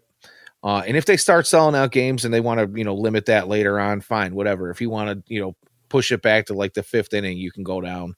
uh, 0.64 0.82
and 0.88 0.98
if 0.98 1.06
they 1.06 1.18
start 1.18 1.46
selling 1.48 1.76
out 1.76 1.92
games 1.92 2.26
and 2.26 2.34
they 2.34 2.42
want 2.42 2.60
to 2.60 2.78
you 2.78 2.84
know 2.84 2.96
limit 2.96 3.26
that 3.28 3.48
later 3.48 3.80
on 3.80 4.02
fine 4.02 4.36
whatever 4.36 4.70
if 4.70 4.82
you 4.82 4.90
want 4.90 5.26
to 5.26 5.34
you 5.34 5.40
know 5.40 5.56
push 5.90 6.12
it 6.12 6.22
back 6.22 6.46
to 6.46 6.54
like 6.54 6.74
the 6.74 6.84
fifth 6.84 7.14
inning 7.14 7.38
you 7.38 7.52
can 7.52 7.64
go 7.64 7.80
down 7.80 8.16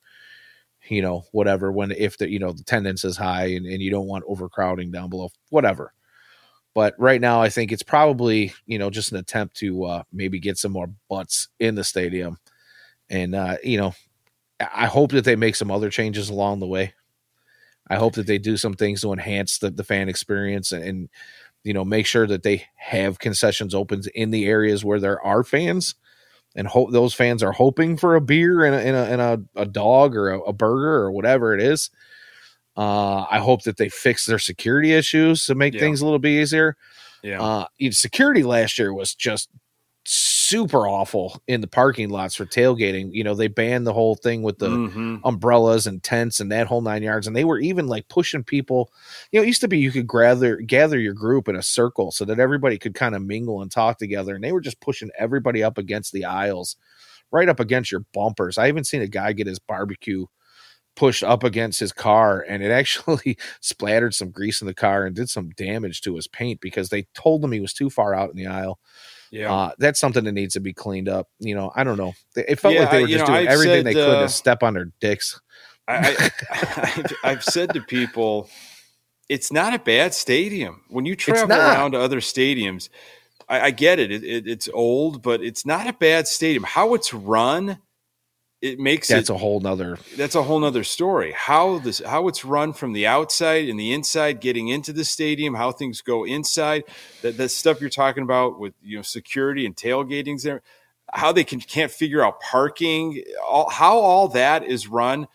you 0.87 1.01
know, 1.01 1.25
whatever, 1.31 1.71
when 1.71 1.91
if 1.91 2.17
the 2.17 2.29
you 2.29 2.39
know 2.39 2.51
the 2.51 2.61
attendance 2.61 3.03
is 3.03 3.17
high 3.17 3.47
and, 3.47 3.65
and 3.65 3.81
you 3.81 3.91
don't 3.91 4.07
want 4.07 4.23
overcrowding 4.27 4.91
down 4.91 5.09
below, 5.09 5.29
whatever. 5.49 5.93
But 6.73 6.95
right 6.97 7.19
now, 7.19 7.41
I 7.41 7.49
think 7.49 7.71
it's 7.71 7.83
probably 7.83 8.53
you 8.65 8.79
know 8.79 8.89
just 8.89 9.11
an 9.11 9.17
attempt 9.17 9.57
to 9.57 9.85
uh, 9.85 10.03
maybe 10.11 10.39
get 10.39 10.57
some 10.57 10.71
more 10.71 10.87
butts 11.09 11.49
in 11.59 11.75
the 11.75 11.83
stadium, 11.83 12.37
and 13.09 13.35
uh, 13.35 13.57
you 13.63 13.77
know, 13.77 13.93
I 14.59 14.87
hope 14.87 15.11
that 15.11 15.25
they 15.25 15.35
make 15.35 15.55
some 15.55 15.71
other 15.71 15.89
changes 15.89 16.29
along 16.29 16.59
the 16.59 16.67
way. 16.67 16.93
I 17.89 17.95
hope 17.95 18.13
that 18.15 18.27
they 18.27 18.37
do 18.37 18.57
some 18.57 18.73
things 18.73 19.01
to 19.01 19.13
enhance 19.13 19.57
the, 19.57 19.71
the 19.71 19.83
fan 19.83 20.09
experience 20.09 20.71
and, 20.71 20.83
and 20.83 21.09
you 21.63 21.73
know 21.73 21.83
make 21.83 22.05
sure 22.05 22.27
that 22.27 22.43
they 22.43 22.65
have 22.75 23.19
concessions 23.19 23.73
opens 23.73 24.07
in 24.07 24.31
the 24.31 24.45
areas 24.45 24.85
where 24.85 24.99
there 24.99 25.21
are 25.21 25.43
fans 25.43 25.95
and 26.55 26.67
hope 26.67 26.91
those 26.91 27.13
fans 27.13 27.43
are 27.43 27.51
hoping 27.51 27.97
for 27.97 28.15
a 28.15 28.21
beer 28.21 28.63
and 28.63 28.75
a, 28.75 28.79
and 28.79 28.95
a, 28.95 29.05
and 29.05 29.21
a, 29.55 29.61
a 29.61 29.65
dog 29.65 30.15
or 30.15 30.29
a, 30.31 30.39
a, 30.41 30.53
burger 30.53 30.95
or 30.95 31.11
whatever 31.11 31.53
it 31.53 31.61
is. 31.61 31.91
Uh, 32.75 33.25
I 33.29 33.39
hope 33.39 33.63
that 33.63 33.77
they 33.77 33.89
fix 33.89 34.25
their 34.25 34.39
security 34.39 34.93
issues 34.93 35.45
to 35.45 35.55
make 35.55 35.73
yeah. 35.73 35.81
things 35.81 36.01
a 36.01 36.05
little 36.05 36.19
bit 36.19 36.31
easier. 36.31 36.75
Yeah. 37.21 37.41
Uh, 37.41 37.65
security 37.91 38.43
last 38.43 38.79
year 38.79 38.93
was 38.93 39.13
just 39.13 39.49
super 40.05 40.87
awful 40.87 41.41
in 41.47 41.61
the 41.61 41.67
parking 41.67 42.09
lots 42.09 42.35
for 42.35 42.45
tailgating. 42.45 43.09
You 43.13 43.23
know, 43.23 43.35
they 43.35 43.47
banned 43.47 43.85
the 43.85 43.93
whole 43.93 44.15
thing 44.15 44.41
with 44.41 44.57
the 44.57 44.69
mm-hmm. 44.69 45.17
umbrellas 45.23 45.85
and 45.85 46.01
tents 46.01 46.39
and 46.39 46.51
that 46.51 46.67
whole 46.67 46.81
nine 46.81 47.03
yards. 47.03 47.27
And 47.27 47.35
they 47.35 47.43
were 47.43 47.59
even 47.59 47.87
like 47.87 48.07
pushing 48.07 48.43
people. 48.43 48.91
You 49.31 49.39
know, 49.39 49.43
it 49.43 49.47
used 49.47 49.61
to 49.61 49.67
be 49.67 49.77
you 49.77 49.91
could 49.91 50.07
gather 50.07 50.57
gather 50.57 50.99
your 50.99 51.13
group 51.13 51.47
in 51.47 51.55
a 51.55 51.61
circle 51.61 52.11
so 52.11 52.25
that 52.25 52.39
everybody 52.39 52.77
could 52.77 52.95
kind 52.95 53.15
of 53.15 53.21
mingle 53.21 53.61
and 53.61 53.71
talk 53.71 53.99
together. 53.99 54.35
And 54.35 54.43
they 54.43 54.51
were 54.51 54.61
just 54.61 54.81
pushing 54.81 55.11
everybody 55.17 55.63
up 55.63 55.77
against 55.77 56.13
the 56.13 56.25
aisles, 56.25 56.75
right 57.31 57.49
up 57.49 57.59
against 57.59 57.91
your 57.91 58.05
bumpers. 58.13 58.57
I 58.57 58.69
even 58.69 58.83
seen 58.83 59.01
a 59.01 59.07
guy 59.07 59.33
get 59.33 59.47
his 59.47 59.59
barbecue 59.59 60.25
pushed 60.95 61.23
up 61.23 61.43
against 61.43 61.79
his 61.79 61.93
car 61.93 62.43
and 62.47 62.63
it 62.63 62.71
actually 62.71 63.37
splattered 63.61 64.13
some 64.13 64.31
grease 64.31 64.61
in 64.61 64.67
the 64.67 64.73
car 64.73 65.05
and 65.05 65.15
did 65.15 65.29
some 65.29 65.49
damage 65.51 66.01
to 66.01 66.15
his 66.15 66.27
paint 66.27 66.59
because 66.59 66.89
they 66.89 67.03
told 67.13 67.43
him 67.43 67.51
he 67.51 67.59
was 67.59 67.73
too 67.73 67.89
far 67.89 68.13
out 68.13 68.31
in 68.31 68.35
the 68.35 68.47
aisle 68.47 68.79
yeah, 69.31 69.53
uh, 69.53 69.71
that's 69.77 69.99
something 69.99 70.23
that 70.23 70.31
needs 70.31 70.53
to 70.53 70.59
be 70.59 70.73
cleaned 70.73 71.09
up. 71.09 71.27
You 71.39 71.55
know, 71.55 71.71
I 71.75 71.83
don't 71.83 71.97
know. 71.97 72.13
It 72.35 72.59
felt 72.59 72.73
yeah, 72.73 72.81
like 72.81 72.91
they 72.91 73.01
were 73.01 73.07
just 73.07 73.19
know, 73.19 73.25
doing 73.27 73.47
I've 73.47 73.53
everything 73.53 73.77
said, 73.77 73.85
they 73.85 73.93
could 73.93 74.17
uh, 74.17 74.21
to 74.21 74.29
step 74.29 74.63
on 74.63 74.73
their 74.73 74.91
dicks. 74.99 75.39
I, 75.87 76.31
I, 77.23 77.29
have 77.29 77.43
said 77.43 77.73
to 77.73 77.81
people, 77.81 78.49
it's 79.27 79.51
not 79.51 79.73
a 79.73 79.79
bad 79.79 80.13
stadium. 80.13 80.83
When 80.89 81.05
you 81.05 81.15
travel 81.15 81.51
around 81.51 81.91
to 81.91 81.99
other 81.99 82.19
stadiums, 82.19 82.89
I, 83.47 83.61
I 83.61 83.71
get 83.71 83.99
it. 83.99 84.11
It, 84.11 84.23
it. 84.23 84.47
It's 84.47 84.69
old, 84.73 85.21
but 85.21 85.41
it's 85.41 85.65
not 85.65 85.87
a 85.87 85.93
bad 85.93 86.27
stadium. 86.27 86.63
How 86.63 86.93
it's 86.93 87.13
run, 87.13 87.79
it 88.61 88.79
makes 88.79 89.07
That's 89.07 89.29
it 89.29 89.33
a 89.33 89.37
whole 89.37 89.59
nother. 89.61 89.97
that's 90.17 90.35
a 90.35 90.43
whole 90.43 90.59
nother 90.59 90.83
story. 90.83 91.33
How 91.35 91.79
this 91.79 92.01
how 92.05 92.27
it's 92.27 92.43
run 92.43 92.73
from 92.73 92.93
the 92.93 93.07
outside 93.07 93.69
and 93.69 93.79
the 93.79 93.93
inside, 93.93 94.41
getting 94.41 94.67
into 94.67 94.91
the 94.91 95.05
stadium, 95.05 95.53
how 95.55 95.71
things 95.71 96.01
go 96.01 96.25
inside, 96.25 96.83
that 97.21 97.37
that 97.37 97.49
stuff 97.49 97.79
you're 97.79 97.89
talking 97.89 98.23
about 98.23 98.59
with 98.59 98.73
you 98.83 98.97
know 98.97 99.01
security 99.01 99.65
and 99.65 99.75
tailgatings 99.75 100.43
there, 100.43 100.61
how 101.13 101.31
they 101.31 101.43
can 101.45 101.61
can't 101.61 101.91
figure 101.91 102.21
out 102.23 102.41
parking, 102.41 103.23
all, 103.47 103.69
how 103.69 103.97
all 103.97 104.27
that 104.29 104.63
is 104.63 104.87
run 104.87 105.27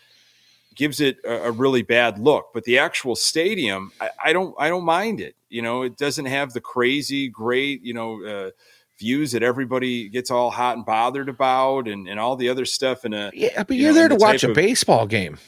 gives 0.75 1.01
it 1.01 1.16
a, 1.25 1.45
a 1.49 1.51
really 1.51 1.83
bad 1.83 2.18
look. 2.18 2.49
But 2.53 2.64
the 2.64 2.79
actual 2.79 3.16
stadium, 3.16 3.93
I, 4.01 4.11
I 4.27 4.33
don't 4.35 4.55
I 4.59 4.68
don't 4.68 4.85
mind 4.85 5.20
it. 5.20 5.35
You 5.49 5.62
know, 5.62 5.83
it 5.83 5.97
doesn't 5.97 6.27
have 6.27 6.53
the 6.53 6.61
crazy 6.61 7.29
great 7.29 7.83
you 7.83 7.95
know. 7.95 8.22
Uh, 8.25 8.51
views 8.99 9.32
that 9.32 9.42
everybody 9.42 10.09
gets 10.09 10.30
all 10.30 10.51
hot 10.51 10.76
and 10.76 10.86
bothered 10.86 11.28
about 11.28 11.88
and, 11.88 12.09
and 12.09 12.20
all 12.20 12.36
the 12.36 12.49
other 12.49 12.64
stuff 12.64 13.05
in 13.05 13.12
a 13.12 13.30
Yeah, 13.34 13.62
but 13.64 13.76
you 13.76 13.84
you're 13.84 13.92
know, 13.92 13.99
there 13.99 14.09
to 14.09 14.14
the 14.16 14.20
watch 14.20 14.45
a 14.45 14.51
of- 14.51 14.55
baseball 14.55 15.07
game. 15.07 15.38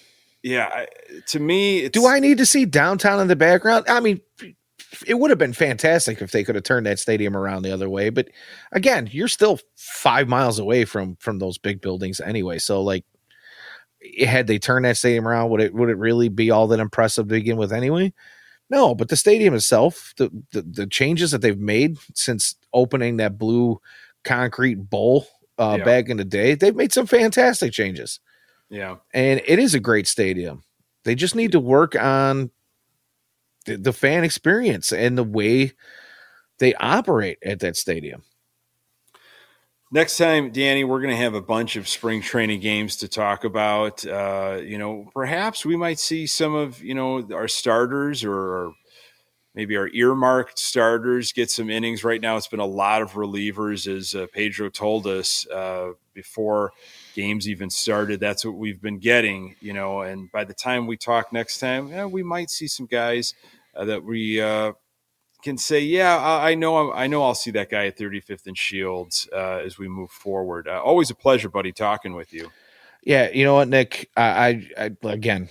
yeah 0.43 0.69
I, 0.73 0.87
to 1.29 1.39
me 1.41 1.81
it's, 1.81 1.93
Do 1.99 2.07
I 2.07 2.19
need 2.19 2.39
to 2.39 2.47
see 2.47 2.65
downtown 2.65 3.21
in 3.21 3.29
the 3.29 3.37
background? 3.37 3.85
I 3.89 4.01
mean, 4.01 4.21
it 5.07 5.15
would 5.15 5.31
have 5.31 5.39
been 5.39 5.53
fantastic 5.53 6.21
if 6.23 6.31
they 6.33 6.43
could 6.45 6.55
have 6.55 6.65
turned 6.65 6.87
that 6.87 6.99
stadium 6.99 7.37
around 7.37 7.63
the 7.63 7.73
other 7.73 7.89
way. 7.89 8.09
But 8.11 8.29
again, 8.73 9.09
you're 9.13 9.29
still 9.29 9.59
five 9.77 10.27
miles 10.29 10.59
away 10.59 10.85
from 10.85 11.17
from 11.21 11.39
those 11.39 11.59
big 11.59 11.81
buildings 11.81 12.21
anyway. 12.21 12.59
So 12.59 12.83
like, 12.83 13.05
had 14.25 14.47
they 14.47 14.59
turned 14.59 14.85
that 14.85 14.97
stadium 14.97 15.27
around, 15.27 15.51
would 15.51 15.61
it 15.61 15.75
would 15.75 15.89
it 15.91 15.99
really 15.99 16.29
be 16.29 16.51
all 16.51 16.67
that 16.69 16.81
impressive 16.81 17.27
to 17.27 17.35
begin 17.35 17.57
with 17.57 17.73
anyway? 17.73 18.13
No, 18.71 18.95
but 18.95 19.09
the 19.09 19.17
stadium 19.17 19.55
itself, 19.55 20.13
the 20.17 20.31
the, 20.53 20.63
the 20.63 20.87
changes 20.87 21.31
that 21.33 21.41
they've 21.41 21.59
made 21.59 21.99
since 22.15 22.55
opening 22.77 23.17
that 23.17 23.39
blue 23.39 23.81
concrete 24.25 24.77
bowl 24.77 25.27
uh, 25.59 25.77
Yeah. 25.79 25.85
back 25.85 26.09
in 26.09 26.17
the 26.19 26.25
day, 26.25 26.55
they've 26.55 26.77
made 26.77 26.93
some 26.93 27.07
fantastic 27.07 27.73
changes 27.73 28.21
yeah 28.69 28.97
and 29.15 29.41
it 29.47 29.59
is 29.59 29.75
a 29.75 29.81
great 29.81 30.07
stadium. 30.09 30.63
They 31.05 31.15
just 31.15 31.37
need 31.37 31.53
to 31.53 31.61
work 31.61 31.95
on 31.95 32.51
the, 33.65 33.77
the 33.77 33.93
fan 33.93 34.25
experience 34.25 34.93
and 34.93 35.17
the 35.17 35.23
way 35.25 35.73
they 36.59 36.75
operate 36.75 37.39
at 37.45 37.61
that 37.61 37.77
stadium. 37.77 38.23
next 39.93 40.19
time 40.19 40.51
danny 40.51 40.83
we're 40.85 41.01
going 41.01 41.15
to 41.15 41.23
have 41.23 41.35
a 41.35 41.41
bunch 41.41 41.77
of 41.77 41.87
spring 41.89 42.21
training 42.21 42.61
games 42.61 42.97
to 42.97 43.09
talk 43.09 43.45
about 43.45 44.05
uh, 44.07 44.59
you 44.63 44.79
know 44.79 45.09
perhaps 45.15 45.65
we 45.65 45.77
might 45.77 45.99
see 45.99 46.27
some 46.27 46.55
of 46.55 46.83
you 46.83 46.95
know 46.95 47.27
our 47.33 47.49
starters 47.49 48.25
or, 48.25 48.35
or 48.35 48.73
maybe 49.57 49.77
our 49.77 49.89
earmarked 49.89 50.59
starters 50.59 51.33
get 51.33 51.51
some 51.51 51.71
innings 51.71 52.05
right 52.05 52.21
now 52.21 52.37
it's 52.37 52.49
been 52.49 52.61
a 52.61 52.67
lot 52.67 53.03
of 53.03 53.15
relievers 53.15 53.89
as 53.89 54.15
uh, 54.15 54.27
pedro 54.33 54.69
told 54.69 55.07
us 55.07 55.47
uh, 55.49 55.91
before 56.15 56.73
games 57.15 57.49
even 57.49 57.71
started 57.71 58.21
that's 58.21 58.45
what 58.45 58.55
we've 58.55 58.83
been 58.83 58.99
getting 58.99 59.57
you 59.61 59.73
know 59.73 60.03
and 60.03 60.31
by 60.33 60.45
the 60.45 60.55
time 60.55 60.87
we 60.87 60.97
talk 60.97 61.33
next 61.33 61.59
time 61.59 61.89
yeah, 61.89 62.07
we 62.07 62.23
might 62.23 62.51
see 62.51 62.69
some 62.69 62.87
guys 62.87 63.35
uh, 63.75 63.85
that 63.87 64.05
we 64.05 64.41
uh, 64.41 64.73
can 65.43 65.59
say, 65.59 65.81
yeah, 65.81 66.17
I, 66.17 66.51
I 66.51 66.55
know, 66.55 66.93
I 66.93 67.07
know, 67.07 67.23
I'll 67.23 67.35
see 67.35 67.53
that 67.53 67.71
guy 67.71 67.87
at 67.87 67.97
35th 67.97 68.47
and 68.47 68.59
Shields 68.59 69.29
uh, 69.33 69.61
as 69.65 69.79
we 69.79 69.89
move 69.89 70.11
forward. 70.11 70.69
Uh, 70.69 70.83
always 70.83 71.11
a 71.11 71.15
pleasure, 71.15 71.49
buddy, 71.49 71.73
talking 71.73 72.15
with 72.15 72.33
you. 72.33 72.51
Yeah, 73.03 73.31
you 73.33 73.45
know 73.45 73.55
what, 73.55 73.69
Nick? 73.69 74.11
I, 74.17 74.67
I, 74.77 74.91
I 75.05 75.09
again, 75.09 75.49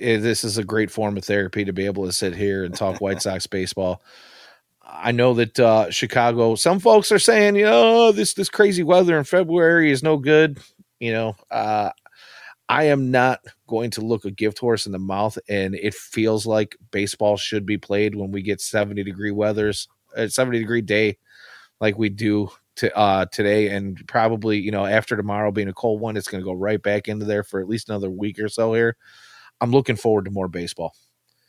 this 0.00 0.44
is 0.44 0.58
a 0.58 0.64
great 0.64 0.90
form 0.90 1.16
of 1.16 1.24
therapy 1.24 1.64
to 1.64 1.72
be 1.72 1.86
able 1.86 2.06
to 2.06 2.12
sit 2.12 2.34
here 2.34 2.64
and 2.64 2.74
talk 2.74 3.00
White 3.00 3.22
Sox 3.22 3.46
baseball. 3.48 4.02
I 4.82 5.12
know 5.12 5.34
that 5.34 5.58
uh, 5.58 5.90
Chicago. 5.90 6.54
Some 6.54 6.80
folks 6.80 7.12
are 7.12 7.18
saying, 7.18 7.56
you 7.56 7.64
know, 7.64 8.10
this 8.12 8.34
this 8.34 8.48
crazy 8.48 8.82
weather 8.82 9.18
in 9.18 9.24
February 9.24 9.90
is 9.90 10.02
no 10.02 10.16
good. 10.16 10.58
You 10.98 11.12
know, 11.12 11.36
uh, 11.50 11.90
I 12.68 12.84
am 12.84 13.10
not 13.10 13.40
going 13.66 13.90
to 13.92 14.00
look 14.00 14.24
a 14.24 14.30
gift 14.30 14.58
horse 14.58 14.86
in 14.86 14.92
the 14.92 14.98
mouth, 14.98 15.38
and 15.48 15.74
it 15.74 15.94
feels 15.94 16.46
like 16.46 16.76
baseball 16.90 17.36
should 17.36 17.66
be 17.66 17.78
played 17.78 18.14
when 18.14 18.32
we 18.32 18.42
get 18.42 18.60
seventy 18.60 19.04
degree 19.04 19.30
weathers, 19.30 19.88
uh, 20.16 20.28
seventy 20.28 20.58
degree 20.58 20.82
day, 20.82 21.18
like 21.80 21.98
we 21.98 22.08
do 22.08 22.50
to 22.76 22.96
uh, 22.96 23.26
today, 23.26 23.68
and 23.68 24.02
probably 24.08 24.58
you 24.58 24.70
know 24.70 24.86
after 24.86 25.16
tomorrow 25.16 25.50
being 25.50 25.68
a 25.68 25.74
cold 25.74 26.00
one, 26.00 26.16
it's 26.16 26.28
going 26.28 26.42
to 26.42 26.48
go 26.48 26.54
right 26.54 26.82
back 26.82 27.08
into 27.08 27.26
there 27.26 27.44
for 27.44 27.60
at 27.60 27.68
least 27.68 27.90
another 27.90 28.10
week 28.10 28.38
or 28.38 28.48
so 28.48 28.72
here. 28.72 28.96
I'm 29.60 29.70
looking 29.70 29.96
forward 29.96 30.24
to 30.26 30.30
more 30.30 30.48
baseball, 30.48 30.94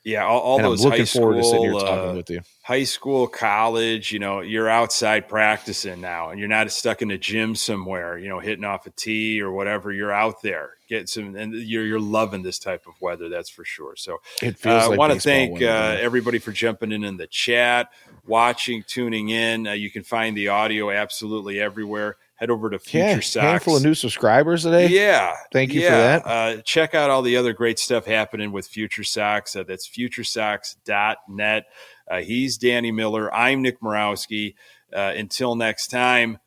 Yeah, 0.04 0.26
all, 0.26 0.40
all 0.40 0.58
and 0.58 0.66
I'm 0.66 0.72
those 0.72 0.84
looking 0.84 1.00
high 1.02 1.06
forward 1.06 1.36
to 1.38 1.44
sitting 1.44 1.62
here 1.62 1.72
school, 1.72 1.82
talking 1.82 2.10
uh, 2.12 2.14
with 2.16 2.30
you. 2.30 2.42
high 2.64 2.84
school, 2.86 3.28
college. 3.28 4.12
You 4.12 4.20
know, 4.20 4.42
you're 4.42 4.70
outside 4.70 5.28
practicing 5.28 6.02
now, 6.02 6.30
and 6.30 6.40
you're 6.40 6.50
not 6.50 6.72
stuck 6.72 7.02
in 7.02 7.12
a 7.12 7.18
gym 7.18 7.56
somewhere. 7.56 8.18
You 8.18 8.30
know, 8.30 8.40
hitting 8.40 8.66
off 8.66 8.88
a 8.88 8.92
tee 8.92 9.42
or 9.42 9.52
whatever. 9.52 9.92
You're 9.92 10.12
out 10.12 10.42
there, 10.42 10.72
getting 10.88 11.08
some, 11.08 11.36
and 11.36 11.54
you're 11.54 11.86
you're 11.86 12.00
loving 12.00 12.42
this 12.44 12.60
type 12.60 12.88
of 12.88 12.94
weather. 13.02 13.30
That's 13.30 13.50
for 13.50 13.66
sure. 13.66 13.96
So 13.96 14.18
It 14.42 14.58
feels 14.58 14.84
I 14.84 14.88
like 14.88 14.98
want 15.00 15.14
to 15.14 15.20
thank 15.20 15.62
uh, 15.62 15.98
everybody 16.00 16.40
for 16.40 16.52
jumping 16.52 16.92
in 16.92 17.04
in 17.04 17.18
the 17.18 17.28
chat, 17.28 17.90
watching, 18.26 18.84
tuning 18.88 19.30
in. 19.30 19.68
Uh, 19.68 19.74
you 19.74 19.92
can 19.92 20.04
find 20.04 20.36
the 20.36 20.48
audio 20.48 20.90
absolutely 20.92 21.60
everywhere. 21.60 22.16
Head 22.40 22.50
over 22.50 22.70
to 22.70 22.80
Future 22.80 23.06
yeah, 23.06 23.20
Sox. 23.20 23.44
handful 23.44 23.76
of 23.76 23.84
new 23.84 23.94
subscribers 23.94 24.64
today. 24.64 24.88
Yeah. 24.88 25.36
Thank 25.52 25.74
you 25.74 25.82
for 25.82 25.90
that. 25.90 26.26
Uh, 26.26 26.62
check 26.62 26.96
out 26.96 27.10
all 27.10 27.22
the 27.22 27.36
other 27.36 27.52
great 27.52 27.78
stuff 27.78 28.06
happening 28.06 28.54
with 28.54 28.66
Future 28.66 29.04
Sox. 29.04 29.58
Uh, 29.58 29.64
that's 29.64 29.90
futuresox.net. 29.90 31.66
Uh, 32.10 32.22
he's 32.22 32.58
Danny 32.58 32.94
Miller. 32.94 33.34
I'm 33.34 33.62
Nick 33.62 33.82
Murawski. 33.82 34.56
Uh, 34.96 35.14
until 35.18 35.56
next 35.56 35.88
time, 35.88 36.40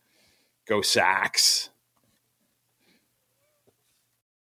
go 0.67 0.81
Sox. 0.81 1.69